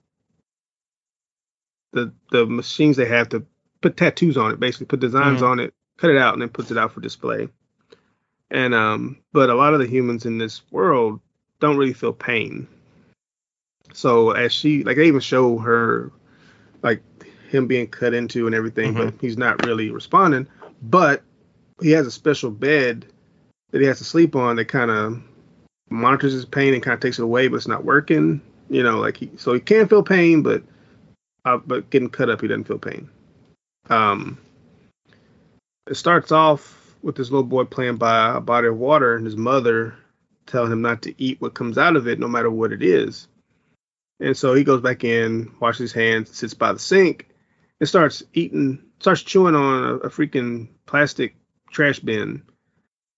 the 1.93 2.11
the 2.31 2.45
machines 2.45 2.97
they 2.97 3.05
have 3.05 3.29
to 3.29 3.45
put 3.81 3.95
tattoos 3.95 4.37
on 4.37 4.51
it, 4.51 4.59
basically 4.59 4.87
put 4.87 4.99
designs 4.99 5.41
Mhm. 5.41 5.47
on 5.47 5.59
it, 5.59 5.73
cut 5.97 6.09
it 6.09 6.17
out, 6.17 6.33
and 6.33 6.41
then 6.41 6.49
puts 6.49 6.71
it 6.71 6.77
out 6.77 6.91
for 6.91 6.99
display. 7.01 7.47
And 8.49 8.73
um, 8.73 9.17
but 9.33 9.49
a 9.49 9.55
lot 9.55 9.73
of 9.73 9.79
the 9.79 9.87
humans 9.87 10.25
in 10.25 10.37
this 10.37 10.61
world 10.71 11.19
don't 11.59 11.77
really 11.77 11.93
feel 11.93 12.13
pain. 12.13 12.67
So 13.93 14.31
as 14.31 14.53
she 14.53 14.83
like 14.83 14.97
they 14.97 15.07
even 15.07 15.21
show 15.21 15.57
her 15.59 16.11
like 16.83 17.01
him 17.49 17.67
being 17.67 17.87
cut 17.87 18.13
into 18.13 18.45
and 18.45 18.55
everything, 18.55 18.93
but 18.93 19.13
he's 19.21 19.37
not 19.37 19.65
really 19.65 19.89
responding. 19.89 20.47
But 20.81 21.23
he 21.81 21.91
has 21.91 22.05
a 22.05 22.11
special 22.11 22.51
bed 22.51 23.05
that 23.71 23.81
he 23.81 23.87
has 23.87 23.97
to 23.99 24.03
sleep 24.03 24.35
on 24.35 24.57
that 24.57 24.65
kind 24.67 24.91
of 24.91 25.21
monitors 25.89 26.33
his 26.33 26.45
pain 26.45 26.73
and 26.73 26.83
kind 26.83 26.93
of 26.93 26.99
takes 26.99 27.19
it 27.19 27.23
away, 27.23 27.47
but 27.47 27.57
it's 27.57 27.67
not 27.67 27.85
working. 27.85 28.41
You 28.69 28.83
know, 28.83 28.99
like 28.99 29.17
he 29.17 29.31
so 29.37 29.53
he 29.53 29.59
can 29.59 29.87
feel 29.87 30.03
pain, 30.03 30.43
but 30.43 30.63
uh, 31.45 31.57
but 31.57 31.89
getting 31.89 32.09
cut 32.09 32.29
up, 32.29 32.41
he 32.41 32.47
doesn't 32.47 32.65
feel 32.65 32.79
pain. 32.79 33.09
Um, 33.89 34.37
it 35.89 35.95
starts 35.95 36.31
off 36.31 36.95
with 37.01 37.15
this 37.15 37.31
little 37.31 37.47
boy 37.47 37.63
playing 37.63 37.95
by 37.95 38.35
a 38.35 38.41
body 38.41 38.67
of 38.67 38.77
water, 38.77 39.15
and 39.15 39.25
his 39.25 39.37
mother 39.37 39.95
telling 40.45 40.71
him 40.71 40.81
not 40.81 41.03
to 41.03 41.13
eat 41.21 41.39
what 41.39 41.53
comes 41.53 41.77
out 41.77 41.95
of 41.95 42.07
it, 42.07 42.19
no 42.19 42.27
matter 42.27 42.49
what 42.49 42.73
it 42.73 42.83
is. 42.83 43.27
And 44.19 44.35
so 44.35 44.53
he 44.53 44.63
goes 44.63 44.81
back 44.81 45.03
in, 45.03 45.53
washes 45.59 45.91
his 45.91 45.93
hands, 45.93 46.35
sits 46.35 46.53
by 46.53 46.73
the 46.73 46.79
sink, 46.79 47.29
and 47.79 47.87
starts 47.87 48.23
eating, 48.33 48.83
starts 48.99 49.21
chewing 49.21 49.55
on 49.55 49.83
a, 49.83 49.93
a 49.95 50.09
freaking 50.09 50.69
plastic 50.85 51.35
trash 51.69 51.99
bin. 51.99 52.43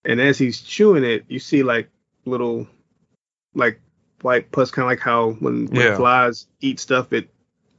And 0.04 0.20
as 0.20 0.38
he's 0.38 0.62
chewing 0.62 1.04
it, 1.04 1.26
you 1.30 1.40
see 1.40 1.64
like 1.64 1.90
little, 2.30 2.68
like 3.54 3.80
white 4.22 4.52
pus, 4.52 4.72
kind 4.72 4.86
of 4.86 4.90
like 4.90 5.00
how 5.00 5.32
when, 5.32 5.68
when 5.68 5.88
Yeah. 5.88 5.96
flies 5.98 6.48
eat 6.62 6.80
stuff, 6.80 7.14
it 7.14 7.30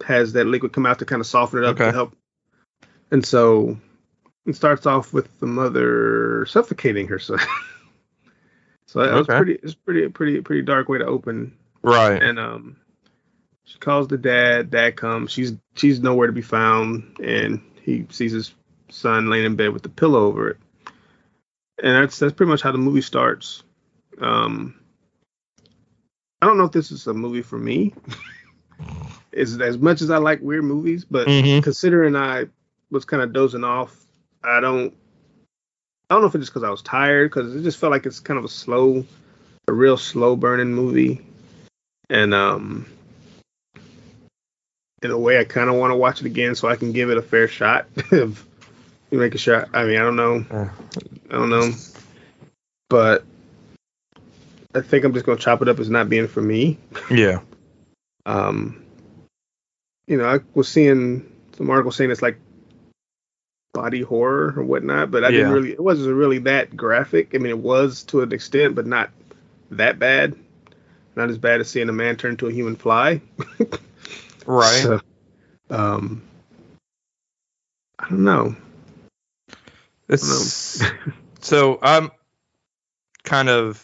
has 0.06 0.32
that 0.34 0.46
liquid 0.46 0.72
come 0.72 0.86
out 0.86 0.98
to 1.00 1.04
kind 1.04 1.20
of 1.20 1.26
soften 1.26 1.58
it 1.60 1.64
up 1.64 1.76
Okay. 1.76 1.86
to 1.86 1.92
help. 1.92 2.16
And 3.10 3.24
so 3.24 3.78
it 4.46 4.56
starts 4.56 4.86
off 4.86 5.12
with 5.12 5.38
the 5.40 5.46
mother 5.46 6.46
suffocating 6.46 7.08
her 7.08 7.18
son. 7.18 7.38
so 8.86 9.00
that 9.00 9.14
was 9.14 9.26
pretty. 9.26 9.58
It's 9.62 9.74
pretty, 9.74 10.08
pretty, 10.08 10.40
pretty 10.40 10.62
dark 10.62 10.88
way 10.88 10.98
to 10.98 11.06
open 11.06 11.56
Right. 11.82 12.22
and 12.22 12.38
um 12.38 12.76
she 13.64 13.78
calls 13.78 14.08
the 14.08 14.18
dad 14.18 14.70
dad 14.70 14.96
comes 14.96 15.30
she's 15.32 15.54
she's 15.76 16.00
nowhere 16.00 16.26
to 16.26 16.32
be 16.32 16.42
found 16.42 17.16
and 17.22 17.60
he 17.82 18.06
sees 18.10 18.32
his 18.32 18.52
son 18.90 19.30
laying 19.30 19.46
in 19.46 19.56
bed 19.56 19.70
with 19.72 19.82
the 19.82 19.88
pillow 19.88 20.26
over 20.26 20.50
it 20.50 20.56
and 21.82 21.94
that's 21.96 22.18
that's 22.18 22.34
pretty 22.34 22.50
much 22.50 22.60
how 22.60 22.72
the 22.72 22.78
movie 22.78 23.00
starts 23.00 23.62
um 24.20 24.74
i 26.42 26.46
don't 26.46 26.58
know 26.58 26.64
if 26.64 26.72
this 26.72 26.90
is 26.92 27.06
a 27.06 27.14
movie 27.14 27.42
for 27.42 27.58
me. 27.58 27.92
As 29.36 29.60
as 29.60 29.78
much 29.78 30.02
as 30.02 30.10
i 30.10 30.16
like 30.18 30.40
weird 30.40 30.64
movies 30.64 31.04
but 31.04 31.28
Mhm. 31.28 31.62
considering 31.62 32.16
i 32.16 32.46
was 32.90 33.04
kind 33.04 33.22
of 33.22 33.32
dozing 33.32 33.62
off 33.62 33.94
i 34.42 34.58
don't 34.58 34.92
i 36.08 36.14
don't 36.14 36.22
know 36.22 36.26
if 36.26 36.34
it's 36.34 36.42
just 36.42 36.52
because 36.52 36.66
i 36.66 36.70
was 36.70 36.82
tired 36.82 37.30
because 37.30 37.54
it 37.54 37.62
just 37.62 37.78
felt 37.78 37.92
like 37.92 38.06
it's 38.06 38.18
kind 38.18 38.38
of 38.38 38.44
a 38.44 38.48
slow 38.48 39.04
a 39.68 39.72
real 39.72 39.96
slow 39.96 40.34
burning 40.34 40.72
movie. 40.74 41.24
And 42.08 42.34
um 42.34 42.86
in 45.02 45.12
a 45.12 45.18
way 45.18 45.38
i 45.38 45.44
kind 45.44 45.70
of 45.70 45.76
want 45.76 45.92
to 45.92 45.96
watch 45.96 46.18
it 46.20 46.26
again 46.26 46.56
so 46.56 46.66
i 46.68 46.74
can 46.74 46.90
give 46.90 47.08
it 47.10 47.16
a 47.16 47.22
fair 47.22 47.46
shot 47.46 47.86
of 48.10 48.44
you 49.12 49.18
make 49.18 49.34
a 49.36 49.38
shot. 49.38 49.68
I 49.72 49.84
mean 49.84 49.96
i 49.96 50.02
don't 50.02 50.16
know. 50.16 50.44
Uh, 50.50 50.68
i 51.30 51.32
don't 51.34 51.50
know. 51.50 51.70
But 52.88 53.24
i 54.74 54.80
think 54.80 55.04
i'm 55.04 55.12
just 55.12 55.26
going 55.26 55.38
to 55.38 55.44
chop 55.44 55.62
it 55.62 55.68
up 55.68 55.78
as 55.78 55.90
not 55.90 56.08
being 56.08 56.28
for 56.28 56.42
me 56.42 56.78
yeah. 57.10 57.40
um 58.26 58.82
you 60.06 60.16
know 60.16 60.24
i 60.24 60.38
was 60.54 60.68
seeing 60.68 61.30
some 61.56 61.70
articles 61.70 61.96
saying 61.96 62.10
it's 62.10 62.22
like 62.22 62.38
body 63.72 64.02
horror 64.02 64.52
or 64.56 64.64
whatnot 64.64 65.10
but 65.10 65.24
i 65.24 65.30
didn't 65.30 65.52
really 65.52 65.70
it 65.70 65.80
wasn't 65.80 66.12
really 66.12 66.38
that 66.38 66.76
graphic 66.76 67.34
i 67.34 67.38
mean 67.38 67.50
it 67.50 67.58
was 67.58 68.02
to 68.02 68.20
an 68.20 68.32
extent 68.32 68.74
but 68.74 68.86
not 68.86 69.10
that 69.70 69.98
bad 69.98 70.34
not 71.14 71.30
as 71.30 71.38
bad 71.38 71.60
as 71.60 71.70
seeing 71.70 71.88
a 71.88 71.92
man 71.92 72.16
turn 72.16 72.32
into 72.32 72.48
a 72.48 72.52
human 72.52 72.74
fly 72.74 73.20
Right. 74.46 74.82
So, 74.82 75.00
um, 75.70 76.22
I 77.98 78.08
don't 78.08 78.24
know. 78.24 78.56
It's 80.08 80.82
so 81.40 81.78
I'm 81.82 82.10
kind 83.22 83.48
of 83.48 83.76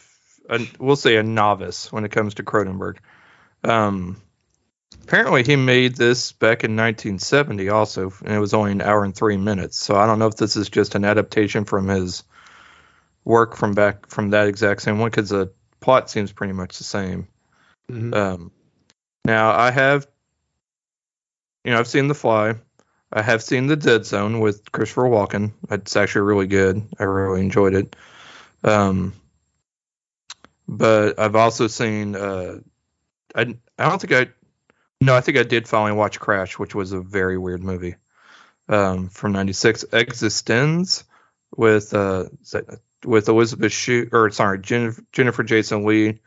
a, 0.49 0.67
we'll 0.79 0.97
say 0.97 1.17
a 1.17 1.23
novice 1.23 1.93
when 1.93 2.05
it 2.05 2.13
comes 2.13 2.35
to 2.35 2.43
Cronenberg. 2.43 2.99
Um, 3.65 4.21
apparently 5.03 5.43
he 5.43 5.57
made 5.57 5.97
this 5.97 6.33
back 6.33 6.65
in 6.65 6.77
1970 6.77 7.69
also, 7.69 8.13
and 8.25 8.35
it 8.35 8.39
was 8.39 8.55
only 8.55 8.73
an 8.73 8.83
hour 8.83 9.05
and 9.05 9.15
three 9.15 9.37
minutes. 9.37 9.79
So 9.79 9.97
I 9.97 10.07
don't 10.07 10.19
know 10.19 10.27
if 10.27 10.37
this 10.37 10.57
is 10.57 10.69
just 10.69 10.95
an 10.95 11.05
adaptation 11.05 11.65
from 11.65 11.89
his 11.89 12.23
work 13.25 13.57
from 13.57 13.75
back 13.75 14.07
from 14.07 14.31
that 14.31 14.47
exact 14.47 14.83
same 14.83 14.99
one 14.99 15.11
because 15.11 15.31
the 15.31 15.53
plot 15.81 16.09
seems 16.09 16.33
pretty 16.33 16.53
much 16.53 16.79
the 16.79 16.85
same. 16.85 17.29
Um, 18.15 18.53
now 19.25 19.51
I 19.51 19.71
have, 19.71 20.07
you 21.65 21.73
know, 21.73 21.79
I've 21.79 21.89
seen 21.89 22.09
The 22.09 22.15
Fly. 22.15 22.55
I 23.13 23.23
have 23.23 23.43
seen 23.43 23.67
The 23.67 23.77
Dead 23.77 24.05
Zone 24.05 24.41
with 24.41 24.71
Christopher 24.73 25.05
Walken. 25.05 25.53
It's 25.71 25.97
actually 25.97 26.23
really 26.23 26.47
good. 26.47 26.83
I 26.99 27.05
really 27.05 27.41
enjoyed 27.41 27.75
it. 27.75 27.97
Um, 28.65 29.13
but 30.69 31.19
I've 31.19 31.37
also 31.37 31.67
seen. 31.67 32.17
Uh, 32.17 32.59
I 33.35 33.57
I 33.79 33.89
don't 33.89 34.01
think 34.01 34.12
I. 34.12 34.33
No, 35.01 35.14
I 35.14 35.21
think 35.21 35.37
I 35.37 35.43
did 35.43 35.69
finally 35.69 35.93
watch 35.93 36.19
Crash, 36.19 36.59
which 36.59 36.75
was 36.75 36.93
a 36.93 37.01
very 37.01 37.37
weird 37.39 37.62
movie. 37.62 37.97
Um, 38.69 39.09
from 39.09 39.33
'96, 39.33 39.85
Existenz 39.93 41.05
with 41.57 41.95
uh 41.95 42.25
with 43.05 43.29
Elizabeth 43.29 43.73
Shue 43.73 44.09
or 44.12 44.31
sorry 44.31 44.59
Jennifer, 44.59 45.03
Jennifer 45.12 45.43
Jason 45.43 45.85
Lee 45.85 46.21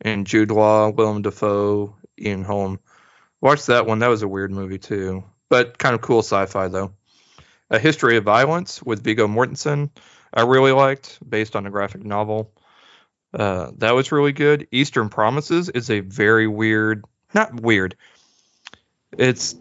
and 0.00 0.26
Jude 0.26 0.50
Law, 0.50 0.90
Willem 0.90 1.22
Dafoe, 1.22 1.96
Ian 2.18 2.44
Holm. 2.44 2.80
Watched 3.40 3.68
that 3.68 3.86
one. 3.86 4.00
That 4.00 4.08
was 4.08 4.22
a 4.22 4.28
weird 4.28 4.50
movie 4.50 4.78
too, 4.78 5.24
but 5.48 5.78
kind 5.78 5.94
of 5.94 6.00
cool 6.00 6.20
sci-fi 6.20 6.68
though. 6.68 6.92
A 7.70 7.78
History 7.78 8.16
of 8.16 8.24
Violence 8.24 8.82
with 8.82 9.02
Viggo 9.02 9.26
Mortensen. 9.26 9.90
I 10.32 10.42
really 10.42 10.72
liked, 10.72 11.18
based 11.28 11.56
on 11.56 11.66
a 11.66 11.70
graphic 11.70 12.04
novel. 12.04 12.52
Uh, 13.32 13.70
that 13.78 13.94
was 13.94 14.10
really 14.12 14.32
good. 14.32 14.66
Eastern 14.72 15.08
Promises 15.08 15.68
is 15.68 15.90
a 15.90 16.00
very 16.00 16.46
weird, 16.46 17.04
not 17.34 17.60
weird. 17.60 17.96
It's 19.16 19.54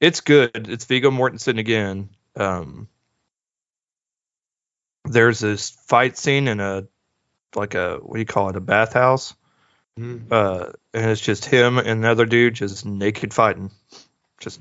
it's 0.00 0.20
good. 0.20 0.68
It's 0.68 0.84
Viggo 0.84 1.10
Mortensen 1.10 1.58
again. 1.58 2.10
Um, 2.36 2.88
there's 5.04 5.40
this 5.40 5.70
fight 5.70 6.16
scene 6.18 6.48
in 6.48 6.60
a 6.60 6.86
like 7.54 7.74
a 7.74 7.96
what 8.02 8.14
do 8.14 8.20
you 8.20 8.26
call 8.26 8.50
it 8.50 8.56
a 8.56 8.60
bathhouse 8.60 9.34
Mhm. 9.98 10.30
uh 10.30 10.70
and 10.94 11.10
it's 11.10 11.20
just 11.20 11.44
him 11.46 11.78
and 11.78 11.88
another 11.88 12.24
dude 12.24 12.54
just 12.54 12.86
naked 12.86 13.34
fighting 13.34 13.72
just 14.38 14.60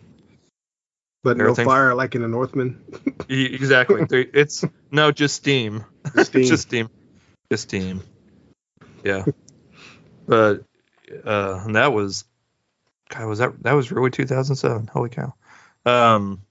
But 1.23 1.37
no 1.37 1.53
fire 1.53 1.93
like 1.93 2.15
in 2.15 2.21
the 2.23 2.27
Northman. 2.27 2.81
Exactly. 3.29 4.05
It's 4.33 4.65
no 4.91 5.11
just 5.11 5.35
steam. 5.35 5.85
Steam. 6.23 6.43
just 6.47 6.63
steam. 6.63 6.89
Just 7.51 7.69
team. 7.69 8.03
Yeah. 9.03 9.25
but 10.27 10.63
uh 11.25 11.61
and 11.65 11.75
that 11.75 11.93
was 11.93 12.25
God, 13.09 13.25
was 13.25 13.39
that 13.39 13.63
that 13.63 13.73
was 13.73 13.91
really 13.91 14.11
2007. 14.11 14.87
Holy 14.87 15.09
cow. 15.09 15.33
Um 15.85 16.41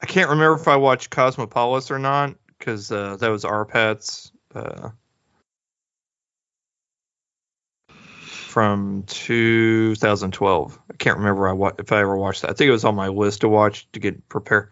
I 0.00 0.06
can't 0.06 0.30
remember 0.30 0.60
if 0.60 0.66
I 0.66 0.76
watched 0.76 1.10
Cosmopolis 1.10 1.90
or 1.90 1.98
not 1.98 2.34
cuz 2.58 2.90
uh 2.90 3.16
that 3.16 3.28
was 3.28 3.44
Arpat's 3.44 4.32
uh 4.54 4.90
from 7.88 9.04
2012. 9.06 10.78
I 10.90 10.94
can't 10.96 11.18
remember 11.18 11.48
I 11.48 11.52
wa- 11.52 11.72
if 11.78 11.90
I 11.92 12.00
ever 12.00 12.16
watched 12.16 12.42
that. 12.42 12.50
I 12.50 12.54
think 12.54 12.68
it 12.68 12.72
was 12.72 12.84
on 12.84 12.94
my 12.94 13.08
list 13.08 13.40
to 13.42 13.48
watch 13.48 13.90
to 13.92 14.00
get 14.00 14.28
prepared. 14.28 14.70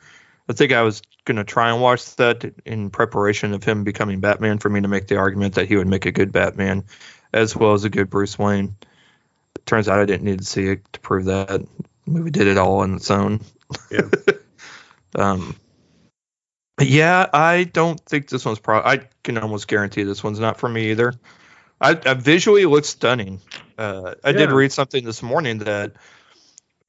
I 0.50 0.52
think 0.52 0.72
I 0.72 0.82
was 0.82 1.00
gonna 1.24 1.44
try 1.44 1.70
and 1.70 1.80
watch 1.80 2.16
that 2.16 2.44
in 2.66 2.90
preparation 2.90 3.54
of 3.54 3.62
him 3.62 3.84
becoming 3.84 4.18
Batman 4.18 4.58
for 4.58 4.68
me 4.68 4.80
to 4.80 4.88
make 4.88 5.06
the 5.06 5.16
argument 5.16 5.54
that 5.54 5.68
he 5.68 5.76
would 5.76 5.86
make 5.86 6.06
a 6.06 6.12
good 6.12 6.32
Batman 6.32 6.84
as 7.32 7.54
well 7.54 7.74
as 7.74 7.84
a 7.84 7.88
good 7.88 8.10
Bruce 8.10 8.36
Wayne. 8.36 8.74
Turns 9.64 9.88
out 9.88 10.00
I 10.00 10.06
didn't 10.06 10.24
need 10.24 10.40
to 10.40 10.44
see 10.44 10.66
it 10.66 10.92
to 10.92 11.00
prove 11.00 11.26
that. 11.26 11.46
The 11.46 11.66
movie 12.04 12.32
did 12.32 12.48
it 12.48 12.58
all 12.58 12.80
on 12.80 12.96
its 12.96 13.12
own. 13.12 13.40
Yeah. 13.92 14.08
um. 15.14 15.54
Yeah, 16.80 17.28
I 17.32 17.64
don't 17.64 18.00
think 18.00 18.28
this 18.28 18.44
one's 18.44 18.58
pro. 18.58 18.80
I 18.80 19.02
can 19.22 19.38
almost 19.38 19.68
guarantee 19.68 20.02
this 20.02 20.24
one's 20.24 20.40
not 20.40 20.58
for 20.58 20.68
me 20.68 20.90
either. 20.90 21.12
I, 21.80 21.90
I 22.04 22.14
visually 22.14 22.62
it 22.62 22.68
looks 22.68 22.88
stunning. 22.88 23.40
Uh, 23.78 24.14
I 24.24 24.32
did 24.32 24.50
read 24.50 24.72
something 24.72 25.04
this 25.04 25.22
morning 25.22 25.58
that 25.58 25.92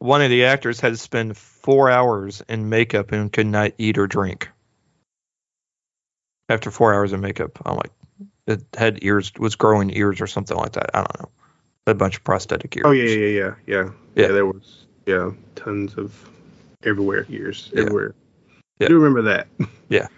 one 0.01 0.23
of 0.23 0.29
the 0.31 0.45
actors 0.45 0.79
had 0.79 0.89
to 0.93 0.97
spend 0.97 1.37
four 1.37 1.91
hours 1.91 2.41
in 2.49 2.69
makeup 2.69 3.11
and 3.11 3.31
could 3.31 3.45
not 3.45 3.73
eat 3.77 3.99
or 3.99 4.07
drink 4.07 4.49
after 6.49 6.71
four 6.71 6.91
hours 6.93 7.13
of 7.13 7.19
makeup. 7.19 7.59
I'm 7.65 7.75
like, 7.75 7.91
it 8.47 8.63
had 8.75 8.99
ears, 9.03 9.31
was 9.37 9.55
growing 9.55 9.95
ears 9.95 10.19
or 10.19 10.25
something 10.25 10.57
like 10.57 10.71
that. 10.73 10.89
I 10.95 10.99
don't 11.03 11.19
know. 11.21 11.29
A 11.85 11.93
bunch 11.93 12.17
of 12.17 12.23
prosthetic 12.23 12.75
ears. 12.77 12.83
Oh 12.87 12.91
yeah, 12.91 13.03
yeah, 13.09 13.15
yeah, 13.27 13.53
yeah, 13.67 13.75
Yeah. 13.75 13.91
yeah. 14.15 14.27
There 14.27 14.45
was 14.47 14.85
yeah, 15.05 15.31
tons 15.55 15.95
of 15.95 16.29
everywhere 16.83 17.25
ears 17.29 17.71
everywhere. 17.75 18.15
Yeah. 18.79 18.85
I 18.85 18.89
do 18.89 18.95
remember 18.95 19.21
that. 19.23 19.47
Yeah. 19.89 20.07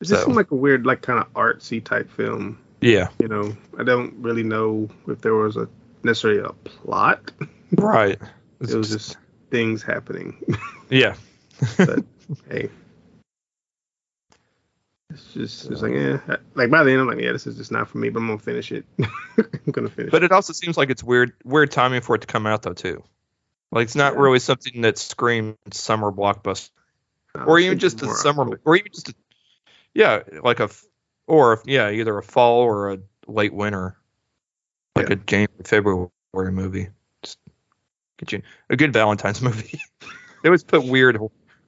It 0.00 0.06
this 0.06 0.10
So- 0.20 0.24
seemed 0.26 0.36
like 0.36 0.50
a 0.52 0.54
weird, 0.54 0.86
like 0.86 1.02
kind 1.02 1.18
of 1.18 1.32
artsy 1.32 1.82
type 1.82 2.08
film. 2.12 2.58
Yeah, 2.80 3.08
You 3.18 3.26
know, 3.26 3.56
I 3.76 3.82
don't 3.82 4.14
really 4.22 4.44
know 4.44 4.88
if 5.08 5.20
there 5.22 5.34
was 5.34 5.56
a 5.56 5.68
necessarily 6.04 6.38
a 6.40 6.52
plot. 6.52 7.32
right. 7.72 8.16
It 8.60 8.74
was 8.74 8.90
just 8.90 9.16
things 9.50 9.82
happening. 9.82 10.42
yeah. 10.90 11.14
but 11.76 12.04
hey, 12.50 12.68
it's 15.10 15.32
just 15.32 15.70
it's 15.70 15.82
like 15.82 15.92
yeah, 15.92 16.20
like 16.54 16.70
by 16.70 16.84
the 16.84 16.92
end 16.92 17.00
I'm 17.00 17.06
like 17.06 17.18
yeah, 17.18 17.32
this 17.32 17.46
is 17.46 17.56
just 17.56 17.72
not 17.72 17.88
for 17.88 17.98
me, 17.98 18.08
but 18.10 18.20
I'm 18.20 18.26
gonna 18.26 18.38
finish 18.38 18.72
it. 18.72 18.84
I'm 18.98 19.72
gonna 19.72 19.88
finish. 19.88 20.10
But 20.10 20.24
it 20.24 20.32
also 20.32 20.52
seems 20.52 20.76
like 20.76 20.90
it's 20.90 21.02
weird 21.02 21.32
weird 21.44 21.70
timing 21.70 22.00
for 22.00 22.14
it 22.14 22.20
to 22.22 22.26
come 22.26 22.46
out 22.46 22.62
though 22.62 22.74
too. 22.74 23.02
Like 23.72 23.84
it's 23.84 23.96
not 23.96 24.14
Yeah. 24.14 24.20
really 24.20 24.38
something 24.38 24.82
that 24.82 24.98
screams 24.98 25.56
summer 25.72 26.10
blockbuster, 26.10 26.70
it. 27.34 27.40
or 27.46 27.58
even 27.58 27.78
just 27.78 28.02
a 28.02 28.08
summer, 28.08 28.60
or 28.64 28.76
even 28.76 28.92
just 28.92 29.10
a, 29.10 29.14
yeah, 29.94 30.22
like 30.42 30.60
a 30.60 30.68
or 31.26 31.62
yeah, 31.64 31.90
either 31.90 32.16
a 32.18 32.22
fall 32.22 32.60
or 32.60 32.92
a 32.92 32.98
late 33.26 33.52
winter, 33.52 33.96
like 34.96 35.08
Yeah. 35.08 35.14
a 35.14 35.16
January 35.16 35.64
February 35.64 36.10
movie. 36.34 36.88
You 38.30 38.42
a 38.70 38.76
good 38.76 38.92
Valentine's 38.92 39.42
movie. 39.42 39.80
they 40.42 40.48
always 40.48 40.64
put 40.64 40.84
weird 40.84 41.18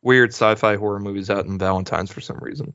weird 0.03 0.31
sci-fi 0.31 0.77
horror 0.77 1.01
movies 1.01 1.31
out 1.31 1.47
in 1.47 1.59
Valentine's 1.59 2.11
for 2.11 2.21
some 2.21 2.39
reason. 2.39 2.75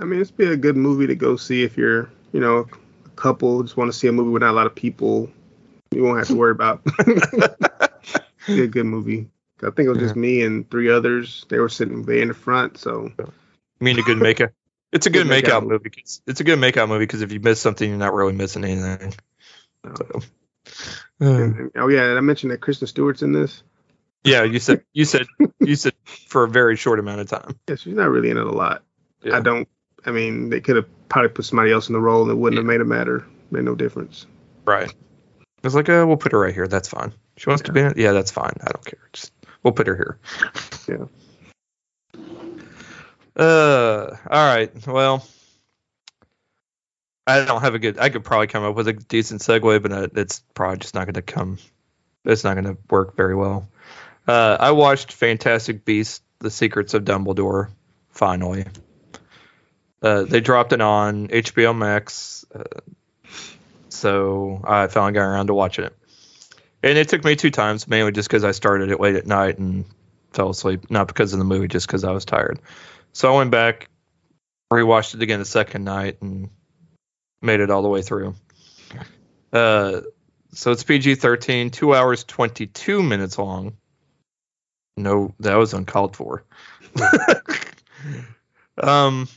I 0.00 0.04
mean, 0.04 0.20
it's 0.20 0.30
be 0.30 0.46
a 0.46 0.56
good 0.56 0.76
movie 0.76 1.06
to 1.06 1.14
go 1.14 1.36
see 1.36 1.62
if 1.64 1.76
you're, 1.76 2.10
you 2.32 2.40
know, 2.40 2.66
a 3.04 3.08
couple 3.10 3.62
just 3.62 3.76
want 3.76 3.92
to 3.92 3.98
see 3.98 4.08
a 4.08 4.12
movie 4.12 4.30
with 4.30 4.42
not 4.42 4.52
a 4.52 4.56
lot 4.56 4.66
of 4.66 4.74
people. 4.74 5.30
You 5.90 6.02
won't 6.02 6.18
have 6.18 6.28
to 6.28 6.34
worry 6.34 6.52
about. 6.52 6.82
be 8.46 8.62
a 8.62 8.66
good 8.66 8.86
movie. 8.86 9.28
I 9.62 9.70
think 9.70 9.86
it 9.86 9.90
was 9.90 9.98
just 9.98 10.16
me 10.16 10.42
and 10.42 10.68
three 10.70 10.90
others. 10.90 11.44
They 11.48 11.58
were 11.58 11.68
sitting 11.68 12.04
way 12.04 12.22
in 12.22 12.28
the 12.28 12.34
front, 12.34 12.78
so 12.78 13.12
I 13.18 13.24
mean, 13.80 13.98
a 13.98 14.02
good 14.02 14.18
makeout. 14.18 14.50
It's 14.90 15.06
a 15.06 15.10
good 15.10 15.26
Good 15.28 15.44
makeout 15.44 15.62
makeout 15.62 15.66
movie. 15.68 15.90
It's 16.26 16.40
a 16.40 16.44
good 16.44 16.58
makeout 16.58 16.88
movie 16.88 17.04
because 17.04 17.22
if 17.22 17.32
you 17.32 17.40
miss 17.40 17.60
something, 17.60 17.88
you're 17.88 17.98
not 17.98 18.14
really 18.14 18.32
missing 18.32 18.64
anything. 18.64 19.14
So, 19.96 20.20
uh, 21.20 21.24
And- 21.24 21.56
and- 21.56 21.70
oh 21.76 21.88
yeah, 21.88 22.04
and 22.04 22.18
I 22.18 22.20
mentioned 22.20 22.52
that 22.52 22.60
Kristen 22.60 22.86
Stewart's 22.88 23.22
in 23.22 23.32
this. 23.32 23.62
yeah, 24.24 24.42
you 24.44 24.58
said 24.58 24.82
you 24.92 25.04
said 25.04 25.26
you 25.60 25.74
said 25.76 25.94
for 26.04 26.44
a 26.44 26.48
very 26.48 26.76
short 26.76 26.98
amount 26.98 27.20
of 27.20 27.28
time. 27.28 27.58
Yeah, 27.68 27.76
she's 27.76 27.94
not 27.94 28.08
really 28.10 28.30
in 28.30 28.36
it 28.36 28.46
a 28.46 28.50
lot. 28.50 28.82
Yeah. 29.22 29.36
I 29.36 29.40
don't. 29.40 29.68
I 30.04 30.10
mean, 30.10 30.50
they 30.50 30.60
could 30.60 30.76
have 30.76 30.86
probably 31.08 31.28
put 31.30 31.44
somebody 31.44 31.70
else 31.72 31.88
in 31.88 31.92
the 31.92 32.00
role, 32.00 32.22
and 32.22 32.30
it 32.30 32.34
wouldn't 32.34 32.58
have 32.58 32.66
made 32.66 32.80
a 32.80 32.84
matter. 32.84 33.24
Made 33.52 33.64
no 33.64 33.74
difference. 33.76 34.26
Right. 34.64 34.92
It's 35.62 35.74
like, 35.76 35.88
oh, 35.88 36.06
we'll 36.06 36.16
put 36.16 36.32
her 36.32 36.40
right 36.40 36.52
here. 36.54 36.66
That's 36.66 36.88
fine. 36.88 37.12
She 37.36 37.48
wants 37.48 37.62
to 37.64 37.72
be 37.72 37.80
in 37.80 37.86
it. 37.86 37.96
Yeah, 37.96 38.10
that's 38.12 38.32
fine. 38.32 38.52
I 38.60 38.70
don't 38.72 38.84
care. 38.84 38.98
Just 39.12 39.32
we'll 39.62 39.72
put 39.72 39.86
her 39.86 39.94
here. 39.94 40.18
Yeah. 40.88 41.06
Uh. 43.36 44.16
All 44.30 44.54
right. 44.54 44.86
Well, 44.86 45.26
I 47.26 47.44
don't 47.44 47.60
have 47.60 47.74
a 47.74 47.78
good. 47.78 47.98
I 47.98 48.08
could 48.08 48.24
probably 48.24 48.48
come 48.48 48.64
up 48.64 48.74
with 48.74 48.88
a 48.88 48.92
decent 48.92 49.42
segue, 49.42 49.82
but 49.82 49.92
uh, 49.92 50.08
it's 50.14 50.42
probably 50.54 50.78
just 50.78 50.94
not 50.94 51.04
going 51.04 51.14
to 51.14 51.22
come. 51.22 51.58
It's 52.24 52.44
not 52.44 52.54
going 52.54 52.64
to 52.64 52.76
work 52.90 53.16
very 53.16 53.34
well. 53.34 53.68
Uh, 54.26 54.56
I 54.58 54.72
watched 54.72 55.12
Fantastic 55.12 55.84
Beasts: 55.84 56.20
The 56.40 56.50
Secrets 56.50 56.94
of 56.94 57.04
Dumbledore. 57.04 57.70
Finally, 58.10 58.66
uh, 60.02 60.24
they 60.24 60.40
dropped 60.40 60.72
it 60.72 60.80
on 60.80 61.28
HBO 61.28 61.76
Max, 61.76 62.44
uh, 62.54 62.80
so 63.88 64.60
I 64.64 64.88
finally 64.88 65.12
got 65.12 65.22
around 65.22 65.46
to 65.46 65.54
watching 65.54 65.84
it. 65.84 65.96
And 66.82 66.98
it 66.98 67.08
took 67.08 67.24
me 67.24 67.36
two 67.36 67.50
times, 67.50 67.86
mainly 67.86 68.10
just 68.10 68.28
because 68.28 68.42
I 68.42 68.50
started 68.50 68.90
it 68.90 69.00
late 69.00 69.14
at 69.14 69.26
night 69.26 69.58
and 69.58 69.84
fell 70.32 70.50
asleep, 70.50 70.90
not 70.90 71.06
because 71.06 71.32
of 71.32 71.38
the 71.38 71.44
movie, 71.44 71.68
just 71.68 71.86
because 71.86 72.02
I 72.02 72.10
was 72.10 72.24
tired. 72.24 72.60
So 73.12 73.32
I 73.32 73.36
went 73.36 73.52
back, 73.52 73.88
rewatched 74.72 75.14
it 75.14 75.22
again 75.22 75.38
the 75.38 75.44
second 75.44 75.84
night, 75.84 76.18
and 76.20 76.50
made 77.42 77.60
it 77.60 77.70
all 77.70 77.82
the 77.82 77.88
way 77.88 78.02
through. 78.02 78.34
Uh, 79.52 80.00
so 80.52 80.70
it's 80.70 80.84
PG 80.84 81.16
13, 81.16 81.70
two 81.70 81.94
hours, 81.94 82.24
22 82.24 83.02
minutes 83.02 83.38
long. 83.38 83.76
No, 84.96 85.34
that 85.40 85.56
was 85.56 85.74
uncalled 85.74 86.16
for. 86.16 86.44
um, 88.78 89.28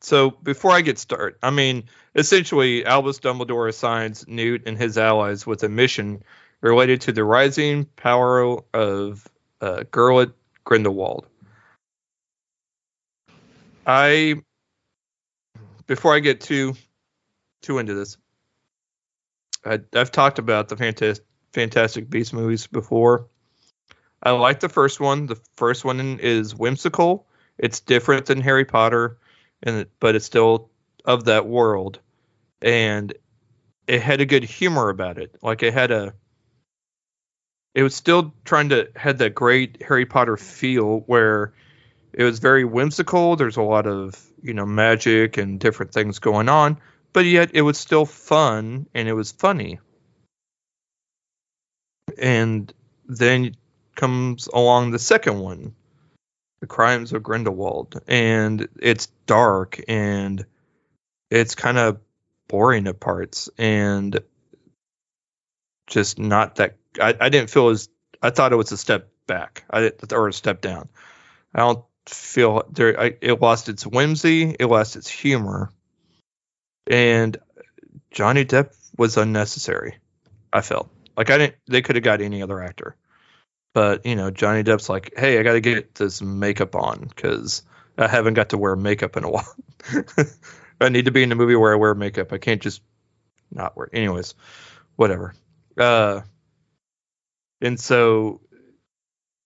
so 0.00 0.30
before 0.30 0.72
I 0.72 0.80
get 0.80 0.98
started, 0.98 1.38
I 1.42 1.50
mean, 1.50 1.84
essentially, 2.14 2.84
Albus 2.84 3.20
Dumbledore 3.20 3.68
assigns 3.68 4.28
Newt 4.28 4.62
and 4.66 4.78
his 4.78 4.98
allies 4.98 5.46
with 5.46 5.62
a 5.64 5.68
mission 5.68 6.22
related 6.60 7.02
to 7.02 7.12
the 7.12 7.24
rising 7.24 7.84
power 7.84 8.62
of 8.72 9.28
uh, 9.60 9.84
Grindelwald. 10.64 11.26
I 13.86 14.36
before 15.86 16.14
I 16.14 16.20
get 16.20 16.40
too 16.40 16.74
too 17.62 17.78
into 17.78 17.94
this, 17.94 18.16
I, 19.64 19.80
I've 19.94 20.10
talked 20.10 20.38
about 20.38 20.68
the 20.68 20.76
Fantastic 20.76 21.24
Fantastic 21.52 22.10
Beasts 22.10 22.32
movies 22.32 22.66
before. 22.66 23.28
I 24.22 24.30
like 24.32 24.60
the 24.60 24.68
first 24.68 25.00
one. 25.00 25.26
The 25.26 25.38
first 25.54 25.84
one 25.84 26.18
is 26.20 26.54
whimsical. 26.54 27.26
It's 27.58 27.80
different 27.80 28.26
than 28.26 28.40
Harry 28.40 28.64
Potter, 28.64 29.18
and 29.62 29.86
but 30.00 30.14
it's 30.14 30.24
still 30.24 30.70
of 31.04 31.24
that 31.24 31.46
world, 31.46 32.00
and 32.60 33.14
it 33.86 34.02
had 34.02 34.20
a 34.20 34.26
good 34.26 34.44
humor 34.44 34.88
about 34.88 35.18
it. 35.18 35.36
Like 35.42 35.62
it 35.62 35.72
had 35.74 35.90
a. 35.90 36.14
It 37.74 37.82
was 37.82 37.94
still 37.94 38.34
trying 38.44 38.70
to 38.70 38.88
had 38.96 39.18
that 39.18 39.34
great 39.34 39.82
Harry 39.82 40.06
Potter 40.06 40.36
feel 40.36 41.00
where 41.06 41.52
it 42.14 42.22
was 42.22 42.38
very 42.38 42.64
whimsical. 42.64 43.36
There's 43.36 43.56
a 43.56 43.62
lot 43.62 43.86
of 43.86 44.20
you 44.42 44.54
know 44.54 44.66
magic 44.66 45.36
and 45.36 45.58
different 45.58 45.92
things 45.92 46.20
going 46.20 46.48
on, 46.48 46.78
but 47.12 47.24
yet 47.24 47.50
it 47.54 47.62
was 47.62 47.76
still 47.76 48.06
fun 48.06 48.86
and 48.94 49.08
it 49.08 49.14
was 49.14 49.32
funny. 49.32 49.80
And 52.16 52.72
then 53.06 53.56
comes 53.96 54.48
along 54.52 54.90
the 54.92 54.98
second 54.98 55.40
one, 55.40 55.74
The 56.60 56.66
Crimes 56.66 57.12
of 57.12 57.22
Grindelwald, 57.22 58.00
and 58.06 58.68
it's 58.80 59.06
dark 59.26 59.80
and 59.88 60.44
it's 61.30 61.56
kind 61.56 61.78
of 61.78 61.98
boring 62.46 62.86
at 62.86 63.00
parts 63.00 63.50
and 63.58 64.20
just 65.88 66.18
not 66.18 66.56
that. 66.56 66.76
I, 67.00 67.16
I 67.20 67.28
didn't 67.28 67.50
feel 67.50 67.70
as 67.70 67.88
I 68.22 68.30
thought 68.30 68.52
it 68.52 68.56
was 68.56 68.70
a 68.70 68.78
step 68.78 69.10
back, 69.26 69.64
I 69.68 69.90
or 70.12 70.28
a 70.28 70.32
step 70.32 70.60
down. 70.60 70.88
I 71.52 71.60
don't 71.60 71.84
feel 72.06 72.64
there. 72.70 73.00
I, 73.00 73.16
it 73.20 73.40
lost 73.40 73.68
its 73.68 73.86
whimsy, 73.86 74.54
it 74.58 74.66
lost 74.66 74.96
its 74.96 75.08
humor, 75.08 75.70
and 76.86 77.36
Johnny 78.10 78.44
Depp 78.44 78.74
was 78.96 79.16
unnecessary. 79.16 79.96
I 80.52 80.60
felt 80.60 80.90
like 81.16 81.30
I 81.30 81.38
didn't. 81.38 81.56
They 81.66 81.82
could 81.82 81.96
have 81.96 82.04
got 82.04 82.20
any 82.20 82.42
other 82.42 82.62
actor. 82.62 82.96
But 83.72 84.06
you 84.06 84.14
know, 84.16 84.30
Johnny 84.30 84.62
Depp's 84.62 84.88
like, 84.88 85.14
"Hey, 85.16 85.38
I 85.38 85.42
got 85.42 85.54
to 85.54 85.60
get 85.60 85.94
this 85.94 86.22
makeup 86.22 86.76
on 86.76 87.00
because 87.00 87.62
I 87.98 88.06
haven't 88.08 88.34
got 88.34 88.50
to 88.50 88.58
wear 88.58 88.76
makeup 88.76 89.16
in 89.16 89.24
a 89.24 89.30
while. 89.30 89.54
I 90.80 90.88
need 90.88 91.06
to 91.06 91.10
be 91.10 91.22
in 91.22 91.32
a 91.32 91.36
movie 91.36 91.56
where 91.56 91.72
I 91.72 91.76
wear 91.76 91.94
makeup. 91.94 92.32
I 92.32 92.38
can't 92.38 92.62
just 92.62 92.82
not 93.50 93.76
wear. 93.76 93.88
Anyways, 93.92 94.34
whatever. 94.96 95.34
Uh, 95.76 96.20
and 97.60 97.78
so, 97.78 98.40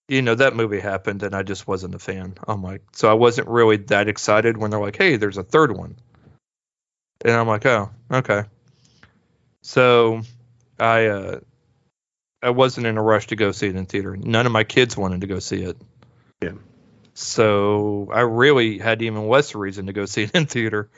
you 0.09 0.23
know, 0.23 0.35
that 0.35 0.57
movie 0.57 0.81
happened, 0.81 1.23
and 1.23 1.35
I 1.35 1.43
just 1.43 1.69
wasn't 1.69 1.95
a 1.95 1.99
fan. 1.99 2.35
I'm 2.47 2.63
like, 2.63 2.83
so 2.93 3.11
I 3.11 3.15
wasn't 3.15 3.49
really 3.49 3.77
that 3.77 4.09
excited 4.09 4.57
when 4.57 4.71
they're 4.71 4.81
like, 4.81 4.97
"Hey, 4.97 5.17
there's 5.17 5.37
a 5.37 5.43
third 5.43 5.77
one," 5.77 5.97
and 7.25 7.35
I'm 7.35 7.47
like, 7.47 7.67
"Oh, 7.67 7.91
okay." 8.11 8.45
So, 9.63 10.23
I 10.81 11.07
uh, 11.07 11.41
I 12.43 12.51
wasn't 12.51 12.87
in 12.87 12.97
a 12.97 13.03
rush 13.03 13.29
to 13.29 13.37
go 13.37 13.53
see 13.53 13.69
it 13.69 13.77
in 13.77 13.87
theater. 13.87 14.17
None 14.17 14.47
of 14.47 14.53
my 14.53 14.65
kids 14.65 14.97
wanted 14.97 15.23
to 15.23 15.27
go 15.27 15.39
see 15.41 15.63
it. 15.63 15.77
Yeah. 16.41 16.53
So 17.15 18.09
I 18.13 18.21
really 18.21 18.79
had 18.79 19.03
even 19.03 19.29
less 19.29 19.55
reason 19.55 19.87
to 19.87 19.93
go 19.93 20.07
see 20.07 20.23
it 20.23 20.35
in 20.35 20.47
theater. 20.47 20.89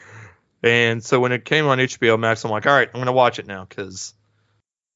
And 0.62 1.02
so 1.02 1.18
when 1.18 1.32
it 1.32 1.46
came 1.46 1.66
on 1.66 1.78
HBO 1.78 2.18
Max, 2.18 2.44
I'm 2.44 2.50
like, 2.50 2.66
all 2.66 2.74
right, 2.74 2.88
I'm 2.88 2.92
going 2.92 3.06
to 3.06 3.12
watch 3.12 3.38
it 3.38 3.46
now 3.46 3.64
because, 3.64 4.12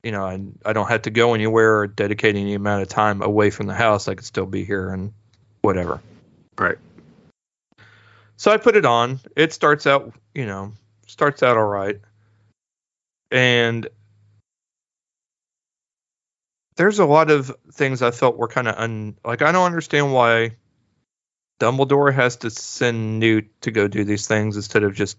you 0.04 0.12
know, 0.12 0.24
I, 0.24 0.40
I 0.64 0.74
don't 0.74 0.88
have 0.88 1.02
to 1.02 1.10
go 1.10 1.34
anywhere 1.34 1.78
or 1.78 1.86
dedicate 1.86 2.36
any 2.36 2.54
amount 2.54 2.82
of 2.82 2.88
time 2.88 3.22
away 3.22 3.50
from 3.50 3.66
the 3.66 3.74
house. 3.74 4.06
I 4.06 4.14
could 4.14 4.26
still 4.26 4.46
be 4.46 4.64
here 4.64 4.90
and 4.90 5.14
whatever. 5.62 6.00
Right. 6.58 6.76
So 8.36 8.52
I 8.52 8.58
put 8.58 8.76
it 8.76 8.84
on. 8.84 9.20
It 9.34 9.54
starts 9.54 9.86
out, 9.86 10.12
you 10.34 10.44
know, 10.44 10.72
starts 11.06 11.42
out 11.42 11.56
all 11.56 11.64
right. 11.64 12.00
And 13.30 13.88
there's 16.76 16.98
a 16.98 17.06
lot 17.06 17.30
of 17.30 17.50
things 17.72 18.02
I 18.02 18.10
felt 18.10 18.36
were 18.36 18.48
kind 18.48 18.68
of 18.68 18.76
un 18.76 19.16
like 19.24 19.42
I 19.42 19.52
don't 19.52 19.64
understand 19.64 20.12
why 20.12 20.56
Dumbledore 21.60 22.12
has 22.12 22.36
to 22.38 22.50
send 22.50 23.20
Newt 23.20 23.48
to 23.62 23.70
go 23.70 23.88
do 23.88 24.04
these 24.04 24.26
things 24.26 24.56
instead 24.56 24.82
of 24.82 24.94
just 24.94 25.16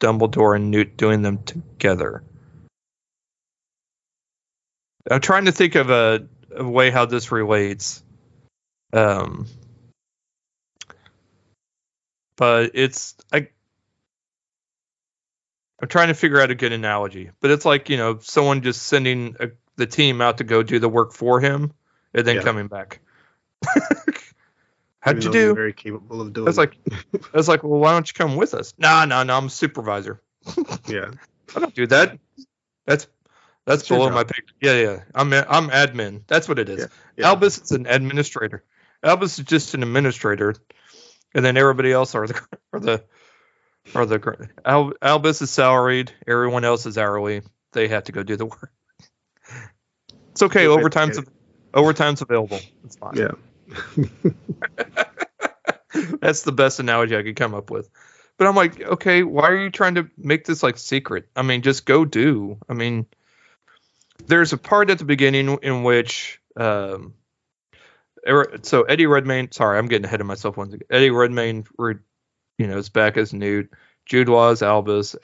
Dumbledore 0.00 0.56
and 0.56 0.70
Newt 0.70 0.96
doing 0.96 1.22
them 1.22 1.42
together. 1.44 2.22
I'm 5.10 5.20
trying 5.20 5.46
to 5.46 5.52
think 5.52 5.74
of 5.74 5.90
a, 5.90 6.26
a 6.54 6.68
way 6.68 6.90
how 6.90 7.06
this 7.06 7.32
relates. 7.32 8.02
Um, 8.92 9.46
but 12.36 12.70
it's 12.74 13.16
I 13.32 13.48
I'm 15.80 15.88
trying 15.88 16.08
to 16.08 16.14
figure 16.14 16.40
out 16.40 16.50
a 16.50 16.54
good 16.54 16.72
analogy, 16.72 17.30
but 17.40 17.50
it's 17.50 17.64
like 17.64 17.88
you 17.90 17.96
know 17.96 18.18
someone 18.20 18.62
just 18.62 18.82
sending 18.82 19.36
a, 19.40 19.48
the 19.76 19.86
team 19.86 20.20
out 20.20 20.38
to 20.38 20.44
go 20.44 20.62
do 20.62 20.78
the 20.78 20.88
work 20.88 21.12
for 21.12 21.40
him 21.40 21.72
and 22.14 22.26
then 22.26 22.36
Yeah. 22.36 22.42
coming 22.42 22.68
back. 22.68 23.00
How'd 25.00 25.18
Even 25.18 25.22
you 25.22 25.32
do? 25.32 25.54
Very 25.54 25.72
capable 25.72 26.20
of 26.20 26.32
doing. 26.32 26.46
That's 26.46 26.58
like, 26.58 26.76
that's 27.32 27.46
like, 27.48 27.62
well, 27.62 27.78
why 27.78 27.92
don't 27.92 28.08
you 28.08 28.14
come 28.14 28.36
with 28.36 28.54
us? 28.54 28.74
No, 28.78 29.04
no, 29.04 29.22
no, 29.22 29.36
I'm 29.36 29.46
a 29.46 29.50
supervisor. 29.50 30.20
yeah. 30.86 31.12
I 31.54 31.60
don't 31.60 31.74
do 31.74 31.86
that. 31.86 32.18
That's 32.84 33.06
that's 33.68 33.82
It's 33.82 33.88
below 33.88 34.10
my 34.10 34.24
pay. 34.24 34.42
Yeah, 34.60 34.80
yeah. 34.80 35.02
I'm 35.14 35.32
a- 35.32 35.46
I'm 35.48 35.68
admin. 35.70 36.22
That's 36.26 36.48
what 36.48 36.58
it 36.58 36.68
is. 36.68 36.80
Yeah, 36.80 36.86
yeah. 37.16 37.26
Albus 37.28 37.58
is 37.58 37.70
an 37.72 37.86
administrator. 37.86 38.64
Albus 39.02 39.38
is 39.38 39.44
just 39.44 39.74
an 39.74 39.82
administrator, 39.82 40.54
and 41.34 41.44
then 41.44 41.56
everybody 41.56 41.92
else 41.92 42.14
are 42.14 42.26
the 42.26 42.40
are 42.72 42.80
the 42.80 43.04
are 43.94 44.06
the 44.06 44.48
Al, 44.64 44.92
Albus 45.02 45.42
is 45.42 45.50
salaried. 45.50 46.12
Everyone 46.26 46.64
else 46.64 46.86
is 46.86 46.98
hourly. 46.98 47.42
They 47.72 47.88
have 47.88 48.04
to 48.04 48.12
go 48.12 48.22
do 48.22 48.36
the 48.36 48.46
work. 48.46 48.72
It's 50.32 50.42
okay. 50.42 50.64
Yeah, 50.64 50.70
Overtime's 50.70 51.18
overtime's 51.74 52.22
available. 52.22 52.60
It's 52.84 52.96
fine. 52.96 53.16
Yeah. 53.16 53.32
That's 56.20 56.42
the 56.42 56.52
best 56.52 56.80
analogy 56.80 57.16
I 57.16 57.22
could 57.22 57.36
come 57.36 57.54
up 57.54 57.70
with. 57.70 57.88
But 58.36 58.46
I'm 58.46 58.54
like, 58.54 58.80
okay, 58.80 59.22
why 59.24 59.48
are 59.48 59.56
you 59.56 59.70
trying 59.70 59.96
to 59.96 60.08
make 60.16 60.44
this 60.44 60.62
like 60.62 60.78
secret? 60.78 61.28
I 61.34 61.42
mean, 61.42 61.62
just 61.62 61.84
go 61.86 62.04
do. 62.04 62.58
I 62.68 62.74
mean, 62.74 63.06
there's 64.28 64.52
a 64.52 64.58
part 64.58 64.90
at 64.90 64.98
the 64.98 65.04
beginning 65.04 65.58
in 65.62 65.82
which, 65.82 66.40
um, 66.56 67.14
so 68.62 68.82
Eddie 68.82 69.06
Redmayne. 69.06 69.50
Sorry, 69.52 69.78
I'm 69.78 69.86
getting 69.86 70.04
ahead 70.04 70.20
of 70.20 70.26
myself. 70.26 70.56
Once 70.56 70.74
again. 70.74 70.86
Eddie 70.90 71.10
Redmayne, 71.10 71.66
you 71.78 72.66
know, 72.66 72.78
is 72.78 72.88
back 72.88 73.16
as 73.16 73.32
Newt. 73.32 73.70
Jude 74.06 74.28
Law 74.28 74.50
as 74.50 74.62
Albus. 74.62 75.16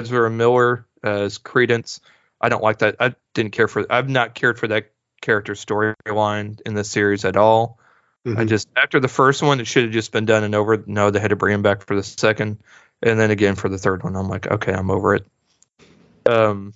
Ezra 0.00 0.30
Miller 0.30 0.86
as 1.02 1.38
Credence. 1.38 2.00
I 2.40 2.48
don't 2.48 2.62
like 2.62 2.78
that. 2.78 2.96
I 3.00 3.14
didn't 3.34 3.52
care 3.52 3.68
for. 3.68 3.84
I've 3.90 4.08
not 4.08 4.34
cared 4.34 4.58
for 4.58 4.68
that 4.68 4.92
character 5.20 5.52
storyline 5.54 6.60
in 6.64 6.74
this 6.74 6.90
series 6.90 7.24
at 7.24 7.36
all. 7.36 7.78
I 8.26 8.30
Mhm. 8.30 8.48
just 8.48 8.68
after 8.76 9.00
the 9.00 9.08
first 9.08 9.42
one, 9.42 9.60
it 9.60 9.66
should 9.66 9.84
have 9.84 9.92
just 9.92 10.12
been 10.12 10.26
done 10.26 10.44
and 10.44 10.54
over. 10.54 10.82
No, 10.86 11.10
they 11.10 11.20
had 11.20 11.30
to 11.30 11.36
bring 11.36 11.54
him 11.54 11.62
back 11.62 11.86
for 11.86 11.96
the 11.96 12.02
second, 12.02 12.62
and 13.02 13.18
then 13.18 13.30
again 13.30 13.54
for 13.54 13.70
the 13.70 13.78
third 13.78 14.02
one. 14.02 14.14
I'm 14.16 14.28
like, 14.28 14.46
okay, 14.46 14.72
I'm 14.72 14.90
over 14.90 15.14
it. 15.14 15.26
Um, 16.26 16.74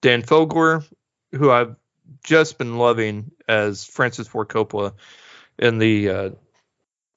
Dan 0.00 0.22
Fogler, 0.22 0.84
who 1.32 1.50
I've 1.50 1.76
just 2.24 2.58
been 2.58 2.78
loving 2.78 3.30
as 3.48 3.84
Francis 3.84 4.28
Ford 4.28 4.48
Coppola 4.48 4.94
in 5.58 5.78
the 5.78 6.08
uh, 6.10 6.30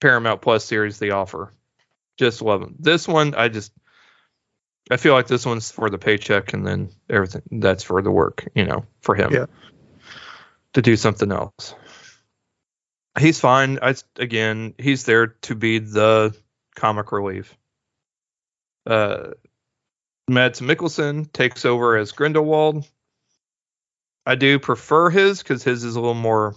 Paramount 0.01 0.41
Plus 0.41 0.65
series, 0.65 0.99
The 0.99 1.11
Offer. 1.11 1.51
Just 2.17 2.41
love 2.41 2.61
him. 2.61 2.75
This 2.79 3.07
one, 3.07 3.33
I 3.35 3.47
just, 3.49 3.71
I 4.91 4.97
feel 4.97 5.13
like 5.13 5.27
this 5.27 5.45
one's 5.45 5.71
for 5.71 5.89
the 5.89 5.97
paycheck, 5.97 6.53
and 6.53 6.65
then 6.65 6.89
everything 7.09 7.41
that's 7.51 7.83
for 7.83 8.01
the 8.01 8.11
work, 8.11 8.47
you 8.53 8.65
know, 8.65 8.85
for 9.01 9.15
him 9.15 9.33
Yeah. 9.33 9.45
to 10.73 10.81
do 10.81 10.95
something 10.95 11.31
else 11.31 11.73
he's 13.19 13.39
fine. 13.39 13.79
I 13.81 13.95
again, 14.17 14.73
he's 14.77 15.05
there 15.05 15.27
to 15.43 15.55
be 15.55 15.79
the 15.79 16.35
comic 16.75 17.11
relief. 17.11 17.55
Uh, 18.85 19.31
Mads 20.27 20.61
Mikkelsen 20.61 21.31
takes 21.31 21.65
over 21.65 21.97
as 21.97 22.11
Grindelwald. 22.11 22.87
I 24.25 24.35
do 24.35 24.59
prefer 24.59 25.09
his 25.09 25.43
because 25.43 25.63
his 25.63 25.83
is 25.83 25.95
a 25.95 25.99
little 25.99 26.13
more. 26.13 26.55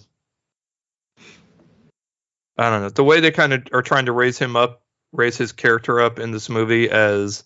I 2.58 2.70
don't 2.70 2.82
know 2.82 2.88
the 2.88 3.04
way 3.04 3.20
they 3.20 3.32
kind 3.32 3.52
of 3.52 3.64
are 3.72 3.82
trying 3.82 4.06
to 4.06 4.12
raise 4.12 4.38
him 4.38 4.56
up, 4.56 4.82
raise 5.12 5.36
his 5.36 5.52
character 5.52 6.00
up 6.00 6.18
in 6.18 6.30
this 6.30 6.48
movie 6.48 6.88
as 6.88 7.44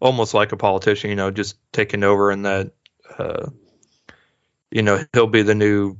almost 0.00 0.34
like 0.34 0.52
a 0.52 0.56
politician. 0.56 1.10
You 1.10 1.16
know, 1.16 1.30
just 1.30 1.56
taking 1.72 2.04
over 2.04 2.30
and 2.30 2.44
that. 2.44 2.72
Uh, 3.18 3.50
you 4.70 4.82
know, 4.82 5.04
he'll 5.12 5.26
be 5.26 5.42
the 5.42 5.54
new 5.54 5.98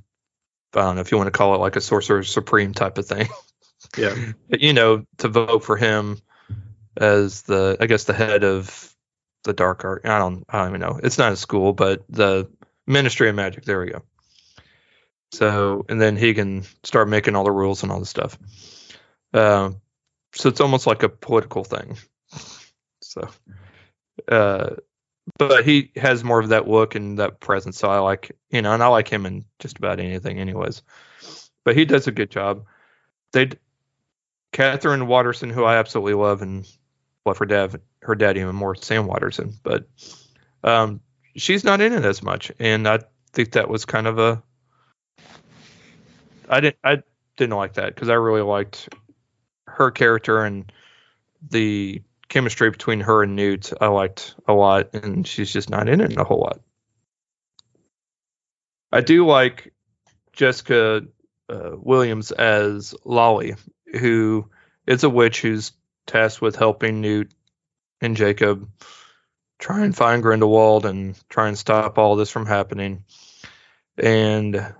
I 0.74 0.80
don't 0.80 0.94
know 0.94 1.00
if 1.02 1.12
you 1.12 1.18
want 1.18 1.28
to 1.28 1.36
call 1.36 1.54
it 1.54 1.58
like 1.58 1.76
a 1.76 1.80
sorcerer 1.80 2.22
supreme 2.22 2.72
type 2.72 2.98
of 2.98 3.06
thing. 3.06 3.28
Yeah. 3.96 4.14
But, 4.48 4.60
you 4.60 4.72
know, 4.72 5.04
to 5.18 5.28
vote 5.28 5.64
for 5.64 5.76
him 5.76 6.18
as 6.96 7.42
the 7.42 7.76
I 7.80 7.86
guess 7.86 8.04
the 8.04 8.12
head 8.12 8.44
of 8.44 8.94
the 9.44 9.52
dark 9.52 9.84
art. 9.84 10.02
I 10.06 10.18
don't 10.18 10.44
I 10.48 10.58
don't 10.58 10.68
even 10.68 10.80
know. 10.80 11.00
It's 11.02 11.18
not 11.18 11.32
a 11.32 11.36
school, 11.36 11.72
but 11.72 12.04
the 12.08 12.48
Ministry 12.86 13.28
of 13.28 13.34
Magic. 13.34 13.64
There 13.64 13.80
we 13.80 13.90
go. 13.90 14.02
So 15.32 15.86
and 15.88 16.00
then 16.00 16.16
he 16.16 16.34
can 16.34 16.64
start 16.82 17.08
making 17.08 17.36
all 17.36 17.44
the 17.44 17.50
rules 17.50 17.82
and 17.82 17.90
all 17.90 18.00
the 18.00 18.06
stuff. 18.06 18.38
Um, 19.32 19.80
so 20.34 20.48
it's 20.48 20.60
almost 20.60 20.86
like 20.86 21.02
a 21.02 21.08
political 21.08 21.64
thing. 21.64 21.96
So, 23.00 23.28
uh, 24.30 24.70
but 25.38 25.64
he 25.64 25.90
has 25.96 26.24
more 26.24 26.40
of 26.40 26.48
that 26.48 26.68
look 26.68 26.94
and 26.94 27.18
that 27.18 27.40
presence. 27.40 27.78
So 27.78 27.88
I 27.88 27.98
like, 27.98 28.32
you 28.50 28.62
know, 28.62 28.72
and 28.72 28.82
I 28.82 28.86
like 28.88 29.08
him 29.08 29.26
in 29.26 29.44
just 29.58 29.78
about 29.78 30.00
anything, 30.00 30.38
anyways. 30.38 30.82
But 31.64 31.76
he 31.76 31.84
does 31.84 32.06
a 32.06 32.12
good 32.12 32.30
job. 32.30 32.64
They, 33.32 33.50
Katherine 34.52 35.06
Waterston, 35.06 35.50
who 35.50 35.64
I 35.64 35.76
absolutely 35.76 36.14
love 36.14 36.42
and 36.42 36.68
love 37.24 37.38
her 37.38 37.46
dad, 37.46 37.80
her 38.02 38.14
dad 38.14 38.36
even 38.36 38.54
more, 38.54 38.74
Sam 38.74 39.06
Waterston. 39.06 39.54
But 39.62 39.86
um, 40.64 41.00
she's 41.36 41.64
not 41.64 41.80
in 41.80 41.92
it 41.92 42.04
as 42.04 42.22
much, 42.22 42.52
and 42.58 42.86
I 42.86 43.00
think 43.32 43.52
that 43.52 43.68
was 43.68 43.84
kind 43.84 44.06
of 44.06 44.18
a. 44.18 44.42
I 46.48 46.60
didn't. 46.60 46.76
I 46.84 47.02
didn't 47.36 47.56
like 47.56 47.74
that 47.74 47.94
because 47.94 48.08
I 48.08 48.14
really 48.14 48.42
liked 48.42 48.88
her 49.66 49.90
character 49.90 50.44
and 50.44 50.70
the 51.50 52.02
chemistry 52.28 52.70
between 52.70 53.00
her 53.00 53.22
and 53.22 53.36
Newt. 53.36 53.72
I 53.80 53.88
liked 53.88 54.34
a 54.46 54.52
lot, 54.52 54.94
and 54.94 55.26
she's 55.26 55.52
just 55.52 55.70
not 55.70 55.88
in 55.88 56.00
it 56.00 56.16
a 56.16 56.24
whole 56.24 56.40
lot. 56.40 56.60
I 58.92 59.00
do 59.00 59.26
like 59.26 59.72
Jessica 60.32 61.02
uh, 61.48 61.70
Williams 61.74 62.30
as 62.30 62.94
Lally, 63.04 63.54
who 63.98 64.50
is 64.86 65.04
a 65.04 65.10
witch 65.10 65.40
who's 65.40 65.72
tasked 66.06 66.42
with 66.42 66.56
helping 66.56 67.00
Newt 67.00 67.32
and 68.00 68.16
Jacob 68.16 68.68
try 69.62 69.84
and 69.84 69.96
find 69.96 70.22
Grindelwald 70.22 70.84
and 70.84 71.16
try 71.28 71.48
and 71.48 71.56
stop 71.56 71.96
all 71.96 72.16
this 72.16 72.30
from 72.30 72.46
happening. 72.46 73.04
And 73.96 74.74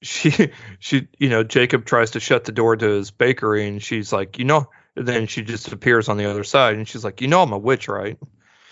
she 0.00 0.52
she 0.78 1.08
you 1.18 1.28
know 1.28 1.42
Jacob 1.42 1.84
tries 1.84 2.12
to 2.12 2.20
shut 2.20 2.44
the 2.44 2.52
door 2.52 2.76
to 2.76 2.88
his 2.88 3.10
bakery 3.10 3.66
and 3.66 3.82
she's 3.82 4.12
like 4.12 4.38
you 4.38 4.44
know 4.44 4.70
and 4.94 5.08
then 5.08 5.26
she 5.26 5.42
just 5.42 5.72
appears 5.72 6.08
on 6.08 6.16
the 6.16 6.30
other 6.30 6.44
side 6.44 6.76
and 6.76 6.86
she's 6.86 7.02
like 7.02 7.20
you 7.20 7.26
know 7.26 7.42
I'm 7.42 7.52
a 7.52 7.58
witch 7.58 7.88
right 7.88 8.16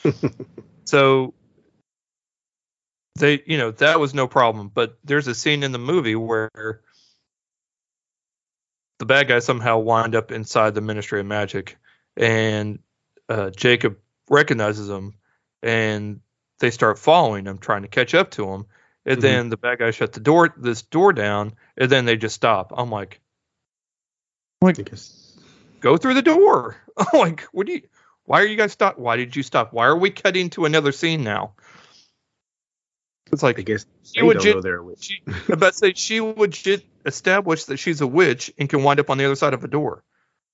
so 0.84 1.34
they 3.16 3.42
you 3.44 3.58
know 3.58 3.72
that 3.72 3.98
was 3.98 4.14
no 4.14 4.28
problem 4.28 4.70
but 4.72 4.98
there's 5.02 5.26
a 5.26 5.34
scene 5.34 5.64
in 5.64 5.72
the 5.72 5.78
movie 5.78 6.14
where 6.14 6.80
the 8.98 9.06
bad 9.06 9.28
guys 9.28 9.44
somehow 9.44 9.78
wind 9.78 10.14
up 10.14 10.32
inside 10.32 10.74
the 10.74 10.80
Ministry 10.80 11.20
of 11.20 11.26
Magic, 11.26 11.76
and 12.16 12.78
uh, 13.28 13.50
Jacob 13.50 13.98
recognizes 14.30 14.88
them, 14.88 15.14
and 15.62 16.20
they 16.58 16.70
start 16.70 16.98
following 16.98 17.46
him, 17.46 17.58
trying 17.58 17.82
to 17.82 17.88
catch 17.88 18.14
up 18.14 18.30
to 18.32 18.48
him. 18.50 18.66
And 19.04 19.18
Mhm. 19.18 19.22
then 19.22 19.48
the 19.50 19.56
bad 19.56 19.78
guy 19.78 19.90
shut 19.92 20.12
the 20.12 20.20
door, 20.20 20.52
this 20.56 20.82
door 20.82 21.12
down, 21.12 21.54
and 21.76 21.90
then 21.90 22.06
they 22.06 22.16
just 22.16 22.34
stop. 22.34 22.72
I'm 22.76 22.90
like, 22.90 23.20
I 24.62 24.72
guess 24.72 25.38
go 25.80 25.96
through 25.96 26.14
the 26.14 26.22
door. 26.22 26.76
I'm 26.96 27.20
like, 27.20 27.42
what 27.52 27.66
do 27.66 27.74
you? 27.74 27.82
Why 28.24 28.42
are 28.42 28.46
you 28.46 28.56
guys 28.56 28.72
stop? 28.72 28.98
Why 28.98 29.16
did 29.16 29.36
you 29.36 29.42
stop? 29.44 29.72
Why 29.72 29.86
are 29.86 29.96
we 29.96 30.10
cutting 30.10 30.50
to 30.50 30.64
another 30.64 30.90
scene 30.90 31.22
now? 31.22 31.54
It's 33.32 33.42
like 33.42 33.56
I 33.56 33.58
like 33.60 33.66
guess 33.66 33.86
She 34.02 34.22
would 34.22 34.38
don't 34.38 34.54
know 34.54 34.60
they're 34.60 34.78
a 34.78 34.84
witch. 34.84 35.04
she, 35.04 35.20
I'm 35.26 35.52
about 35.52 35.72
to 35.72 35.78
say 35.78 35.92
she 35.94 36.20
legit 36.20 36.84
established 37.04 37.68
that 37.68 37.76
she's 37.76 38.00
a 38.00 38.06
witch 38.06 38.52
and 38.58 38.68
can 38.68 38.82
wind 38.82 38.98
up 38.98 39.10
on 39.10 39.18
the 39.18 39.24
other 39.24 39.36
side 39.36 39.54
of 39.54 39.62
a 39.62 39.68
door. 39.68 40.02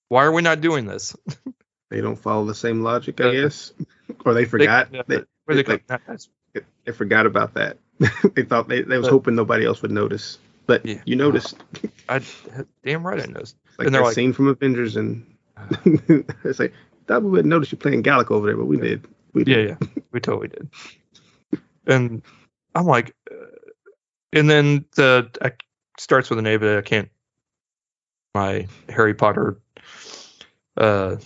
Why 0.09 0.25
are 0.25 0.33
we 0.33 0.43
not 0.43 0.61
doing 0.61 0.85
this? 0.87 1.17
They 1.93 2.01
don't 2.01 2.17
follow 2.17 2.47
the 2.47 2.55
same 2.55 2.83
logic, 2.83 3.21
I 3.21 3.25
Uh, 3.25 3.33
guess, 3.33 3.73
or 4.25 4.33
they 4.33 4.47
forgot. 4.47 4.89
yeah, 4.93 5.03
they, 5.07 5.23
Where 5.45 5.63
they 5.63 5.63
like- 5.63 5.85
they 6.85 6.93
forgot 6.93 7.27
about 7.27 7.53
that. 7.55 7.77
they 8.35 8.43
thought 8.45 8.67
they, 8.69 8.81
they 8.83 8.97
was 8.97 9.07
But- 9.09 9.13
hoping 9.13 9.35
nobody 9.35 9.67
else 9.67 9.83
would 9.83 9.91
notice, 9.91 10.39
but 10.67 10.85
Yeah. 10.87 11.03
you 11.05 11.17
noticed. 11.17 11.57
I 12.09 12.21
damn 12.83 13.07
right 13.07 13.21
I 13.23 13.27
noticed. 13.27 13.57
Like 13.79 13.87
And 13.87 13.95
they're 13.95 14.01
that 14.03 14.07
like- 14.09 14.15
scene 14.15 14.33
from 14.33 14.49
Avengers, 14.49 14.97
and 14.97 15.27
it's 16.45 16.59
like 16.59 16.73
thought 17.07 17.23
we 17.23 17.31
would 17.31 17.47
notice 17.47 17.71
you 17.73 17.79
playing 17.79 18.03
Galaga 18.03 18.31
over 18.33 18.47
there, 18.47 18.57
but 18.57 18.67
we 18.67 18.77
did. 18.79 19.07
We 19.35 19.45
Yeah, 19.47 19.55
did. 19.57 19.69
yeah, 19.81 19.87
we 20.13 20.21
totally 20.21 20.49
did. 20.49 20.69
And 21.87 22.23
I'm 22.75 22.87
like, 22.87 23.15
uh, 23.31 23.35
and 24.33 24.49
then 24.49 24.85
the 24.97 25.31
I, 25.43 25.53
starts 25.99 26.31
with 26.31 26.39
an 26.39 26.47
A, 26.47 26.57
but 26.57 26.79
I 26.79 26.81
can't. 26.83 27.11
My 28.35 28.67
Harry 28.89 29.15
Potter 29.15 29.59
uh, 30.77 31.17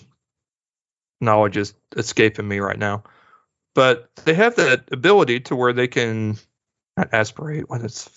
knowledge 1.20 1.56
is 1.56 1.74
escaping 1.96 2.46
me 2.46 2.58
right 2.58 2.78
now. 2.78 3.04
But 3.74 4.10
they 4.24 4.34
have 4.34 4.56
that 4.56 4.88
ability 4.92 5.40
to 5.40 5.56
where 5.56 5.72
they 5.72 5.88
can 5.88 6.36
aspirate 7.12 7.68
when 7.68 7.84
it's 7.84 8.08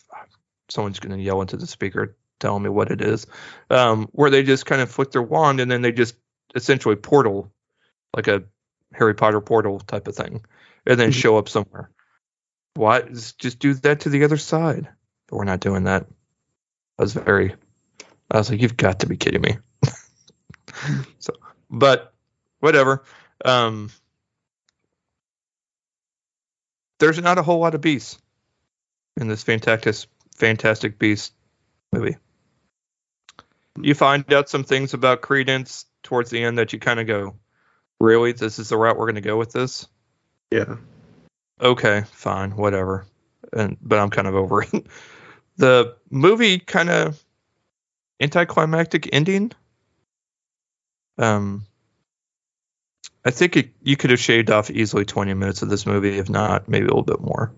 someone's 0.69 0.99
going 0.99 1.17
to 1.17 1.23
yell 1.23 1.41
into 1.41 1.57
the 1.57 1.67
speaker 1.67 2.15
telling 2.39 2.63
me 2.63 2.69
what 2.69 2.91
it 2.91 3.01
is, 3.01 3.27
um, 3.69 4.07
where 4.13 4.29
they 4.29 4.43
just 4.43 4.65
kind 4.65 4.81
of 4.81 4.89
flick 4.89 5.11
their 5.11 5.21
wand 5.21 5.59
and 5.59 5.69
then 5.69 5.81
they 5.81 5.91
just 5.91 6.15
essentially 6.55 6.95
portal 6.95 7.51
like 8.15 8.27
a 8.27 8.43
Harry 8.93 9.13
Potter 9.13 9.41
portal 9.41 9.79
type 9.79 10.07
of 10.07 10.15
thing, 10.15 10.43
and 10.85 10.99
then 10.99 11.11
Mhm. 11.11 11.13
show 11.13 11.37
up 11.37 11.49
somewhere. 11.49 11.91
Why 12.75 13.01
just 13.01 13.37
just 13.39 13.59
do 13.59 13.73
that 13.75 14.01
to 14.01 14.09
the 14.09 14.23
other 14.23 14.37
side? 14.37 14.87
But 15.27 15.37
we're 15.37 15.43
not 15.43 15.59
doing 15.59 15.83
that. 15.83 16.07
I 16.97 17.03
was 17.03 17.13
very, 17.13 17.55
I 18.31 18.37
was 18.37 18.49
like, 18.49 18.61
you've 18.61 18.77
got 18.77 19.01
to 19.01 19.07
be 19.07 19.17
kidding 19.17 19.41
me. 19.41 19.57
so, 21.19 21.33
but 21.69 22.13
whatever. 22.59 23.03
Um, 23.43 23.89
there's 26.99 27.19
not 27.19 27.37
a 27.37 27.43
whole 27.43 27.59
lot 27.59 27.75
of 27.75 27.81
beasts 27.81 28.19
in 29.17 29.27
this 29.27 29.43
fantastic, 29.43 30.09
fantastic 30.35 30.99
beast 30.99 31.33
movie. 31.91 32.17
You 33.81 33.95
find 33.95 34.31
out 34.33 34.49
some 34.49 34.63
things 34.63 34.93
about 34.93 35.21
Credence 35.21 35.85
towards 36.03 36.29
the 36.29 36.43
end 36.43 36.57
that 36.57 36.73
you 36.73 36.79
kind 36.79 36.99
of 36.99 37.07
go, 37.07 37.35
really, 37.99 38.33
this 38.33 38.59
is 38.59 38.69
the 38.69 38.77
route 38.77 38.97
we're 38.97 39.05
going 39.05 39.15
to 39.15 39.21
go 39.21 39.37
with 39.37 39.51
this. 39.51 39.87
Yeah. 40.51 40.75
Okay, 41.61 42.03
fine, 42.11 42.51
whatever. 42.55 43.05
And 43.53 43.77
but 43.81 43.99
I'm 43.99 44.09
kind 44.09 44.27
of 44.27 44.35
over 44.35 44.63
it. 44.63 44.69
The 45.57 45.97
movie 46.09 46.57
kind 46.57 46.89
of 46.89 47.21
anticlimactic 48.21 49.09
ending. 49.11 49.51
Um, 51.17 51.65
I 53.25 53.31
think 53.31 53.57
it, 53.57 53.71
you 53.83 53.97
could 53.97 54.11
have 54.11 54.19
shaved 54.19 54.49
off 54.49 54.71
easily 54.71 55.05
20 55.05 55.33
minutes 55.33 55.61
of 55.61 55.69
this 55.69 55.85
movie, 55.85 56.17
if 56.17 56.29
not 56.29 56.69
maybe 56.69 56.85
a 56.85 56.87
little 56.87 57.03
bit 57.03 57.19
more. 57.19 57.51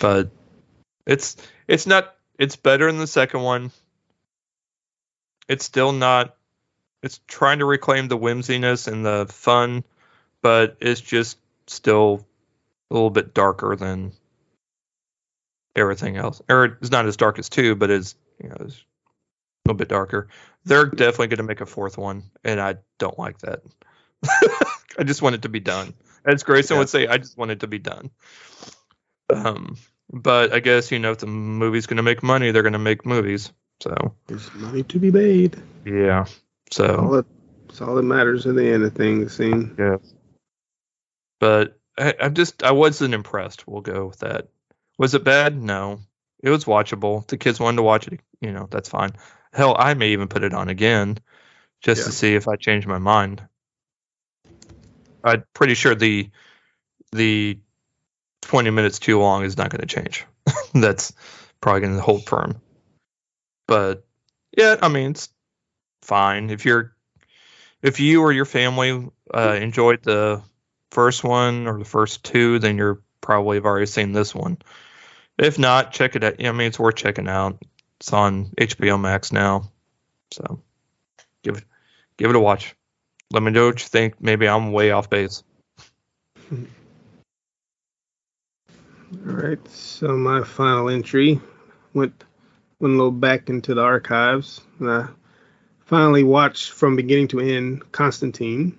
But 0.00 0.30
it's 1.06 1.36
it's 1.66 1.86
not 1.86 2.14
it's 2.38 2.56
better 2.56 2.86
than 2.86 2.98
the 2.98 3.06
second 3.06 3.42
one. 3.42 3.70
It's 5.48 5.64
still 5.64 5.92
not. 5.92 6.36
It's 7.02 7.20
trying 7.26 7.60
to 7.60 7.64
reclaim 7.64 8.08
the 8.08 8.16
whimsiness 8.16 8.86
and 8.86 9.04
the 9.04 9.26
fun, 9.28 9.84
but 10.42 10.76
it's 10.80 11.00
just 11.00 11.38
still 11.66 12.26
a 12.90 12.94
little 12.94 13.10
bit 13.10 13.34
darker 13.34 13.74
than 13.76 14.12
everything 15.74 16.16
else. 16.16 16.42
Or 16.48 16.64
it's 16.64 16.90
not 16.90 17.06
as 17.06 17.16
dark 17.16 17.38
as 17.38 17.48
two, 17.48 17.74
but 17.74 17.90
it's 17.90 18.14
you 18.42 18.48
know 18.48 18.56
it's 18.60 18.76
a 18.76 19.68
little 19.68 19.78
bit 19.78 19.88
darker. 19.88 20.28
They're 20.64 20.86
definitely 20.86 21.28
going 21.28 21.38
to 21.38 21.44
make 21.44 21.60
a 21.60 21.66
fourth 21.66 21.96
one, 21.96 22.24
and 22.44 22.60
I 22.60 22.76
don't 22.98 23.18
like 23.18 23.38
that. 23.38 23.62
I 24.98 25.04
just 25.04 25.22
want 25.22 25.34
it 25.34 25.42
to 25.42 25.48
be 25.48 25.60
done. 25.60 25.94
As 26.24 26.42
Grayson 26.42 26.74
Yeah. 26.74 26.78
would 26.80 26.88
say, 26.88 27.06
I 27.06 27.18
just 27.18 27.36
want 27.38 27.50
it 27.50 27.60
to 27.60 27.66
be 27.66 27.78
done. 27.78 28.10
Um, 29.32 29.76
but 30.12 30.52
I 30.52 30.60
guess 30.60 30.90
you 30.90 30.98
know 30.98 31.12
if 31.12 31.18
the 31.18 31.26
movie's 31.26 31.86
going 31.86 31.98
to 31.98 32.02
make 32.02 32.22
money, 32.22 32.50
they're 32.50 32.62
going 32.62 32.72
to 32.74 32.78
make 32.78 33.06
movies. 33.06 33.52
So 33.80 34.14
There's 34.26 34.52
money 34.54 34.82
to 34.84 34.98
be 34.98 35.10
made. 35.10 35.56
yeah. 35.84 36.20
All 36.20 36.26
So 36.70 36.86
that, 37.12 37.26
that's 37.66 37.80
all 37.80 37.94
that 37.94 38.02
matters 38.02 38.46
in 38.46 38.56
the 38.56 38.66
end 38.68 38.82
of 38.84 38.92
things. 38.94 39.34
Seem. 39.34 39.74
yeah. 39.78 39.96
But 41.38 41.78
I, 41.98 42.14
I'm 42.20 42.34
just 42.34 42.62
I 42.62 42.72
wasn't 42.72 43.14
impressed. 43.14 43.66
We'll 43.66 43.80
go 43.80 44.06
with 44.06 44.18
that. 44.18 44.48
Was 44.98 45.14
it 45.14 45.24
bad? 45.24 45.60
No. 45.60 46.00
It 46.42 46.50
was 46.50 46.64
watchable. 46.64 47.26
The 47.26 47.36
kids 47.38 47.60
wanted 47.60 47.76
to 47.76 47.82
watch 47.82 48.08
it. 48.08 48.20
You 48.40 48.52
know 48.52 48.66
that's 48.70 48.88
fine. 48.88 49.12
Hell, 49.52 49.74
I 49.78 49.94
may 49.94 50.10
even 50.10 50.28
put 50.28 50.44
it 50.44 50.54
on 50.54 50.68
again 50.68 51.18
just 51.82 52.04
to 52.04 52.12
see 52.12 52.34
if 52.34 52.46
I 52.48 52.56
change 52.56 52.86
my 52.86 52.98
mind. 52.98 53.42
I'm 55.24 55.44
pretty 55.54 55.74
sure 55.74 55.94
the 55.94 56.30
the 57.12 57.58
20 58.42 58.70
minutes 58.70 58.98
too 58.98 59.18
long 59.18 59.44
is 59.44 59.56
not 59.56 59.70
going 59.70 59.80
to 59.80 59.86
change. 59.86 60.24
That's 60.74 61.12
probably 61.60 61.82
going 61.82 61.96
to 61.96 62.02
hold 62.02 62.26
firm. 62.26 62.60
But 63.66 64.04
yeah, 64.56 64.76
I 64.80 64.88
mean 64.88 65.10
it's 65.10 65.28
fine 66.02 66.50
if 66.50 66.64
you're 66.64 66.94
if 67.82 68.00
you 68.00 68.22
or 68.22 68.32
your 68.32 68.44
family 68.44 69.08
uh, 69.32 69.58
enjoyed 69.60 70.02
the 70.02 70.42
first 70.90 71.24
one 71.24 71.66
or 71.66 71.78
the 71.78 71.84
first 71.84 72.24
two, 72.24 72.58
then 72.58 72.76
you're 72.76 73.00
probably 73.20 73.56
have 73.56 73.66
already 73.66 73.86
seen 73.86 74.12
this 74.12 74.34
one. 74.34 74.58
If 75.38 75.58
not, 75.58 75.92
check 75.92 76.16
it 76.16 76.24
out. 76.24 76.44
I 76.44 76.52
mean, 76.52 76.66
it's 76.66 76.78
worth 76.78 76.96
checking 76.96 77.28
out. 77.28 77.62
It's 77.98 78.12
on 78.12 78.46
HBO 78.58 79.00
Max 79.00 79.32
now, 79.32 79.70
so 80.30 80.60
give 81.42 81.56
it 81.56 81.64
give 82.16 82.30
it 82.30 82.36
a 82.36 82.40
watch. 82.40 82.74
Let 83.32 83.42
me 83.42 83.52
know 83.52 83.66
what 83.66 83.80
you 83.80 83.86
think. 83.86 84.20
Maybe 84.20 84.48
I'm 84.48 84.72
way 84.72 84.90
off 84.90 85.08
base. 85.08 85.44
All 86.52 86.58
right. 89.12 89.68
So 89.68 90.16
my 90.16 90.42
final 90.42 90.88
entry 90.88 91.40
went 91.94 92.24
went 92.80 92.94
a 92.94 92.96
little 92.96 93.12
back 93.12 93.48
into 93.48 93.74
the 93.74 93.82
archives, 93.82 94.60
and 94.78 94.90
I 94.90 95.08
finally 95.84 96.24
watched 96.24 96.70
from 96.70 96.96
beginning 96.96 97.28
to 97.28 97.40
end 97.40 97.92
Constantine. 97.92 98.76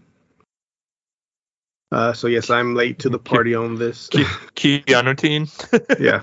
Uh, 1.91 2.13
so 2.13 2.27
yes, 2.27 2.49
I'm 2.49 2.73
late 2.75 2.99
to 2.99 3.09
the 3.09 3.19
party 3.19 3.53
on 3.53 3.77
this. 3.77 4.09
Keanu 4.09 5.17
Teen. 5.17 5.47
yeah. 5.99 6.21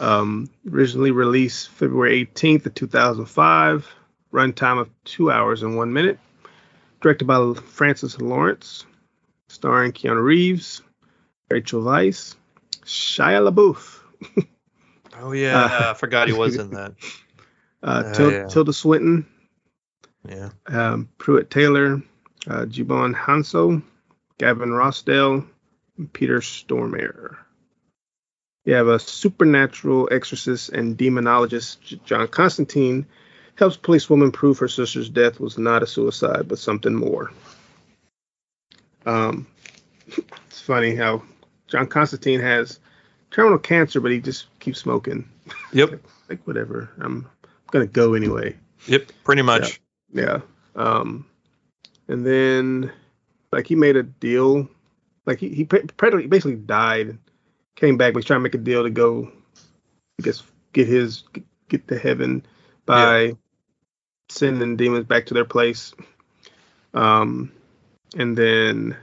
um, 0.00 0.50
originally 0.70 1.10
released 1.10 1.70
February 1.70 2.26
18th 2.26 2.66
of 2.66 2.74
2005. 2.74 3.88
Runtime 4.32 4.78
of 4.78 4.90
two 5.04 5.30
hours 5.30 5.62
and 5.62 5.78
one 5.78 5.94
minute. 5.94 6.18
Directed 7.06 7.26
by 7.28 7.54
Francis 7.54 8.20
Lawrence. 8.20 8.84
Starring 9.48 9.92
Keanu 9.92 10.20
Reeves, 10.24 10.82
Rachel 11.48 11.80
Weisz, 11.84 12.34
Shia 12.84 13.48
LaBeouf, 13.48 14.00
Oh 15.20 15.30
yeah, 15.30 15.56
Uh, 15.66 15.90
I 15.92 15.94
forgot 15.94 16.26
he 16.26 16.34
was 16.34 16.56
in 16.56 16.70
that. 16.72 16.94
uh, 17.84 18.12
Til- 18.12 18.32
yeah. 18.32 18.46
Tilda 18.48 18.72
Swinton, 18.72 19.24
Yeah. 20.28 20.50
um, 20.66 21.08
Pruitt 21.16 21.48
Taylor, 21.48 22.02
uh, 22.48 22.64
Djimon 22.64 23.14
Hounsou, 23.14 23.84
Gavin 24.38 24.70
Rossdale, 24.70 25.46
and 25.98 26.12
Peter 26.12 26.40
Stormare. 26.40 27.36
You 28.64 28.74
have 28.74 28.88
a 28.88 28.98
supernatural 28.98 30.08
exorcist 30.10 30.70
and 30.70 30.98
demonologist, 30.98 32.02
John 32.04 32.26
Constantine, 32.26 33.06
helps 33.56 33.76
policewoman 33.76 34.30
prove 34.30 34.58
her 34.58 34.68
sister's 34.68 35.08
death 35.08 35.40
was 35.40 35.58
not 35.58 35.82
a 35.82 35.86
suicide, 35.86 36.46
but 36.46 36.58
something 36.58 36.94
more. 36.94 37.32
Um, 39.04 39.46
it's 40.06 40.60
funny 40.60 40.94
how 40.94 41.22
John 41.66 41.86
Constantine 41.86 42.40
has 42.40 42.78
terminal 43.30 43.58
cancer, 43.58 44.00
but 44.00 44.10
he 44.12 44.20
just 44.20 44.46
keeps 44.60 44.78
smoking. 44.78 45.28
Yep. 45.72 46.00
Like 46.28 46.44
whatever, 46.44 46.90
I'm 46.98 47.24
gonna 47.70 47.86
go 47.86 48.14
anyway. 48.14 48.56
Yep. 48.88 49.12
Pretty 49.22 49.42
much. 49.42 49.80
Yeah. 50.12 50.40
Um, 50.74 51.24
and 52.08 52.26
then 52.26 52.90
like 53.52 53.68
he 53.68 53.76
made 53.76 53.94
a 53.94 54.02
deal, 54.02 54.68
like 55.24 55.38
he 55.38 55.50
he 55.50 55.62
basically 55.62 56.56
died, 56.56 57.16
came 57.76 57.96
back, 57.96 58.16
he's 58.16 58.24
trying 58.24 58.40
to 58.40 58.42
make 58.42 58.56
a 58.56 58.58
deal 58.58 58.82
to 58.82 58.90
go, 58.90 59.30
I 60.18 60.22
guess, 60.24 60.42
get 60.72 60.88
his 60.88 61.22
get 61.68 61.86
to 61.86 61.96
heaven 61.96 62.44
by 62.86 63.36
sending 64.28 64.76
demons 64.76 65.06
back 65.06 65.26
to 65.26 65.34
their 65.34 65.44
place. 65.44 65.94
Um, 66.94 67.52
and 68.16 68.36
then 68.36 68.96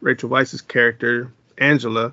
Rachel 0.00 0.28
Weisz's 0.30 0.62
character 0.62 1.30
Angela 1.58 2.12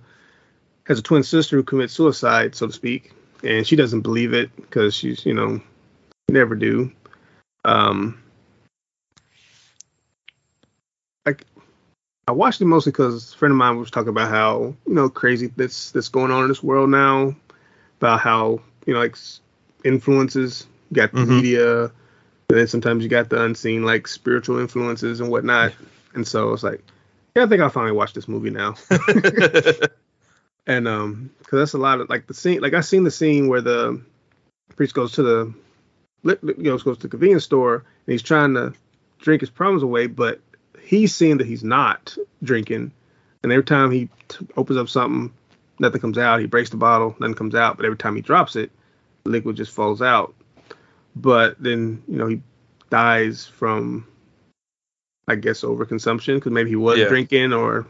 has 0.86 1.00
a 1.00 1.02
twin 1.04 1.24
sister 1.24 1.56
who 1.56 1.64
commits 1.64 1.94
suicide, 1.94 2.56
so 2.56 2.68
to 2.68 2.74
speak, 2.74 3.14
and 3.44 3.66
she 3.66 3.76
doesn't 3.76 4.02
believe 4.02 4.34
it 4.34 4.54
because 4.56 4.94
she's 4.96 5.26
you 5.26 5.34
know 5.34 5.62
never 6.30 6.56
do. 6.56 6.92
Um, 7.64 8.22
like 11.26 11.46
I 12.28 12.32
watched 12.32 12.62
it 12.62 12.66
mostly 12.66 12.92
because 12.92 13.34
a 13.34 13.38
friend 13.38 13.52
of 13.52 13.58
mine 13.58 13.78
was 13.78 13.92
talking 13.92 14.10
about 14.10 14.30
how 14.30 14.76
you 14.88 14.94
know 14.94 15.10
crazy 15.10 15.48
that's 15.56 15.92
that's 15.92 16.10
going 16.10 16.32
on 16.32 16.44
in 16.44 16.50
this 16.50 16.64
world 16.64 16.90
now, 16.90 17.36
about 18.00 18.20
how 18.20 18.60
you 18.86 18.94
know 18.94 19.00
like 19.00 19.18
influences 19.84 20.68
got 20.94 21.12
the 21.12 21.20
Mhm. 21.20 21.28
media, 21.28 21.92
and 22.52 22.60
then 22.60 22.68
sometimes 22.68 23.02
you 23.02 23.10
got 23.10 23.30
the 23.30 23.42
unseen 23.42 23.86
like 23.86 24.10
spiritual 24.10 24.60
influences 24.60 25.22
and 25.22 25.32
whatnot. 25.32 25.72
And 26.14 26.28
so 26.28 26.52
it's 26.52 26.64
like, 26.64 26.84
yeah, 27.34 27.44
I 27.44 27.48
think 27.48 27.62
I'll 27.62 27.70
finally 27.70 27.94
watch 27.94 28.12
this 28.14 28.28
movie 28.28 28.50
now. 28.50 28.76
and 30.68 30.86
um, 30.86 31.32
because 31.40 31.60
that's 31.60 31.74
a 31.74 31.78
lot 31.78 32.02
of 32.02 32.10
like 32.10 32.28
the 32.28 32.34
scene. 32.34 32.60
Like 32.60 32.74
I 32.74 32.82
seen 32.82 33.06
the 33.06 33.12
scene 33.12 33.48
where 33.48 33.62
the 33.62 34.02
priest 34.76 34.94
goes 34.94 35.14
to 35.14 35.24
the, 35.24 35.54
you 36.26 36.38
know, 36.58 36.78
goes 36.78 36.98
to 36.98 37.04
the 37.04 37.08
convenience 37.08 37.46
store 37.46 37.76
and 37.76 38.12
he's 38.12 38.22
trying 38.22 38.54
to 38.56 38.74
drink 39.20 39.40
his 39.40 39.50
problems 39.50 39.82
away, 39.82 40.08
but 40.08 40.42
he's 40.82 41.16
seeing 41.16 41.38
that 41.38 41.48
he's 41.48 41.64
not 41.64 42.18
drinking. 42.44 42.92
And 43.44 43.52
every 43.54 43.64
time 43.64 43.92
he 43.92 44.10
t- 44.28 44.46
opens 44.58 44.78
up 44.78 44.90
something, 44.90 45.34
nothing 45.80 46.02
comes 46.02 46.18
out. 46.18 46.42
He 46.42 46.48
breaks 46.48 46.70
the 46.70 46.76
bottle, 46.76 47.16
nothing 47.18 47.36
comes 47.36 47.56
out. 47.56 47.78
But 47.78 47.86
every 47.86 47.98
time 47.98 48.18
he 48.18 48.22
drops 48.22 48.58
it, 48.58 48.72
liquid 49.24 49.56
just 49.56 49.72
falls 49.72 50.02
out. 50.02 50.36
But 51.16 51.62
then 51.62 52.02
you 52.08 52.18
know 52.18 52.28
he 52.28 52.42
dies 52.90 53.46
from, 53.46 54.06
I 55.28 55.36
guess, 55.36 55.62
overconsumption 55.62 56.36
because 56.36 56.52
maybe 56.52 56.70
he 56.70 56.76
was 56.76 57.00
Yeah. 57.00 57.08
drinking 57.08 57.54
or 57.54 57.86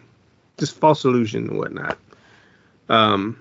just 0.57 0.75
false 0.75 1.03
illusion 1.05 1.49
and 1.49 1.57
whatnot. 1.57 1.97
Um, 2.89 3.37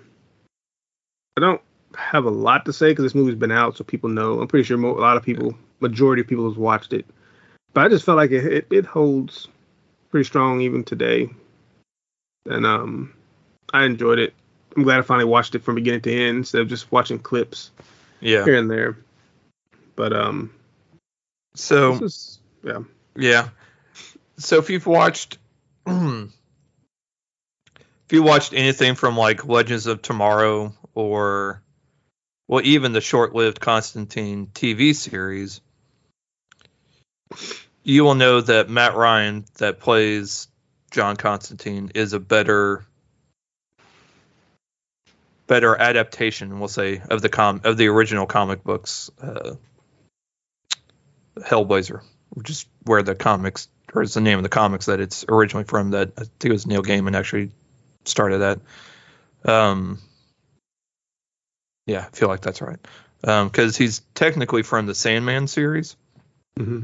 I 1.36 1.40
don't 1.40 1.60
have 1.96 2.24
a 2.24 2.30
lot 2.30 2.64
to 2.66 2.72
say 2.72 2.90
because 2.90 3.04
this 3.04 3.14
movie's 3.14 3.34
been 3.34 3.52
out, 3.52 3.76
so 3.76 3.84
people 3.84 4.08
know. 4.10 4.40
I'm 4.40 4.48
pretty 4.48 4.64
sure 4.64 4.76
mo- 4.76 4.96
a 4.96 5.00
lot 5.00 5.16
of 5.16 5.22
people, 5.22 5.54
majority 5.80 6.22
of 6.22 6.28
people, 6.28 6.48
has 6.48 6.58
watched 6.58 6.92
it. 6.92 7.06
But 7.72 7.86
I 7.86 7.88
just 7.88 8.04
felt 8.04 8.16
like 8.16 8.30
it, 8.30 8.44
it, 8.44 8.66
it 8.70 8.84
holds 8.86 9.48
pretty 10.10 10.24
strong 10.24 10.60
even 10.60 10.82
today, 10.82 11.28
and 12.46 12.66
um, 12.66 13.12
I 13.72 13.84
enjoyed 13.84 14.18
it. 14.18 14.34
I'm 14.76 14.82
glad 14.82 14.98
I 14.98 15.02
finally 15.02 15.24
watched 15.24 15.54
it 15.54 15.62
from 15.62 15.74
beginning 15.74 16.02
to 16.02 16.12
end 16.12 16.38
instead 16.38 16.60
of 16.62 16.68
just 16.68 16.90
watching 16.92 17.18
clips 17.18 17.70
yeah. 18.20 18.44
here 18.44 18.56
and 18.56 18.70
there. 18.70 18.96
But 19.96 20.12
um, 20.12 20.52
So 21.54 22.02
is 22.04 22.38
yeah, 22.64 22.80
Yeah. 23.16 23.48
So 24.38 24.58
if 24.58 24.70
you've 24.70 24.86
watched 24.86 25.38
if 25.86 26.30
you 28.10 28.22
watched 28.22 28.52
anything 28.52 28.94
from 28.94 29.16
like 29.16 29.46
Legends 29.46 29.86
of 29.86 30.02
Tomorrow 30.02 30.74
or 30.94 31.62
well 32.48 32.60
even 32.64 32.92
the 32.92 33.00
short-lived 33.00 33.60
Constantine 33.60 34.48
TV 34.52 34.94
series, 34.94 35.60
you 37.82 38.04
will 38.04 38.14
know 38.14 38.40
that 38.40 38.68
Matt 38.68 38.94
Ryan 38.94 39.44
that 39.58 39.80
plays 39.80 40.48
John 40.90 41.16
Constantine 41.16 41.92
is 41.94 42.12
a 42.12 42.20
better 42.20 42.84
better 45.46 45.76
adaptation, 45.76 46.60
we'll 46.60 46.68
say, 46.68 47.02
of 47.10 47.22
the 47.22 47.28
com 47.28 47.60
of 47.64 47.76
the 47.76 47.88
original 47.88 48.26
comic 48.26 48.62
books 48.62 49.10
uh, 49.20 49.54
Hellblazer, 51.42 52.02
which 52.30 52.50
is 52.50 52.66
where 52.84 53.02
the 53.02 53.14
comics 53.14 53.68
or 53.92 54.02
is 54.02 54.14
the 54.14 54.20
name 54.20 54.38
of 54.38 54.42
the 54.42 54.48
comics 54.48 54.86
that 54.86 55.00
it's 55.00 55.24
originally 55.28 55.64
from. 55.64 55.90
That 55.90 56.12
I 56.16 56.22
think 56.22 56.44
it 56.44 56.52
was 56.52 56.66
Neil 56.66 56.82
Gaiman 56.82 57.16
actually 57.16 57.50
started 58.04 58.38
that. 58.38 58.60
Um, 59.44 59.98
yeah, 61.86 62.06
I 62.06 62.16
feel 62.16 62.28
like 62.28 62.40
that's 62.40 62.62
right. 62.62 62.78
Because 63.20 63.76
he's 63.76 64.00
technically 64.14 64.62
from 64.62 64.86
the 64.86 64.94
Sandman 64.94 65.46
series, 65.46 65.96
hmm 66.56 66.82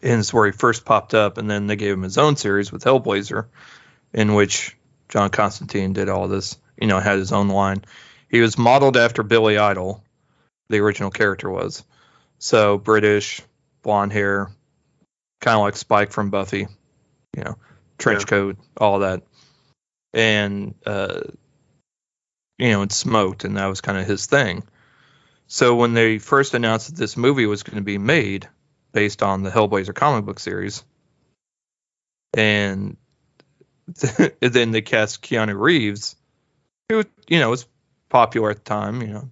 and 0.00 0.20
it's 0.20 0.32
where 0.32 0.46
he 0.46 0.52
first 0.52 0.84
popped 0.84 1.12
up, 1.12 1.38
and 1.38 1.50
then 1.50 1.66
they 1.66 1.74
gave 1.74 1.92
him 1.92 2.02
his 2.02 2.18
own 2.18 2.36
series 2.36 2.70
with 2.70 2.84
Hellblazer, 2.84 3.46
in 4.12 4.34
which 4.34 4.76
John 5.08 5.28
Constantine 5.30 5.92
did 5.92 6.08
all 6.08 6.28
this. 6.28 6.56
You 6.80 6.86
know, 6.86 7.00
had 7.00 7.18
his 7.18 7.32
own 7.32 7.48
line. 7.48 7.84
He 8.30 8.40
was 8.40 8.56
modeled 8.56 8.96
after 8.96 9.24
Billy 9.24 9.58
Idol, 9.58 10.04
the 10.68 10.78
original 10.78 11.10
character 11.10 11.50
was. 11.50 11.82
So 12.38 12.78
British, 12.78 13.42
blonde 13.88 14.12
hair, 14.12 14.50
kind 15.40 15.56
of 15.56 15.62
like 15.62 15.74
Spike 15.74 16.12
from 16.12 16.28
Buffy, 16.28 16.66
you 17.34 17.42
know, 17.42 17.56
trench 17.96 18.20
Yeah. 18.20 18.26
coat, 18.26 18.58
all 18.76 18.98
that, 18.98 19.22
and 20.12 20.74
uh, 20.84 21.22
you 22.58 22.70
know, 22.70 22.82
and 22.82 22.92
smoked, 22.92 23.44
and 23.44 23.56
that 23.56 23.64
was 23.64 23.80
kind 23.80 23.96
of 23.96 24.06
his 24.06 24.26
thing. 24.26 24.62
So 25.46 25.74
when 25.74 25.94
they 25.94 26.18
first 26.18 26.52
announced 26.52 26.90
that 26.90 26.96
this 26.96 27.16
movie 27.16 27.46
was 27.46 27.62
going 27.62 27.76
to 27.76 27.82
be 27.82 27.96
made 27.96 28.46
based 28.92 29.22
on 29.22 29.42
the 29.42 29.50
Hellblazer 29.50 29.94
comic 29.94 30.26
book 30.26 30.38
series, 30.38 30.84
and 32.36 32.98
then 34.42 34.70
they 34.70 34.82
cast 34.82 35.22
Keanu 35.22 35.58
Reeves, 35.58 36.14
who 36.90 37.04
you 37.26 37.38
know 37.38 37.48
was 37.48 37.64
popular 38.10 38.50
at 38.50 38.58
the 38.58 38.64
time. 38.64 39.00
You 39.00 39.08
know, 39.14 39.30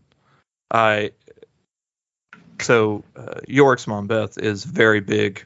I 0.70 1.10
so 2.60 3.04
uh, 3.16 3.40
York's 3.46 3.86
mom 3.86 4.06
Beth 4.06 4.38
is 4.38 4.64
very 4.64 5.00
big 5.00 5.44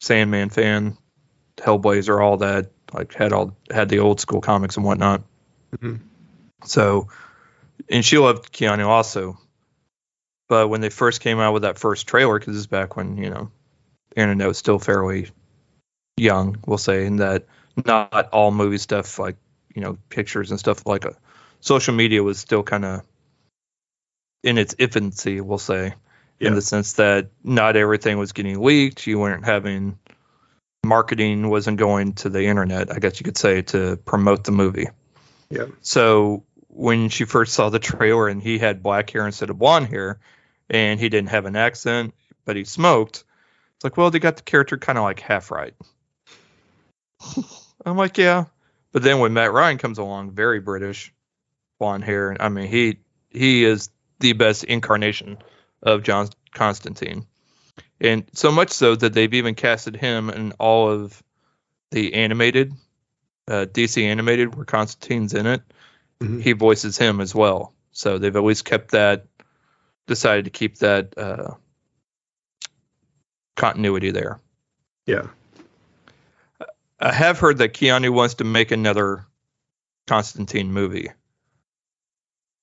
Sandman 0.00 0.48
fan, 0.50 0.96
Hellblazer, 1.56 2.22
all 2.22 2.38
that. 2.38 2.70
Like 2.92 3.14
had 3.14 3.32
all 3.32 3.56
had 3.70 3.88
the 3.88 4.00
old 4.00 4.20
school 4.20 4.40
comics 4.40 4.76
and 4.76 4.84
whatnot. 4.84 5.22
Mhm. 5.76 6.00
So, 6.64 7.08
and 7.88 8.04
she 8.04 8.18
loved 8.18 8.52
Keanu 8.52 8.86
also. 8.86 9.38
But 10.48 10.68
when 10.68 10.80
they 10.80 10.90
first 10.90 11.20
came 11.20 11.38
out 11.38 11.52
with 11.52 11.62
that 11.62 11.78
first 11.78 12.08
trailer, 12.08 12.38
because 12.38 12.54
this 12.54 12.60
is 12.60 12.66
back 12.66 12.96
when 12.96 13.16
you 13.16 13.30
know, 13.30 13.50
the 14.10 14.22
internet 14.22 14.48
was 14.48 14.58
still 14.58 14.80
fairly 14.80 15.28
young, 16.16 16.56
we'll 16.66 16.78
say, 16.78 17.06
and 17.06 17.20
that 17.20 17.46
not 17.86 18.28
all 18.32 18.50
movie 18.50 18.78
stuff 18.78 19.18
like 19.18 19.36
you 19.74 19.82
know 19.82 19.96
pictures 20.08 20.50
and 20.50 20.58
stuff 20.58 20.84
like 20.86 21.04
a 21.04 21.16
social 21.60 21.94
media 21.94 22.22
was 22.22 22.38
still 22.38 22.62
kind 22.62 22.84
of 22.84 23.02
in 24.42 24.58
its 24.58 24.74
infancy, 24.78 25.40
we'll 25.40 25.58
say, 25.58 25.94
Yeah. 26.38 26.48
in 26.48 26.54
the 26.54 26.62
sense 26.62 26.94
that 26.94 27.30
not 27.44 27.76
everything 27.76 28.18
was 28.18 28.32
getting 28.32 28.60
leaked. 28.60 29.06
You 29.06 29.18
weren't 29.18 29.44
having 29.44 29.98
marketing 30.84 31.50
wasn't 31.50 31.76
going 31.78 32.14
to 32.14 32.30
the 32.30 32.44
internet, 32.44 32.90
I 32.90 32.98
guess 32.98 33.20
you 33.20 33.24
could 33.24 33.36
say, 33.36 33.62
to 33.62 33.96
promote 33.98 34.44
the 34.44 34.52
movie. 34.52 34.88
Yeah. 35.50 35.66
So 35.82 36.44
when 36.68 37.08
she 37.10 37.24
first 37.24 37.52
saw 37.52 37.68
the 37.68 37.78
trailer 37.78 38.28
and 38.28 38.42
he 38.42 38.58
had 38.58 38.82
black 38.82 39.10
hair 39.10 39.26
instead 39.26 39.50
of 39.50 39.58
blonde 39.58 39.88
hair, 39.88 40.18
and 40.70 40.98
he 40.98 41.08
didn't 41.08 41.30
have 41.30 41.44
an 41.46 41.56
accent, 41.56 42.14
but 42.44 42.56
he 42.56 42.64
smoked, 42.64 43.24
it's 43.74 43.84
like, 43.84 43.96
well, 43.96 44.10
they 44.10 44.20
got 44.20 44.36
the 44.36 44.42
character 44.42 44.78
kind 44.78 44.96
of 44.96 45.04
like 45.04 45.20
half 45.20 45.50
right. 45.50 45.74
I'm 47.84 47.96
like, 47.96 48.18
yeah. 48.18 48.44
But 48.92 49.02
then 49.02 49.18
when 49.18 49.32
Matt 49.32 49.52
Ryan 49.52 49.78
comes 49.78 49.98
along, 49.98 50.32
very 50.32 50.60
British, 50.60 51.12
blonde 51.78 52.04
hair, 52.04 52.36
I 52.40 52.48
mean, 52.48 52.68
he 52.68 52.98
he 53.30 53.64
is 53.64 53.90
the 54.20 54.32
best 54.34 54.64
incarnation 54.64 55.38
of 55.82 56.02
John 56.02 56.28
Constantine, 56.52 57.26
and 58.00 58.24
so 58.32 58.52
much 58.52 58.70
so 58.70 58.94
that 58.94 59.12
they've 59.12 59.34
even 59.34 59.54
casted 59.54 59.96
him 59.96 60.30
in 60.30 60.52
all 60.52 60.90
of 60.90 61.22
the 61.90 62.14
animated 62.14 62.72
uh, 63.48 63.66
DC 63.66 64.02
animated 64.04 64.54
where 64.54 64.64
Constantine's 64.64 65.34
in 65.34 65.46
it. 65.46 65.62
Mhm. 66.20 66.40
He 66.40 66.52
voices 66.52 66.96
him 66.98 67.20
as 67.20 67.34
well, 67.34 67.72
so 67.92 68.18
they've 68.18 68.36
always 68.36 68.62
kept 68.62 68.92
that. 68.92 69.26
Decided 70.06 70.44
to 70.46 70.50
keep 70.50 70.78
that 70.78 71.16
uh, 71.16 71.54
continuity 73.56 74.10
there. 74.10 74.40
yeah. 75.06 75.26
I 77.02 77.12
have 77.12 77.38
heard 77.38 77.58
that 77.58 77.72
Keanu 77.72 78.10
wants 78.12 78.34
to 78.34 78.44
make 78.44 78.72
another 78.72 79.24
Constantine 80.06 80.70
movie. 80.70 81.10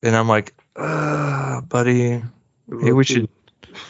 And 0.03 0.15
I'm 0.15 0.27
like, 0.27 0.53
uh, 0.77 1.61
buddy, 1.61 2.21
Maybe 2.67 2.91
we 2.93 3.03
should- 3.03 3.29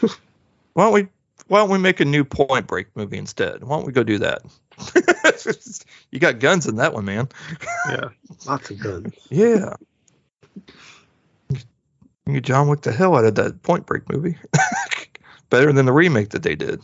why 0.72 0.84
don't 0.84 0.92
we 0.92 1.08
why 1.48 1.58
don't 1.60 1.70
we 1.70 1.78
make 1.78 2.00
a 2.00 2.04
new 2.04 2.24
Point 2.24 2.66
Break 2.66 2.94
movie 2.94 3.16
instead? 3.18 3.64
Why 3.64 3.76
don't 3.76 3.86
we 3.86 3.92
go 3.92 4.02
do 4.02 4.18
that? 4.18 4.42
you 6.10 6.18
got 6.20 6.38
guns 6.38 6.66
in 6.66 6.76
that 6.76 6.92
one, 6.94 7.04
man. 7.04 7.28
Yeah, 7.88 8.08
lots 8.46 8.70
of 8.70 8.78
guns. 8.78 9.14
Yeah. 9.30 9.74
You 12.26 12.40
John 12.42 12.68
Wick 12.68 12.82
the 12.82 12.92
hell 12.92 13.16
out 13.16 13.24
of 13.24 13.34
that 13.36 13.62
Point 13.62 13.86
Break 13.86 14.08
movie. 14.10 14.36
Better 15.50 15.72
than 15.72 15.86
the 15.86 15.92
remake 15.92 16.30
that 16.30 16.42
they 16.42 16.54
did. 16.56 16.82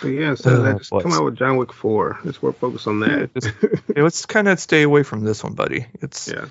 But 0.00 0.08
yeah, 0.08 0.36
so 0.36 0.50
Uh, 0.50 0.62
that 0.62 0.78
just 0.78 0.90
come 0.90 1.12
out 1.12 1.24
with 1.24 1.36
John 1.36 1.56
Wick 1.56 1.72
Four. 1.72 2.20
Let's 2.24 2.40
work 2.40 2.58
focus 2.58 2.86
on 2.86 3.00
that. 3.00 3.30
Yeah, 3.96 4.02
let's 4.04 4.24
kind 4.26 4.48
of 4.48 4.60
stay 4.60 4.82
away 4.82 5.02
from 5.02 5.24
this 5.24 5.42
one, 5.42 5.54
buddy. 5.54 5.86
It's 6.00 6.28
yeah, 6.28 6.46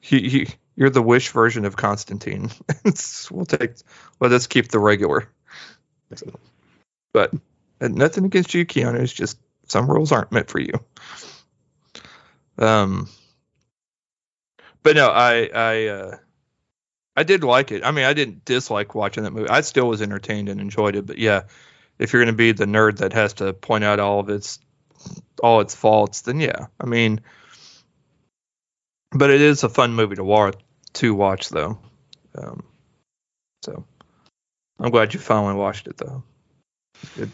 he, 0.00 0.28
he, 0.28 0.48
you're 0.76 0.90
the 0.90 1.02
wish 1.02 1.30
version 1.30 1.64
of 1.64 1.76
Constantine. 1.76 2.50
We'll 3.30 3.46
take. 3.46 3.72
Let 4.20 4.32
us 4.32 4.46
keep 4.46 4.68
the 4.68 4.78
regular. 4.78 5.28
But 7.12 7.32
nothing 7.80 8.24
against 8.24 8.54
you, 8.54 8.64
Keanu. 8.64 9.00
It's 9.00 9.12
just 9.12 9.38
some 9.66 9.90
rules 9.90 10.12
aren't 10.12 10.30
meant 10.30 10.48
for 10.48 10.60
you. 10.60 10.72
Um, 12.58 13.08
but 14.82 14.94
no, 14.94 15.08
I 15.08 15.50
I 15.52 15.86
uh, 15.88 16.16
I 17.16 17.24
did 17.24 17.42
like 17.42 17.72
it. 17.72 17.84
I 17.84 17.90
mean, 17.90 18.04
I 18.04 18.12
didn't 18.12 18.44
dislike 18.44 18.94
watching 18.94 19.24
that 19.24 19.32
movie. 19.32 19.48
I 19.48 19.62
still 19.62 19.88
was 19.88 20.02
entertained 20.02 20.48
and 20.48 20.60
enjoyed 20.60 20.94
it. 20.94 21.06
But 21.06 21.18
yeah, 21.18 21.42
if 21.98 22.12
you're 22.12 22.22
going 22.22 22.32
to 22.32 22.36
be 22.36 22.52
the 22.52 22.66
nerd 22.66 22.98
that 22.98 23.12
has 23.14 23.34
to 23.34 23.52
point 23.52 23.84
out 23.84 23.98
all 23.98 24.20
of 24.20 24.28
its 24.28 24.60
all 25.42 25.60
its 25.60 25.74
faults, 25.74 26.22
then 26.22 26.38
yeah. 26.38 26.66
I 26.80 26.86
mean, 26.86 27.22
but 29.10 29.30
it 29.30 29.40
is 29.40 29.64
a 29.64 29.68
fun 29.68 29.94
movie 29.94 30.16
to 30.16 30.24
watch 30.24 30.56
to 30.96 31.14
watch 31.14 31.48
though. 31.48 31.78
Um, 32.36 32.64
so 33.62 33.84
I'm 34.78 34.90
glad 34.90 35.14
you 35.14 35.20
finally 35.20 35.54
watched 35.54 35.86
it 35.86 35.96
though. 35.96 36.22
Good. 37.16 37.30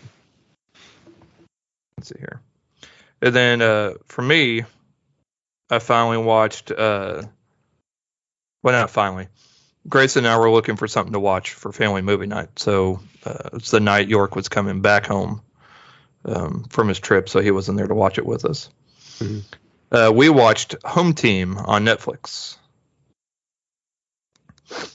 Let's 1.97 2.09
see 2.09 2.19
here. 2.19 2.41
And 3.21 3.35
then 3.35 3.63
uh, 3.63 3.95
for 4.07 4.23
me, 4.23 4.65
I 5.71 5.79
finally 5.79 6.19
watched. 6.19 6.71
Uh, 6.71 7.23
well, 8.63 8.81
not 8.81 8.91
finally. 8.91 9.29
Grace 9.89 10.17
and 10.17 10.27
I 10.27 10.39
were 10.39 10.51
looking 10.51 10.77
for 10.77 10.87
something 10.87 11.13
to 11.13 11.21
watch 11.21 11.55
for 11.55 11.73
family 11.73 12.03
movie 12.03 12.27
night. 12.27 12.59
So 12.59 13.01
uh, 13.25 13.51
it's 13.55 13.71
the 13.71 13.81
night 13.81 14.09
York 14.09 14.37
was 14.37 14.49
coming 14.49 14.81
back 14.81 15.07
home 15.07 15.43
um, 16.25 16.65
from 16.71 16.89
his 16.89 17.01
trip, 17.01 17.29
so 17.29 17.41
he 17.41 17.51
wasn't 17.51 17.79
there 17.79 17.89
to 17.89 17.95
watch 17.95 18.19
it 18.19 18.27
with 18.27 18.45
us. 18.45 18.71
Mm-hmm. 19.19 19.41
Uh, 19.91 20.11
we 20.11 20.29
watched 20.29 20.77
Home 20.85 21.15
Team 21.15 21.59
on 21.59 21.85
Netflix. 21.85 22.57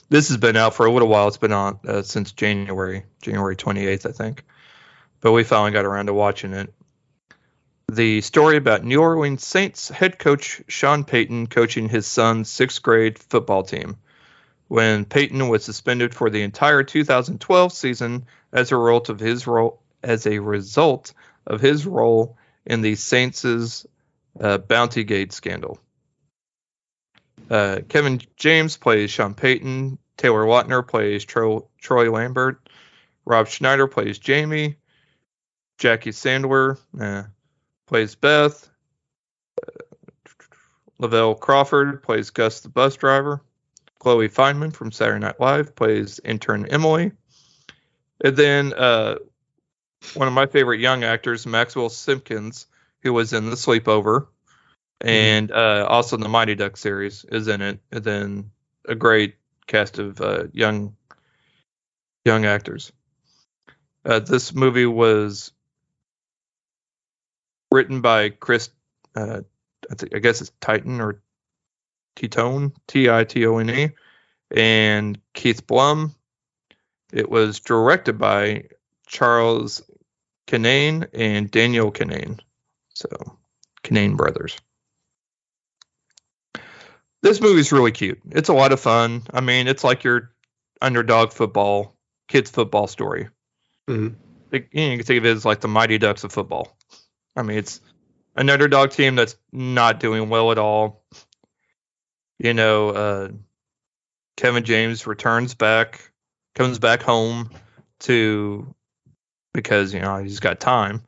This 0.08 0.28
has 0.28 0.36
been 0.36 0.56
out 0.56 0.74
for 0.74 0.86
a 0.86 0.92
little 0.92 1.08
while. 1.08 1.28
It's 1.28 1.36
been 1.36 1.52
on 1.52 1.78
uh, 1.86 2.02
since 2.02 2.32
January, 2.32 3.04
January 3.20 3.56
28th, 3.56 4.06
I 4.06 4.12
think. 4.12 4.44
But 5.20 5.32
we 5.32 5.44
finally 5.44 5.72
got 5.72 5.84
around 5.84 6.06
to 6.06 6.14
watching 6.14 6.52
it. 6.52 6.72
The 7.90 8.20
story 8.20 8.56
about 8.56 8.84
New 8.84 9.00
Orleans 9.00 9.44
Saints 9.44 9.88
head 9.88 10.18
coach 10.18 10.62
Sean 10.68 11.04
Payton 11.04 11.46
coaching 11.46 11.88
his 11.88 12.06
son's 12.06 12.50
sixth 12.50 12.82
grade 12.82 13.18
football 13.18 13.62
team 13.62 13.96
when 14.68 15.06
Payton 15.06 15.48
was 15.48 15.64
suspended 15.64 16.14
for 16.14 16.28
the 16.28 16.42
entire 16.42 16.82
2012 16.82 17.72
season 17.72 18.26
as 18.52 18.70
a 18.70 18.76
result 18.76 19.08
of 19.08 19.18
his 19.18 19.46
role 19.46 19.80
as 20.02 20.26
a 20.26 20.38
result 20.38 21.14
of 21.46 21.60
his 21.60 21.86
role 21.86 22.36
in 22.66 22.82
the 22.82 22.94
Saints' 22.94 23.86
uh, 24.38 24.58
Bounty 24.58 25.04
Gate 25.04 25.32
scandal. 25.32 25.80
Uh, 27.50 27.80
Kevin 27.88 28.20
James 28.36 28.76
plays 28.76 29.10
Sean 29.10 29.34
Payton. 29.34 29.98
Taylor 30.16 30.44
Lautner 30.44 30.86
plays 30.86 31.24
Tro- 31.24 31.68
Troy 31.80 32.10
Lambert. 32.10 32.68
Rob 33.24 33.48
Schneider 33.48 33.86
plays 33.86 34.18
Jamie. 34.18 34.76
Jackie 35.78 36.10
Sandler 36.10 36.78
uh, 37.00 37.24
plays 37.86 38.14
Beth. 38.14 38.68
Uh, 39.62 39.82
Lavell 41.00 41.38
Crawford 41.38 42.02
plays 42.02 42.30
Gus 42.30 42.60
the 42.60 42.68
bus 42.68 42.96
driver. 42.96 43.42
Chloe 43.98 44.28
Fineman 44.28 44.72
from 44.72 44.92
Saturday 44.92 45.20
Night 45.20 45.40
Live 45.40 45.74
plays 45.74 46.20
intern 46.24 46.66
Emily. 46.66 47.12
And 48.22 48.36
then 48.36 48.72
uh, 48.74 49.16
one 50.14 50.28
of 50.28 50.34
my 50.34 50.46
favorite 50.46 50.80
young 50.80 51.04
actors, 51.04 51.46
Maxwell 51.46 51.88
Simkins, 51.88 52.66
who 53.02 53.12
was 53.12 53.32
in 53.32 53.50
The 53.50 53.56
Sleepover. 53.56 54.26
And 55.00 55.52
uh, 55.52 55.86
also 55.88 56.16
the 56.16 56.28
Mighty 56.28 56.54
Duck 56.54 56.76
series, 56.76 57.24
is 57.24 57.48
in 57.48 57.62
it. 57.62 57.80
And 57.92 58.04
then 58.04 58.50
a 58.86 58.94
great 58.94 59.36
cast 59.66 59.98
of 59.98 60.20
uh, 60.20 60.44
young 60.52 60.96
young 62.24 62.44
actors. 62.44 62.92
Uh, 64.04 64.18
this 64.18 64.54
movie 64.54 64.86
was 64.86 65.52
written 67.70 68.00
by 68.00 68.30
Chris, 68.30 68.70
uh, 69.14 69.40
I 69.90 70.18
guess 70.18 70.40
it's 70.40 70.52
Titan 70.60 71.00
or 71.00 71.20
Titone, 72.16 72.72
T 72.86 73.08
I 73.08 73.24
T 73.24 73.46
O 73.46 73.58
N 73.58 73.70
E, 73.70 73.90
and 74.50 75.20
Keith 75.34 75.66
Blum. 75.66 76.14
It 77.12 77.30
was 77.30 77.60
directed 77.60 78.18
by 78.18 78.64
Charles 79.06 79.82
Kinnane 80.46 81.08
and 81.12 81.50
Daniel 81.50 81.92
Kinnane. 81.92 82.40
So, 82.94 83.08
Kinnane 83.82 84.16
brothers. 84.16 84.58
This 87.22 87.40
movie's 87.40 87.72
really 87.72 87.92
cute. 87.92 88.20
It's 88.30 88.48
a 88.48 88.54
lot 88.54 88.72
of 88.72 88.80
fun. 88.80 89.22
I 89.32 89.40
mean, 89.40 89.66
it's 89.66 89.84
like 89.84 90.04
your 90.04 90.30
underdog 90.80 91.32
football, 91.32 91.96
kids 92.28 92.50
football 92.50 92.86
story. 92.86 93.28
Mm-hmm. 93.88 94.14
You, 94.52 94.60
know, 94.60 94.90
you 94.90 94.96
can 94.98 95.06
think 95.06 95.18
of 95.18 95.26
it 95.26 95.36
as 95.36 95.44
like 95.44 95.60
the 95.60 95.68
Mighty 95.68 95.98
Ducks 95.98 96.24
of 96.24 96.32
football. 96.32 96.76
I 97.36 97.42
mean, 97.42 97.58
it's 97.58 97.80
an 98.36 98.48
underdog 98.48 98.90
team 98.90 99.16
that's 99.16 99.36
not 99.52 100.00
doing 100.00 100.28
well 100.28 100.52
at 100.52 100.58
all 100.58 101.02
you 102.38 102.54
know, 102.54 102.90
uh, 102.90 103.28
Kevin 104.36 104.64
James 104.64 105.06
returns 105.06 105.54
back, 105.54 106.12
comes 106.54 106.78
back 106.78 107.02
home 107.02 107.50
to 108.00 108.74
because 109.52 109.92
you 109.92 110.00
know 110.00 110.18
he's 110.18 110.40
got 110.40 110.60
time. 110.60 111.02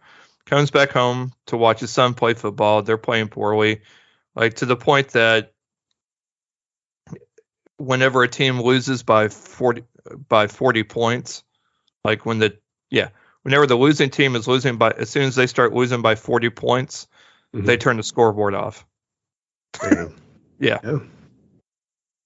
Comes 0.47 0.73
back 0.73 0.91
home 0.91 1.33
to 1.47 1.57
watch 1.57 1.81
his 1.81 1.91
son 1.91 2.15
play 2.15 2.35
football. 2.35 2.83
They're 2.83 2.99
playing 2.99 3.29
poorly, 3.29 3.83
like 4.35 4.55
to 4.55 4.67
the 4.67 4.77
point 4.77 5.11
that 5.11 5.53
whenever 7.81 8.23
a 8.23 8.29
team 8.29 8.61
loses 8.61 9.03
by 9.03 9.29
forty 9.29 9.85
by 10.29 10.47
forty 10.47 10.85
points, 10.85 11.43
like 12.05 12.25
when 12.27 12.39
the 12.39 12.57
yeah, 12.91 13.09
whenever 13.43 13.67
the 13.67 13.77
losing 13.77 14.11
team 14.11 14.37
is 14.37 14.47
losing 14.47 14.77
by 14.77 14.91
as 14.91 15.11
soon 15.11 15.25
as 15.25 15.35
they 15.35 15.47
start 15.47 15.73
losing 15.73 16.03
by 16.03 16.15
forty 16.15 16.51
points, 16.51 17.09
mm-hmm. 17.55 17.67
they 17.67 17.77
turn 17.77 17.97
the 17.97 18.03
scoreboard 18.03 18.55
off. 18.55 18.87
Yeah. 19.83 20.09
yeah. 20.59 20.79
yeah 20.83 20.99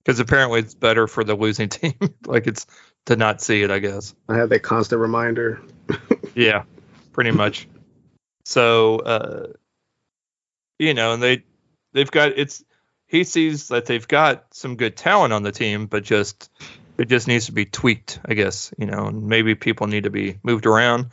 because 0.05 0.21
apparently 0.21 0.61
it's 0.61 0.75
better 0.75 1.07
for 1.07 1.25
the 1.25 1.35
losing 1.35 1.69
team. 1.71 1.95
like 2.27 2.47
it's 2.47 2.67
to 3.07 3.17
not 3.17 3.43
see 3.43 3.63
it, 3.63 3.71
I 3.71 3.79
guess. 3.79 4.15
I 4.29 4.37
have 4.37 4.49
that 4.51 4.61
constant 4.61 5.01
reminder. 5.01 5.61
yeah, 6.35 6.65
pretty 7.13 7.31
much. 7.31 7.69
So, 8.45 8.97
uh, 8.97 9.47
you 10.79 10.95
know, 10.95 11.13
and 11.13 11.23
they 11.23 11.45
they've 11.93 12.11
got 12.11 12.33
it's 12.37 12.65
he 13.15 13.23
sees 13.23 13.69
that 13.69 13.87
they've 13.87 14.09
got 14.09 14.53
some 14.53 14.75
good 14.75 14.97
talent 14.97 15.33
on 15.33 15.45
the 15.45 15.53
team, 15.53 15.87
but 15.87 16.03
just 16.03 16.51
it 16.99 17.09
just 17.09 17.29
needs 17.29 17.47
to 17.47 17.53
be 17.53 17.65
tweaked, 17.65 18.19
I 18.25 18.35
guess. 18.35 18.75
You 18.77 18.87
know, 18.87 19.07
and 19.07 19.29
maybe 19.29 19.55
people 19.55 19.87
need 19.87 20.03
to 20.03 20.11
be 20.11 20.41
moved 20.43 20.67
around. 20.67 21.13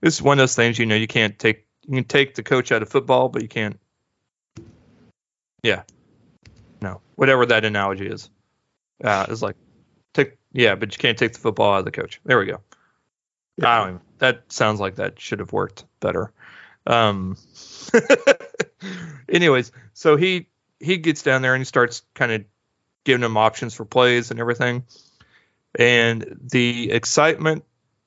It's 0.00 0.22
one 0.22 0.38
of 0.38 0.42
those 0.44 0.54
things, 0.54 0.78
you 0.78 0.86
know, 0.86 0.94
you 0.94 1.08
can't 1.08 1.36
take 1.36 1.66
you 1.88 1.96
can 1.96 2.04
take 2.04 2.36
the 2.36 2.44
coach 2.44 2.70
out 2.70 2.82
of 2.82 2.88
football, 2.88 3.28
but 3.28 3.42
you 3.42 3.48
can't. 3.48 3.80
Yeah, 5.64 5.82
no, 6.80 7.00
whatever 7.16 7.44
that 7.46 7.64
analogy 7.64 8.06
is. 8.06 8.30
Uh, 9.02 9.26
is 9.28 9.42
like, 9.42 9.56
take 10.14 10.38
yeah, 10.52 10.76
but 10.76 10.92
you 10.92 10.98
can't 10.98 11.18
take 11.18 11.32
the 11.32 11.40
football 11.40 11.74
out 11.74 11.78
of 11.80 11.84
the 11.84 11.90
coach. 11.90 12.20
There 12.24 12.38
we 12.38 12.46
go. 12.46 12.60
Yeah. 13.56 13.68
I 13.68 13.78
don't 13.78 13.88
even, 13.88 14.00
that 14.18 14.52
sounds 14.52 14.78
like 14.78 14.94
that 14.96 15.18
should 15.18 15.40
have 15.40 15.52
worked 15.52 15.84
better. 15.98 16.32
Um, 16.86 17.36
anyways, 19.28 19.72
so 19.94 20.16
he 20.16 20.46
he 20.80 20.96
gets 20.96 21.22
down 21.22 21.42
there 21.42 21.54
and 21.54 21.60
he 21.60 21.66
starts 21.66 22.02
kind 22.14 22.32
of 22.32 22.44
giving 23.04 23.20
them 23.20 23.36
options 23.36 23.74
for 23.74 23.84
plays 23.84 24.30
and 24.30 24.40
everything. 24.40 24.84
And 25.78 26.38
the 26.50 26.90
excitement 26.90 27.64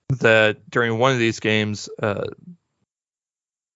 that 0.09 0.69
during 0.69 0.97
one 0.97 1.13
of 1.13 1.19
these 1.19 1.39
games, 1.39 1.87
uh, 2.01 2.25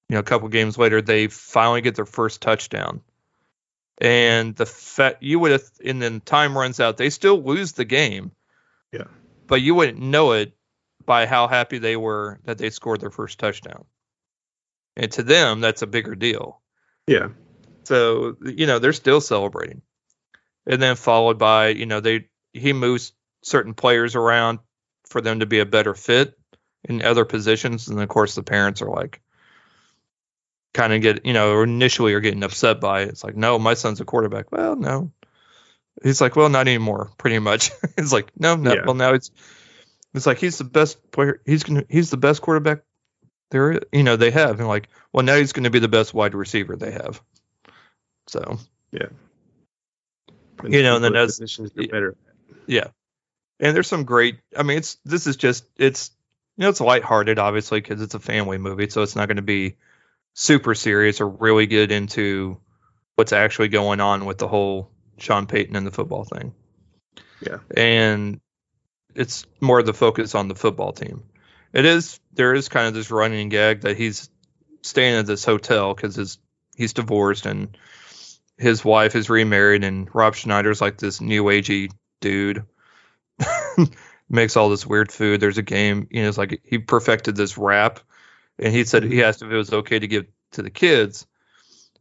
you 0.10 0.14
know, 0.14 0.20
a 0.20 0.24
couple 0.24 0.48
games 0.50 0.78
later, 0.78 1.02
they 1.02 1.28
finally 1.28 1.82
get 1.82 1.96
their 1.96 2.06
first 2.06 2.42
touchdown. 2.42 3.02
And 4.00 4.56
the 4.56 4.66
fact 4.66 5.24
you 5.24 5.40
would 5.40 5.52
have 5.52 5.64
and 5.84 6.02
then 6.02 6.22
time 6.22 6.56
runs 6.56 6.80
out 6.80 6.98
they 6.98 7.10
still 7.10 7.42
lose 7.42 7.72
the 7.72 7.86
game. 7.86 8.32
Yeah. 8.92 9.06
But 9.48 9.62
you 9.62 9.74
wouldn't 9.74 10.00
know 10.00 10.34
it 10.34 10.56
by 11.06 11.26
how 11.26 11.48
happy 11.48 11.80
they 11.80 11.96
were 11.96 12.40
that 12.44 12.60
they 12.60 12.70
scored 12.70 13.02
their 13.02 13.10
first 13.10 13.40
touchdown. 13.40 13.86
And 14.96 15.12
to 15.14 15.24
them 15.24 15.62
that's 15.62 15.82
a 15.82 15.88
bigger 15.88 16.14
deal. 16.14 16.62
Yeah 17.08 17.30
so 17.88 18.36
you 18.42 18.68
know 18.68 18.80
they're 18.80 18.94
still 18.94 19.22
celebrating 19.22 19.82
and 20.66 20.82
then 20.82 20.96
followed 20.96 21.38
by 21.38 21.70
you 21.70 21.86
know 21.86 22.00
they 22.00 22.28
he 22.54 22.74
moves 22.74 23.14
certain 23.44 23.74
players 23.74 24.16
around 24.16 24.60
for 25.08 25.22
them 25.22 25.40
to 25.40 25.46
be 25.46 25.60
a 25.60 25.66
better 25.66 25.94
fit 25.94 26.38
in 26.84 27.02
other 27.02 27.26
positions 27.26 27.88
and 27.88 28.00
of 28.00 28.10
course 28.10 28.36
the 28.36 28.44
parents 28.44 28.82
are 28.82 28.90
like 28.90 29.22
kind 30.78 30.94
of 30.94 31.02
get, 31.02 31.26
you 31.26 31.34
know, 31.34 31.62
initially 31.64 32.14
are 32.14 32.20
getting 32.20 32.44
upset 32.44 32.80
by 32.80 33.02
it. 33.02 33.10
It's 33.10 33.24
like, 33.24 33.36
no, 33.36 33.58
my 33.60 33.74
son's 33.74 34.00
a 34.00 34.06
quarterback. 34.06 34.52
Well, 34.52 34.76
no. 34.76 35.12
He's 36.04 36.22
like, 36.22 36.36
well, 36.36 36.50
not 36.50 36.68
anymore, 36.68 37.10
pretty 37.18 37.40
much. 37.40 37.72
it's 37.98 38.14
like, 38.14 38.32
no, 38.40 38.56
no. 38.56 38.74
Yeah. 38.74 38.82
Well, 38.86 38.94
now 38.94 39.14
it's, 39.14 39.32
it's 40.14 40.28
like 40.28 40.38
he's 40.38 40.60
the 40.60 40.64
best 40.64 41.12
player. 41.12 41.42
He's 41.46 41.64
gonna, 41.64 41.84
he's 41.90 42.12
the 42.12 42.18
best 42.18 42.42
quarterback 42.42 42.84
there, 43.50 43.82
you 43.92 44.04
know, 44.04 44.16
they 44.16 44.32
have. 44.32 44.60
And 44.60 44.68
like, 44.68 44.90
well, 45.12 45.26
now 45.26 45.36
he's 45.36 45.54
going 45.54 45.64
to 45.64 45.70
be 45.70 45.80
the 45.80 45.88
best 45.88 46.14
wide 46.14 46.36
receiver 46.36 46.76
they 46.76 46.92
have. 46.92 47.22
So 48.28 48.60
yeah, 48.92 49.08
and 50.64 50.74
you 50.74 50.84
know, 50.84 50.96
and 50.96 51.04
then 51.04 51.16
as 51.16 51.40
better. 51.76 52.16
Yeah, 52.66 52.88
and 53.60 53.76
there's 53.76 53.88
some 53.88 54.04
great. 54.04 54.40
I 54.56 54.64
mean, 54.64 54.78
it's 54.78 54.98
this 55.06 55.28
is 55.28 55.38
just 55.38 55.66
it's 55.78 56.12
you 56.58 56.64
know, 56.64 56.70
it's 56.70 56.82
lighthearted, 56.82 57.38
obviously, 57.38 57.80
because 57.80 58.02
it's 58.02 58.16
a 58.16 58.20
family 58.20 58.58
movie, 58.58 58.90
so 58.90 59.04
it's 59.04 59.16
not 59.16 59.28
going 59.28 59.38
to 59.38 59.44
be 59.44 59.76
super 60.34 60.74
serious 60.74 61.22
or 61.22 61.28
really 61.28 61.68
get 61.68 61.92
into 61.92 62.60
what's 63.16 63.32
actually 63.32 63.68
going 63.68 64.00
on 64.00 64.26
with 64.26 64.40
the 64.40 64.48
whole 64.48 64.92
Sean 65.20 65.46
Payton 65.46 65.76
and 65.76 65.86
the 65.86 65.92
football 65.92 66.24
thing. 66.24 66.54
Yeah. 67.42 67.58
And 67.76 68.40
it's 69.14 69.46
more 69.62 69.84
the 69.84 69.94
focus 69.94 70.34
on 70.36 70.48
the 70.48 70.56
football 70.56 70.94
team. 70.94 71.24
It 71.74 71.86
is 71.86 72.20
there 72.34 72.54
is 72.54 72.70
kind 72.70 72.88
of 72.88 72.94
this 72.96 73.12
running 73.12 73.50
gag 73.50 73.82
that 73.82 73.98
he's 73.98 74.30
staying 74.82 75.16
at 75.16 75.28
this 75.28 75.46
hotel 75.46 75.94
because 75.94 76.16
his 76.16 76.38
he's 76.76 76.94
divorced 76.94 77.46
and 77.46 77.78
his 78.58 78.84
wife 78.84 79.16
is 79.16 79.30
remarried 79.30 79.84
and 79.84 80.14
Rob 80.14 80.36
Schneider's 80.36 80.82
like 80.82 80.98
this 80.98 81.22
new 81.22 81.44
agey 81.46 81.92
dude. 82.22 82.66
Makes 84.30 84.58
all 84.58 84.70
this 84.70 84.86
weird 84.86 85.12
food. 85.12 85.40
There's 85.40 85.58
a 85.58 85.64
game, 85.64 86.08
you 86.10 86.22
know, 86.22 86.28
it's 86.28 86.38
like 86.38 86.62
he 86.64 86.80
perfected 86.80 87.36
this 87.36 87.58
wrap 87.58 88.00
and 88.60 88.74
he 88.74 88.84
said 88.84 89.04
he 89.04 89.10
mm-hmm. 89.10 89.22
asked 89.22 89.42
if 89.42 89.52
it 89.52 89.56
was 89.56 89.72
okay 89.72 90.00
to 90.00 90.08
give 90.08 90.26
to 90.54 90.62
the 90.62 90.70
kids. 90.70 91.28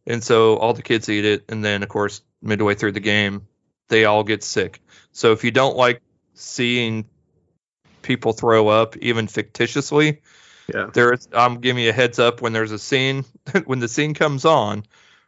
And 0.06 0.24
so 0.24 0.56
all 0.56 0.72
the 0.72 0.82
kids 0.82 1.08
eat 1.08 1.24
it 1.24 1.44
and 1.48 1.64
then 1.64 1.82
of 1.82 1.88
course 1.88 2.22
midway 2.42 2.74
through 2.74 2.92
the 2.92 3.00
game 3.00 3.46
they 3.88 4.04
all 4.04 4.24
get 4.24 4.42
sick. 4.42 4.80
So 5.12 5.32
if 5.32 5.44
you 5.44 5.50
don't 5.50 5.76
like 5.76 6.02
seeing 6.34 7.04
people 8.02 8.32
throw 8.32 8.68
up 8.68 8.96
even 8.96 9.26
fictitiously, 9.28 10.22
Yeah. 10.72 10.90
there's 10.92 11.28
I'm 11.32 11.52
um, 11.52 11.60
giving 11.60 11.84
you 11.84 11.90
a 11.90 11.92
heads 11.92 12.18
up 12.18 12.40
when 12.40 12.52
there's 12.52 12.72
a 12.72 12.78
scene 12.78 13.24
when 13.66 13.78
the 13.78 13.88
scene 13.88 14.14
comes 14.14 14.44
on 14.44 14.84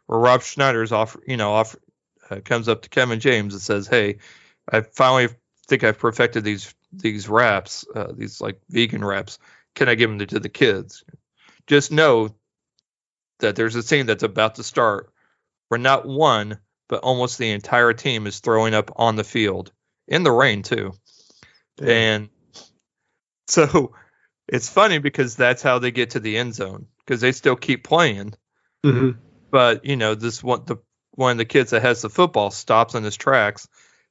where 0.09 0.17
Rob 0.19 0.41
Schneider's 0.41 0.91
off 0.91 1.15
you 1.27 1.37
know 1.37 1.53
off 1.53 1.75
uh, 2.31 2.39
comes 2.43 2.67
up 2.67 2.81
to 2.81 2.89
Kevin 2.89 3.19
James 3.19 3.53
and 3.53 3.61
says, 3.61 3.87
"Hey, 3.87 4.17
I 4.67 4.81
finally 4.81 5.29
think 5.67 5.83
I've 5.83 5.99
perfected 5.99 6.43
these 6.43 6.73
these 6.91 7.29
wraps, 7.29 7.85
uh, 7.95 8.11
these 8.11 8.41
like 8.41 8.59
vegan 8.69 9.05
wraps. 9.05 9.37
Can 9.75 9.87
I 9.87 9.93
give 9.93 10.09
them 10.09 10.25
to 10.25 10.39
the 10.39 10.49
kids?" 10.49 11.03
Just 11.67 11.91
know 11.91 12.35
that 13.37 13.55
there's 13.55 13.75
a 13.75 13.83
scene 13.83 14.07
that's 14.07 14.23
about 14.23 14.55
to 14.55 14.63
start 14.63 15.13
where 15.67 15.77
not 15.77 16.07
one 16.07 16.57
but 16.87 17.03
almost 17.03 17.37
the 17.37 17.51
entire 17.51 17.93
team 17.93 18.25
is 18.25 18.39
throwing 18.39 18.73
up 18.73 18.91
on 18.95 19.15
the 19.15 19.23
field 19.23 19.71
in 20.07 20.23
the 20.23 20.31
rain 20.31 20.63
too. 20.63 20.91
And 21.79 22.29
so 23.47 23.93
it's 24.47 24.67
funny 24.67 24.97
because 24.97 25.35
that's 25.35 25.61
how 25.61 25.77
they 25.77 25.91
get 25.91 26.09
to 26.11 26.19
the 26.19 26.35
end 26.35 26.55
zone 26.55 26.87
because 26.97 27.21
they 27.21 27.31
still 27.31 27.55
keep 27.55 27.83
playing. 27.83 28.33
hmm 28.83 29.11
But 29.51 29.85
you 29.85 29.95
know, 29.95 30.15
this 30.15 30.43
one 30.43 30.63
the 30.65 30.77
one 31.11 31.31
of 31.33 31.37
the 31.37 31.45
kids 31.45 31.71
that 31.71 31.81
has 31.81 32.01
the 32.01 32.09
football 32.09 32.51
stops 32.51 32.95
in 32.95 33.03
his 33.03 33.17
tracks. 33.17 33.67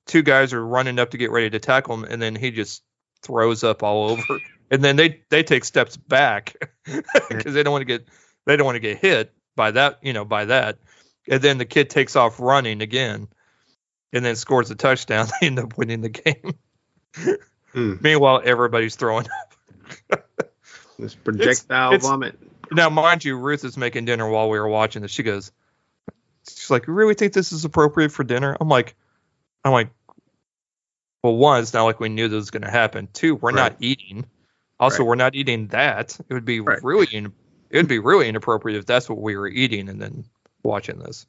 Two 0.07 0.23
guys 0.23 0.53
are 0.53 0.65
running 0.65 0.99
up 0.99 1.11
to 1.11 1.19
get 1.19 1.31
ready 1.31 1.51
to 1.51 1.59
tackle 1.59 1.95
him, 1.95 2.05
and 2.05 2.21
then 2.21 2.35
he 2.35 2.51
just 2.51 2.83
throws 3.23 3.65
up 3.65 3.83
all 3.83 4.11
over. 4.11 4.41
And 4.71 4.85
then 4.85 4.97
they 4.97 5.23
they 5.31 5.45
take 5.45 5.65
steps 5.65 5.97
back 5.97 6.55
because 7.31 7.55
they 7.55 7.63
don't 7.63 7.73
want 7.73 7.81
to 7.81 7.87
get 7.87 8.07
they 8.45 8.55
don't 8.55 8.67
want 8.67 8.77
to 8.77 8.81
get 8.81 8.99
hit 8.99 9.33
by 9.57 9.71
that 9.71 10.01
you 10.03 10.13
know 10.13 10.27
by 10.27 10.45
that. 10.45 10.77
And 11.27 11.41
then 11.41 11.57
the 11.57 11.65
kid 11.65 11.89
takes 11.89 12.17
off 12.17 12.39
running 12.39 12.83
again, 12.83 13.29
and 14.13 14.23
then 14.23 14.37
scores 14.37 14.71
a 14.71 14.75
touchdown. 14.75 15.27
They 15.41 15.47
end 15.47 15.59
up 15.59 15.79
winning 15.79 16.03
the 16.03 16.11
game. 16.11 16.53
Mm. 17.75 18.03
Meanwhile, 18.03 18.43
everybody's 18.45 18.97
throwing 18.97 19.27
up. 20.11 20.29
This 20.99 21.15
projectile 21.15 21.95
it's- 21.95 22.07
vomit. 22.07 22.39
Now, 22.73 22.91
mind 22.91 23.25
you, 23.25 23.37
Ruth 23.37 23.65
is 23.65 23.77
making 23.77 24.05
dinner 24.05 24.29
while 24.29 24.49
we 24.49 24.59
were 24.59 24.69
watching 24.69 25.03
this. 25.03 25.11
She 25.11 25.23
goes, 25.23 25.53
she's 26.49 26.71
like, 26.71 26.87
"You 26.87 26.93
really 26.93 27.15
think 27.15 27.33
this 27.33 27.53
is 27.53 27.65
appropriate 27.65 28.13
for 28.13 28.25
dinner?" 28.25 28.57
I'm 28.61 28.69
like, 28.69 28.95
I'm 29.65 29.73
like, 29.73 29.91
well, 31.23 31.37
one, 31.37 31.61
it's 31.63 31.73
not 31.73 31.85
like 31.85 32.01
we 32.01 32.09
knew 32.09 32.29
this 32.29 32.37
was 32.37 32.51
going 32.51 32.63
to 32.63 32.71
happen. 32.71 33.09
Two, 33.13 33.35
we're 33.35 33.51
not 33.51 33.77
eating. 33.81 34.27
Also, 34.79 34.99
Right. 34.99 35.09
we're 35.09 35.15
not 35.17 35.35
eating 35.35 35.67
that. 35.69 36.19
It 36.29 36.33
would 36.35 36.45
be 36.45 36.61
Right. 36.61 36.83
really, 36.83 37.09
in, 37.11 37.33
it 37.71 37.77
would 37.77 37.89
be 37.89 37.99
really 37.99 38.29
inappropriate 38.29 38.79
if 38.79 38.87
that's 38.87 39.09
what 39.09 39.21
we 39.21 39.37
were 39.37 39.49
eating 39.49 39.89
and 39.89 40.01
then 40.01 40.25
watching 40.63 40.99
this. 41.01 41.27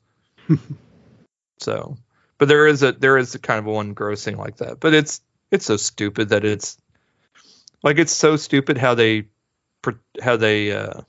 so, 1.60 1.98
but 2.38 2.48
there 2.48 2.68
is 2.68 2.84
a 2.84 2.92
there 2.92 3.18
is 3.18 3.36
a 3.36 3.40
kind 3.40 3.60
of 3.60 3.66
one 3.66 3.94
gross 3.94 4.24
thing 4.24 4.38
like 4.38 4.58
that. 4.58 4.80
But 4.80 4.94
it's 4.94 5.22
it's 5.52 5.66
so 5.66 5.78
stupid 5.78 6.30
that 6.30 6.46
it's 6.46 6.78
like 7.84 7.98
it's 7.98 8.14
so 8.14 8.36
stupid 8.36 8.78
how 8.78 8.94
they 8.96 9.26
how 10.22 10.38
they 10.38 10.72
uh, 10.72 11.02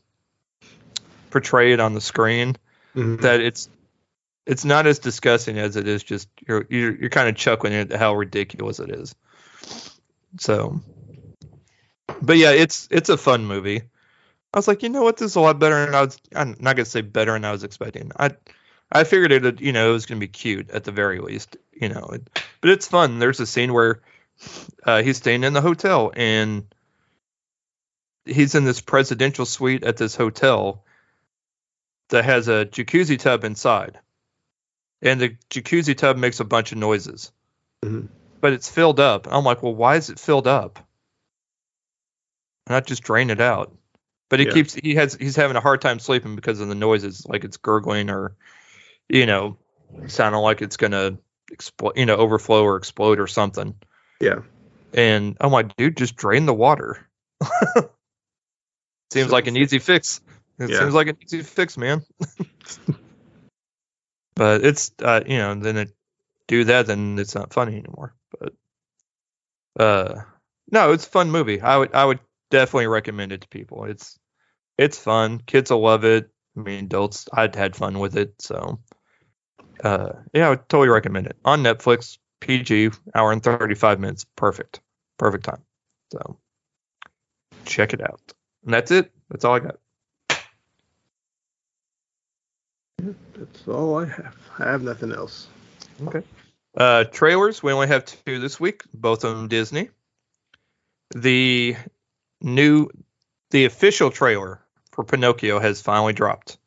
portray 1.30 1.72
it 1.72 1.80
on 1.80 1.94
the 1.94 2.00
screen 2.00 2.56
Mhm. 2.94 3.20
that 3.22 3.40
it's 3.40 3.68
it's 4.46 4.64
not 4.64 4.86
as 4.86 4.98
disgusting 4.98 5.58
as 5.58 5.76
it 5.76 5.86
is 5.86 6.02
just 6.02 6.28
you're 6.46 6.66
you're, 6.68 6.94
you're 6.96 7.10
kind 7.10 7.28
of 7.28 7.36
chuckling 7.36 7.74
at 7.74 7.92
how 7.92 8.14
ridiculous 8.14 8.80
it 8.80 8.90
is. 8.90 9.14
So 10.38 10.80
but 12.20 12.36
yeah 12.36 12.50
it's 12.50 12.88
it's 12.90 13.08
a 13.08 13.16
fun 13.16 13.44
movie. 13.46 13.82
I 14.52 14.58
was 14.58 14.66
like 14.66 14.82
you 14.82 14.88
know 14.88 15.02
what 15.02 15.16
this 15.18 15.30
is 15.32 15.36
a 15.36 15.40
lot 15.40 15.58
better 15.60 15.84
than 15.86 15.94
i 15.94 16.00
was 16.00 16.18
i'm 16.34 16.56
not 16.58 16.74
gonna 16.74 16.84
say 16.84 17.02
better 17.02 17.32
than 17.32 17.44
i 17.44 17.52
was 17.52 17.62
expecting. 17.62 18.10
I 18.18 18.30
i 18.90 19.04
figured 19.04 19.30
it 19.32 19.60
you 19.60 19.72
know 19.72 19.90
it 19.90 19.92
was 19.92 20.06
gonna 20.06 20.18
be 20.20 20.26
cute 20.28 20.70
at 20.70 20.82
the 20.84 20.90
very 20.92 21.20
least 21.20 21.56
you 21.72 21.88
know 21.88 22.10
it, 22.12 22.28
but 22.60 22.70
it's 22.70 22.88
fun. 22.88 23.20
There's 23.20 23.38
a 23.40 23.46
scene 23.46 23.72
where 23.72 24.00
uh, 24.84 25.02
he's 25.02 25.18
staying 25.18 25.44
in 25.44 25.52
the 25.52 25.60
hotel 25.60 26.12
and 26.16 26.64
he's 28.24 28.54
in 28.54 28.64
this 28.64 28.80
presidential 28.80 29.46
suite 29.46 29.84
at 29.84 29.96
this 29.96 30.16
hotel 30.16 30.82
that 32.10 32.24
has 32.24 32.48
a 32.48 32.66
jacuzzi 32.66 33.18
tub 33.18 33.44
inside. 33.44 33.98
And 35.02 35.20
the 35.20 35.36
jacuzzi 35.50 35.96
tub 35.96 36.16
makes 36.18 36.40
a 36.40 36.44
bunch 36.44 36.72
of 36.72 36.78
noises. 36.78 37.32
Mhm. 37.84 38.08
But 38.40 38.52
it's 38.52 38.68
filled 38.70 39.00
up. 39.00 39.26
I'm 39.30 39.44
like, 39.44 39.62
well, 39.62 39.74
why 39.74 39.96
is 39.96 40.10
it 40.10 40.18
filled 40.18 40.46
up? 40.46 40.78
Not 42.68 42.86
just 42.86 43.02
drain 43.02 43.30
it 43.30 43.40
out. 43.40 43.74
But 44.28 44.40
he 44.40 44.46
Yeah. 44.46 44.52
keeps 44.52 44.74
he 44.74 44.94
has 44.94 45.14
he's 45.14 45.36
having 45.36 45.56
a 45.56 45.60
hard 45.60 45.80
time 45.80 45.98
sleeping 45.98 46.36
because 46.36 46.60
of 46.60 46.68
the 46.68 46.74
noises, 46.74 47.26
like 47.26 47.44
it's 47.44 47.56
gurgling 47.56 48.10
or 48.10 48.36
you 49.08 49.26
know, 49.26 49.58
sounding 50.06 50.40
like 50.40 50.62
it's 50.62 50.76
gonna 50.76 51.18
explode 51.50 51.96
you 51.96 52.06
know, 52.06 52.16
overflow 52.16 52.62
or 52.62 52.76
explode 52.76 53.18
or 53.18 53.26
something. 53.26 53.74
Yeah. 54.20 54.42
And 54.94 55.36
I'm 55.40 55.50
like, 55.50 55.74
dude, 55.76 55.96
just 55.96 56.14
drain 56.16 56.46
the 56.46 56.54
water. 56.54 57.04
Seems 59.12 59.28
So- 59.28 59.32
like 59.32 59.46
an 59.48 59.56
easy 59.56 59.78
fix. 59.80 60.20
It 60.60 60.70
Yeah. 60.70 60.80
seems 60.80 60.94
like 60.94 61.08
an 61.08 61.16
easy 61.22 61.42
fix, 61.42 61.78
man. 61.78 62.02
but 64.36 64.64
it's 64.64 64.92
uh, 65.02 65.22
you 65.26 65.38
know, 65.38 65.54
then 65.54 65.76
it 65.78 65.92
do 66.48 66.64
that, 66.64 66.86
then 66.86 67.18
it's 67.18 67.34
not 67.34 67.52
funny 67.52 67.78
anymore. 67.78 68.14
But 68.38 68.52
uh, 69.78 70.22
no, 70.70 70.92
it's 70.92 71.06
a 71.06 71.10
fun 71.10 71.30
movie. 71.30 71.60
I 71.60 71.78
would 71.78 71.94
I 71.94 72.04
would 72.04 72.20
definitely 72.50 72.88
recommend 72.88 73.32
it 73.32 73.40
to 73.40 73.48
people. 73.48 73.84
It's 73.84 74.18
it's 74.76 74.98
fun. 74.98 75.38
Kids 75.46 75.70
will 75.70 75.80
love 75.80 76.04
it. 76.04 76.30
I 76.56 76.60
mean, 76.60 76.84
adults, 76.84 77.28
I'd 77.32 77.54
had 77.54 77.74
fun 77.74 77.98
with 77.98 78.16
it. 78.16 78.34
So 78.40 78.80
uh, 79.82 80.12
yeah, 80.34 80.46
I 80.48 80.50
would 80.50 80.68
totally 80.68 80.88
recommend 80.88 81.26
it 81.26 81.36
on 81.44 81.62
Netflix. 81.62 82.18
PG, 82.40 82.90
hour 83.14 83.32
and 83.32 83.42
thirty 83.42 83.74
five 83.74 84.00
minutes, 84.00 84.24
perfect, 84.36 84.80
perfect 85.18 85.44
time. 85.44 85.62
So 86.12 86.38
check 87.66 87.92
it 87.92 88.00
out. 88.00 88.20
And 88.64 88.72
that's 88.72 88.90
it. 88.90 89.12
That's 89.28 89.44
all 89.44 89.54
I 89.54 89.60
got. 89.60 89.78
That's 93.36 93.68
all 93.68 93.98
I 93.98 94.06
have. 94.06 94.36
I 94.58 94.70
have 94.70 94.82
nothing 94.82 95.12
else. 95.12 95.48
Okay. 96.06 96.22
Uh, 96.76 97.04
trailers. 97.04 97.62
We 97.62 97.72
only 97.72 97.88
have 97.88 98.04
two 98.04 98.38
this 98.38 98.60
week. 98.60 98.82
Both 98.92 99.24
of 99.24 99.36
them 99.36 99.48
Disney. 99.48 99.90
The 101.14 101.76
new, 102.40 102.88
the 103.50 103.64
official 103.64 104.10
trailer 104.10 104.60
for 104.92 105.04
Pinocchio 105.04 105.58
has 105.58 105.80
finally 105.80 106.12
dropped. 106.12 106.58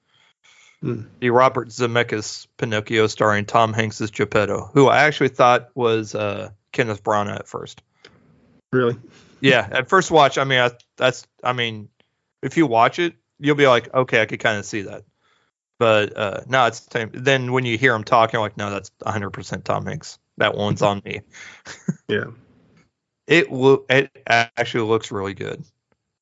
Hmm. 0.81 1.03
The 1.19 1.29
Robert 1.29 1.69
Zemeckis 1.69 2.47
Pinocchio, 2.57 3.07
starring 3.07 3.45
Tom 3.45 3.71
Hanks 3.71 4.01
as 4.01 4.11
Geppetto, 4.11 4.69
who 4.73 4.87
I 4.87 5.03
actually 5.03 5.29
thought 5.29 5.69
was 5.75 6.13
uh, 6.13 6.49
Kenneth 6.73 7.03
Branagh 7.03 7.35
at 7.35 7.47
first. 7.47 7.81
Really? 8.73 8.97
Yeah, 9.39 9.67
at 9.71 9.87
first 9.87 10.11
watch, 10.11 10.37
I 10.37 10.43
mean, 10.43 10.59
I, 10.59 10.71
that's, 10.97 11.25
I 11.43 11.53
mean, 11.53 11.89
if 12.41 12.57
you 12.57 12.67
watch 12.67 12.99
it, 12.99 13.13
you'll 13.39 13.55
be 13.55 13.67
like, 13.67 13.93
okay, 13.93 14.21
I 14.21 14.25
could 14.25 14.39
kind 14.39 14.57
of 14.57 14.65
see 14.65 14.81
that. 14.81 15.03
But 15.79 16.15
uh, 16.15 16.41
no, 16.47 16.65
it's 16.65 16.81
the 16.81 16.99
same. 16.99 17.11
Then 17.13 17.51
when 17.51 17.65
you 17.65 17.77
hear 17.77 17.93
him 17.93 18.03
talking, 18.03 18.39
like, 18.39 18.57
no, 18.57 18.69
that's 18.69 18.91
100% 19.01 19.63
Tom 19.63 19.85
Hanks. 19.85 20.19
That 20.37 20.55
one's 20.55 20.81
on 20.81 21.01
me. 21.05 21.21
Yeah. 22.09 22.25
It 23.27 23.49
look, 23.49 23.85
it 23.89 24.11
actually 24.27 24.89
looks 24.89 25.09
really 25.09 25.33
good. 25.33 25.63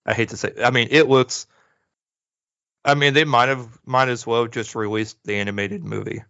I 0.06 0.14
hate 0.14 0.30
to 0.30 0.38
say, 0.38 0.53
I 0.64 0.69
mean, 0.69 0.90
it 0.91 1.10
looks. 1.10 1.48
I 2.86 2.94
mean, 2.94 3.15
they 3.15 3.23
might 3.26 3.49
have 3.49 3.68
might 3.84 4.10
as 4.10 4.26
well 4.26 4.45
just 4.45 4.76
released 4.76 5.18
the 5.23 5.36
animated 5.36 5.84
movie 5.84 6.23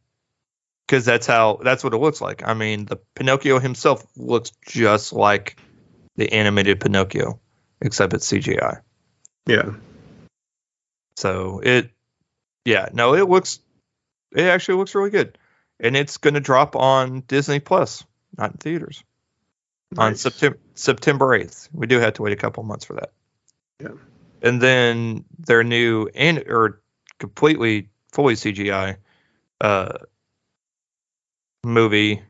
because 0.87 1.05
that's 1.05 1.27
how 1.27 1.59
that's 1.63 1.83
what 1.83 1.93
it 1.93 1.97
looks 1.97 2.21
like. 2.21 2.47
I 2.47 2.53
mean, 2.53 2.85
the 2.85 2.97
Pinocchio 3.15 3.59
himself 3.59 4.05
looks 4.17 4.51
just 4.67 5.13
like 5.13 5.57
the 6.15 6.31
animated 6.33 6.79
Pinocchio, 6.79 7.39
except 7.81 8.13
it's 8.13 8.29
CGI. 8.29 8.81
Yeah. 9.45 9.71
So 11.15 11.59
it, 11.59 11.91
yeah, 12.65 12.89
no, 12.93 13.15
it 13.15 13.27
looks, 13.29 13.59
it 14.31 14.45
actually 14.45 14.77
looks 14.77 14.95
really 14.95 15.09
good, 15.09 15.37
and 15.79 15.95
it's 15.95 16.17
going 16.17 16.35
to 16.35 16.39
drop 16.39 16.75
on 16.75 17.21
Disney 17.21 17.59
Plus, 17.59 18.03
not 18.37 18.51
in 18.51 18.57
theaters, 18.57 19.03
on 19.97 20.15
September 20.15 20.57
September 20.75 21.33
eighth. 21.33 21.69
We 21.73 21.87
do 21.87 21.99
have 21.99 22.13
to 22.13 22.21
wait 22.21 22.33
a 22.33 22.37
couple 22.37 22.63
months 22.63 22.85
for 22.85 22.93
that. 22.93 23.11
Yeah. 23.79 23.89
And 24.41 24.61
then 24.61 25.25
their 25.39 25.63
new 25.63 26.09
and 26.13 26.39
or 26.47 26.81
completely 27.19 27.89
fully 28.11 28.35
CGI 28.35 28.97
uh, 29.59 29.97
movie, 31.63 32.21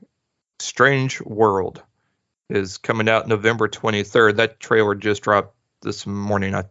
Strange 0.59 1.21
World, 1.21 1.81
is 2.49 2.77
coming 2.77 3.07
out 3.09 3.27
November 3.27 3.67
23rd. 3.67 4.37
That 4.37 4.59
trailer 4.59 4.95
just 4.95 5.23
dropped 5.23 5.55
this 5.81 6.05
morning. 6.05 6.53
I 6.53 6.65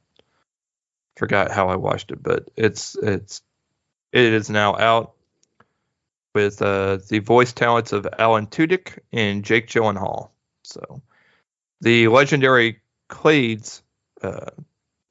forgot 1.17 1.51
how 1.51 1.69
I 1.69 1.77
watched 1.77 2.13
it, 2.13 2.23
but 2.23 2.51
it's 2.57 2.97
it's 2.97 3.43
it 4.13 4.33
is 4.33 4.51
now 4.51 4.77
out 4.77 5.13
with 6.35 6.63
uh, 6.63 6.99
the 7.09 7.19
voice 7.19 7.53
talents 7.53 7.93
of 7.93 8.07
Alan 8.19 8.47
Tudyk 8.47 8.99
and 9.13 9.45
Jake 9.45 9.69
Gyllenhaal. 9.69 10.31
So 10.65 11.03
the 11.81 12.09
legendary 12.09 12.81
Clades 13.09 13.83
uh, 14.23 14.51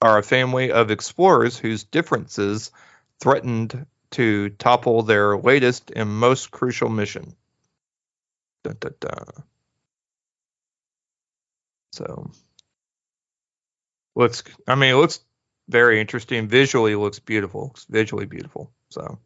are 0.01 0.17
a 0.17 0.23
family 0.23 0.71
of 0.71 0.91
explorers 0.91 1.57
whose 1.57 1.83
differences 1.83 2.71
threatened 3.19 3.85
to 4.11 4.49
topple 4.49 5.03
their 5.03 5.37
latest 5.37 5.91
and 5.95 6.09
most 6.09 6.51
crucial 6.51 6.89
mission. 6.89 7.35
Dun, 8.63 8.77
dun, 8.79 8.93
dun. 8.99 9.25
So 11.91 12.31
looks 14.15 14.43
I 14.67 14.75
mean 14.75 14.91
it 14.91 14.97
looks 14.97 15.19
very 15.67 15.99
interesting. 15.99 16.47
Visually 16.47 16.95
looks 16.95 17.19
beautiful. 17.19 17.65
Looks 17.65 17.85
visually 17.85 18.25
beautiful. 18.25 18.71
So 18.91 19.19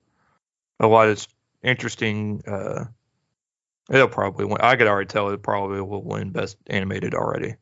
a 0.79 0.87
lot 0.87 1.09
of 1.09 1.27
interesting 1.63 2.43
uh 2.47 2.85
it'll 3.89 4.07
probably 4.07 4.45
win. 4.45 4.57
I 4.61 4.75
could 4.75 4.87
already 4.87 5.07
tell 5.07 5.29
it 5.29 5.43
probably 5.43 5.81
will 5.81 6.03
win 6.03 6.31
best 6.31 6.57
animated 6.67 7.13
already. 7.13 7.55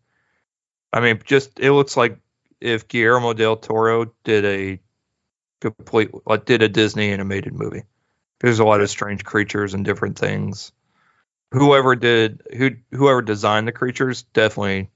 I 0.93 0.99
mean 1.01 1.21
just 1.25 1.59
it 1.59 1.71
looks 1.71 1.97
like 1.97 2.17
if 2.59 2.87
Guillermo 2.87 3.33
del 3.33 3.57
Toro 3.57 4.13
did 4.23 4.45
a 4.45 4.79
complete 5.61 6.11
like 6.25 6.45
did 6.45 6.63
a 6.63 6.69
Disney 6.69 7.11
animated 7.11 7.53
movie. 7.53 7.83
There's 8.41 8.59
a 8.59 8.65
lot 8.65 8.81
of 8.81 8.89
strange 8.89 9.25
creatures 9.25 9.73
and 9.73 9.85
different 9.85 10.19
things. 10.19 10.71
Whoever 11.53 11.95
did 11.95 12.43
who 12.57 12.71
whoever 12.91 13.21
designed 13.21 13.67
the 13.67 13.73
creatures 13.73 14.23
definitely 14.23 14.89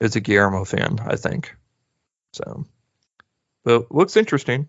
is 0.00 0.16
a 0.16 0.20
Guillermo 0.20 0.64
fan, 0.64 0.98
I 1.00 1.16
think. 1.16 1.54
So, 2.34 2.66
but 3.64 3.92
looks 3.92 4.16
interesting. 4.16 4.68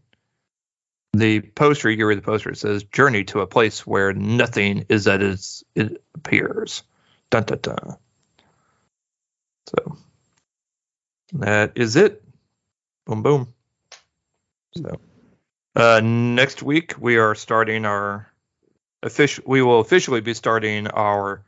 The 1.17 1.41
poster, 1.41 1.89
you 1.89 2.05
read 2.05 2.17
the 2.17 2.23
poster, 2.23 2.51
it 2.51 2.57
says 2.57 2.83
"Journey 2.83 3.23
to 3.25 3.41
a 3.41 3.47
place 3.47 3.85
where 3.85 4.13
nothing 4.13 4.85
is 4.89 5.07
as 5.07 5.63
it 5.75 6.03
appears." 6.13 6.83
Dun 7.29 7.43
dun 7.43 7.59
dun. 7.61 7.97
So 9.67 9.97
that 11.33 11.73
is 11.75 11.95
it. 11.95 12.23
Boom 13.05 13.23
boom. 13.23 13.53
So 14.77 14.99
uh, 15.75 16.01
next 16.03 16.63
week 16.63 16.95
we 16.99 17.17
are 17.17 17.35
starting 17.35 17.85
our 17.85 18.31
official. 19.01 19.43
We 19.47 19.61
will 19.61 19.79
officially 19.79 20.21
be 20.21 20.33
starting 20.33 20.87
our 20.87 21.43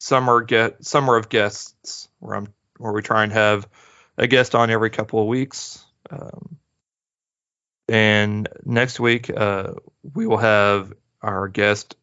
summer 0.00 0.42
get 0.42 0.84
summer 0.84 1.16
of 1.16 1.28
guests, 1.28 2.08
where 2.18 2.36
I'm 2.36 2.48
where 2.78 2.92
we 2.92 3.02
try 3.02 3.22
and 3.22 3.32
have 3.32 3.68
a 4.18 4.26
guest 4.26 4.54
on 4.54 4.70
every 4.70 4.90
couple 4.90 5.20
of 5.20 5.26
weeks. 5.28 5.84
Um, 6.10 6.58
and 7.88 8.48
next 8.64 8.98
week 8.98 9.30
uh, 9.30 9.74
we 10.14 10.26
will 10.26 10.38
have 10.38 10.92
our 11.22 11.48
guest. 11.48 11.96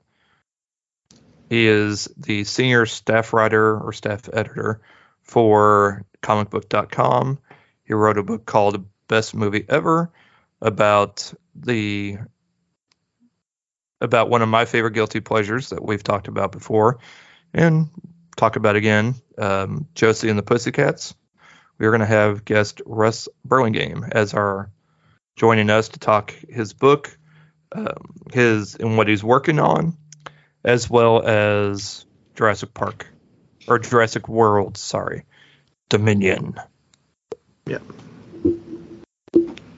He 1.49 1.67
is 1.67 2.07
the 2.17 2.43
senior 2.43 2.85
staff 2.85 3.33
writer 3.33 3.77
or 3.77 3.91
staff 3.93 4.29
editor 4.31 4.81
for 5.21 6.05
comicbook.com. 6.21 7.39
He 7.83 7.93
wrote 7.93 8.17
a 8.17 8.23
book 8.23 8.45
called 8.45 8.85
Best 9.07 9.35
Movie 9.35 9.65
Ever 9.67 10.11
about 10.61 11.33
the 11.55 12.17
about 13.99 14.29
one 14.29 14.41
of 14.41 14.49
my 14.49 14.65
favorite 14.65 14.93
guilty 14.93 15.19
pleasures 15.19 15.69
that 15.69 15.83
we've 15.83 16.03
talked 16.03 16.27
about 16.27 16.51
before 16.51 16.99
and 17.53 17.89
talk 18.35 18.55
about 18.55 18.75
again 18.75 19.15
um, 19.37 19.87
Josie 19.93 20.29
and 20.29 20.39
the 20.39 20.43
Pussycats. 20.43 21.13
We 21.77 21.85
are 21.85 21.91
going 21.91 22.01
to 22.01 22.05
have 22.05 22.45
guest 22.45 22.81
Russ 22.85 23.27
Burlingame 23.45 24.07
as 24.11 24.33
our 24.33 24.71
joining 25.35 25.69
us 25.69 25.89
to 25.89 25.99
talk 25.99 26.31
his 26.31 26.73
book, 26.73 27.17
um, 27.71 28.15
his 28.33 28.75
and 28.75 28.97
what 28.97 29.07
he's 29.07 29.23
working 29.23 29.59
on, 29.59 29.97
as 30.63 30.89
well 30.89 31.21
as 31.25 32.05
Jurassic 32.35 32.73
Park 32.73 33.07
or 33.67 33.79
Jurassic 33.79 34.27
World. 34.27 34.77
Sorry, 34.77 35.25
Dominion. 35.89 36.55
Yeah. 37.65 37.79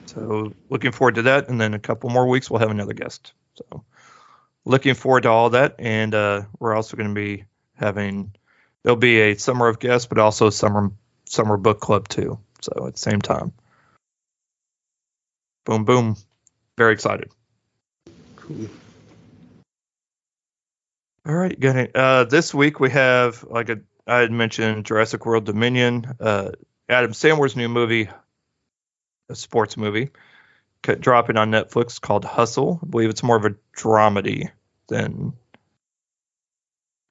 So 0.06 0.52
looking 0.70 0.92
forward 0.92 1.16
to 1.16 1.22
that, 1.22 1.48
and 1.48 1.60
then 1.60 1.74
a 1.74 1.78
couple 1.78 2.10
more 2.10 2.28
weeks 2.28 2.50
we'll 2.50 2.60
have 2.60 2.70
another 2.70 2.94
guest. 2.94 3.32
So 3.54 3.84
looking 4.64 4.94
forward 4.94 5.24
to 5.24 5.30
all 5.30 5.50
that, 5.50 5.76
and 5.78 6.14
uh, 6.14 6.42
we're 6.58 6.74
also 6.74 6.96
going 6.96 7.08
to 7.08 7.14
be 7.14 7.44
having 7.74 8.32
there'll 8.82 8.96
be 8.96 9.20
a 9.20 9.34
summer 9.34 9.66
of 9.66 9.78
guests, 9.78 10.06
but 10.06 10.18
also 10.18 10.50
summer 10.50 10.92
summer 11.26 11.56
book 11.56 11.80
club 11.80 12.08
too. 12.08 12.38
So 12.60 12.86
at 12.86 12.94
the 12.94 13.00
same 13.00 13.20
time, 13.20 13.52
boom 15.64 15.84
boom, 15.84 16.16
very 16.76 16.92
excited. 16.92 17.30
Cool. 18.36 18.68
All 21.26 21.34
right, 21.34 21.58
got 21.58 21.76
it. 21.76 21.96
Uh, 21.96 22.24
this 22.24 22.52
week 22.52 22.80
we 22.80 22.90
have 22.90 23.44
like 23.44 23.70
a, 23.70 23.80
I 24.06 24.18
had 24.18 24.30
mentioned 24.30 24.84
Jurassic 24.84 25.24
World 25.24 25.46
Dominion, 25.46 26.16
uh, 26.20 26.50
Adam 26.86 27.12
Sandler's 27.12 27.56
new 27.56 27.68
movie, 27.68 28.10
a 29.30 29.34
sports 29.34 29.78
movie, 29.78 30.10
dropping 30.82 31.38
on 31.38 31.50
Netflix 31.50 31.98
called 31.98 32.26
Hustle. 32.26 32.78
I 32.82 32.86
believe 32.86 33.08
it's 33.08 33.22
more 33.22 33.36
of 33.36 33.46
a 33.46 33.54
dramedy 33.74 34.50
than, 34.88 35.32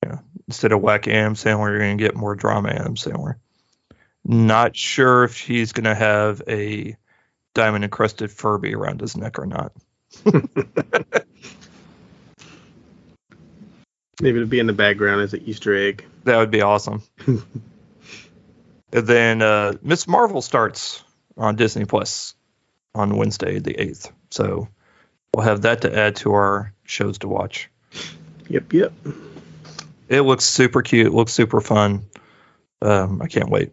you 0.03 0.09
know, 0.09 0.19
instead 0.47 0.73
of 0.73 0.81
whack 0.81 1.07
Adam 1.07 1.34
Sandler, 1.34 1.69
you're 1.69 1.80
going 1.80 1.97
to 1.97 2.03
get 2.03 2.15
more 2.15 2.35
drama 2.35 2.69
Adam 2.69 2.95
Sandler. 2.95 3.38
Not 4.23 4.75
sure 4.75 5.23
if 5.23 5.39
he's 5.39 5.71
going 5.71 5.85
to 5.85 5.95
have 5.95 6.43
a 6.47 6.95
diamond 7.53 7.84
encrusted 7.84 8.31
Furby 8.31 8.73
around 8.73 9.01
his 9.01 9.15
neck 9.15 9.39
or 9.39 9.45
not. 9.45 9.71
Maybe 14.21 14.38
it'll 14.38 14.47
be 14.47 14.59
in 14.59 14.67
the 14.67 14.73
background 14.73 15.21
as 15.21 15.34
an 15.34 15.41
Easter 15.45 15.75
egg. 15.75 16.05
That 16.23 16.38
would 16.38 16.51
be 16.51 16.61
awesome. 16.61 17.01
and 17.25 17.43
then 18.91 19.41
uh, 19.41 19.73
Miss 19.81 20.07
Marvel 20.07 20.41
starts 20.41 21.03
on 21.35 21.55
Disney 21.55 21.85
Plus 21.85 22.35
on 22.95 23.17
Wednesday, 23.17 23.59
the 23.59 23.73
8th. 23.73 24.11
So 24.30 24.67
we'll 25.34 25.45
have 25.45 25.63
that 25.63 25.81
to 25.81 25.97
add 25.97 26.17
to 26.17 26.34
our 26.34 26.73
shows 26.84 27.17
to 27.19 27.27
watch. 27.27 27.69
Yep, 28.49 28.73
yep. 28.73 28.93
It 30.09 30.21
looks 30.21 30.45
super 30.45 30.81
cute, 30.81 31.13
looks 31.13 31.34
super 31.34 31.59
fun. 31.59 32.05
Um, 32.81 33.21
I 33.21 33.27
can't 33.27 33.49
wait. 33.49 33.71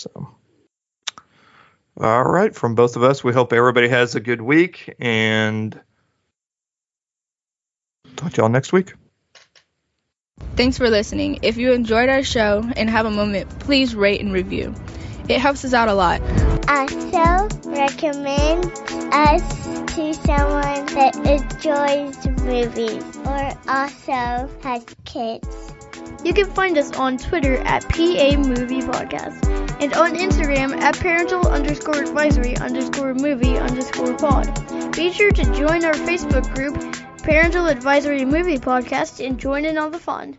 So, 0.00 0.28
all 1.98 2.24
right, 2.24 2.54
from 2.54 2.74
both 2.74 2.96
of 2.96 3.02
us, 3.02 3.24
we 3.24 3.32
hope 3.32 3.52
everybody 3.52 3.88
has 3.88 4.14
a 4.14 4.20
good 4.20 4.40
week 4.40 4.94
and 4.98 5.78
talk 8.16 8.32
to 8.34 8.42
y'all 8.42 8.50
next 8.50 8.72
week. 8.72 8.94
Thanks 10.56 10.78
for 10.78 10.90
listening. 10.90 11.40
If 11.42 11.56
you 11.56 11.72
enjoyed 11.72 12.08
our 12.08 12.22
show 12.22 12.62
and 12.76 12.90
have 12.90 13.06
a 13.06 13.10
moment, 13.10 13.58
please 13.60 13.94
rate 13.94 14.20
and 14.20 14.32
review. 14.32 14.74
It 15.28 15.40
helps 15.40 15.64
us 15.64 15.72
out 15.72 15.88
a 15.88 15.94
lot. 15.94 16.20
Also, 16.68 17.48
recommend 17.70 18.66
us 19.12 19.66
to 19.94 20.14
someone 20.14 20.86
that 20.94 21.16
enjoys 21.24 22.26
movies 22.42 23.16
or 23.24 23.52
also 23.68 24.48
has 24.62 24.84
kids. 25.04 25.75
You 26.24 26.32
can 26.32 26.46
find 26.46 26.76
us 26.78 26.92
on 26.96 27.18
Twitter 27.18 27.56
at 27.58 27.88
PA 27.88 28.36
Movie 28.36 28.80
Podcast 28.80 29.46
and 29.80 29.94
on 29.94 30.14
Instagram 30.14 30.80
at 30.80 30.98
parental 30.98 31.46
underscore 31.46 32.00
advisory 32.02 32.56
underscore 32.56 33.14
movie 33.14 33.58
underscore 33.58 34.16
pod. 34.16 34.92
Be 34.92 35.12
sure 35.12 35.30
to 35.30 35.44
join 35.52 35.84
our 35.84 35.94
Facebook 35.94 36.52
group, 36.54 36.76
Parental 37.22 37.66
Advisory 37.66 38.24
Movie 38.24 38.58
Podcast, 38.58 39.24
and 39.24 39.38
join 39.38 39.64
in 39.64 39.78
on 39.78 39.90
the 39.90 39.98
fun. 39.98 40.38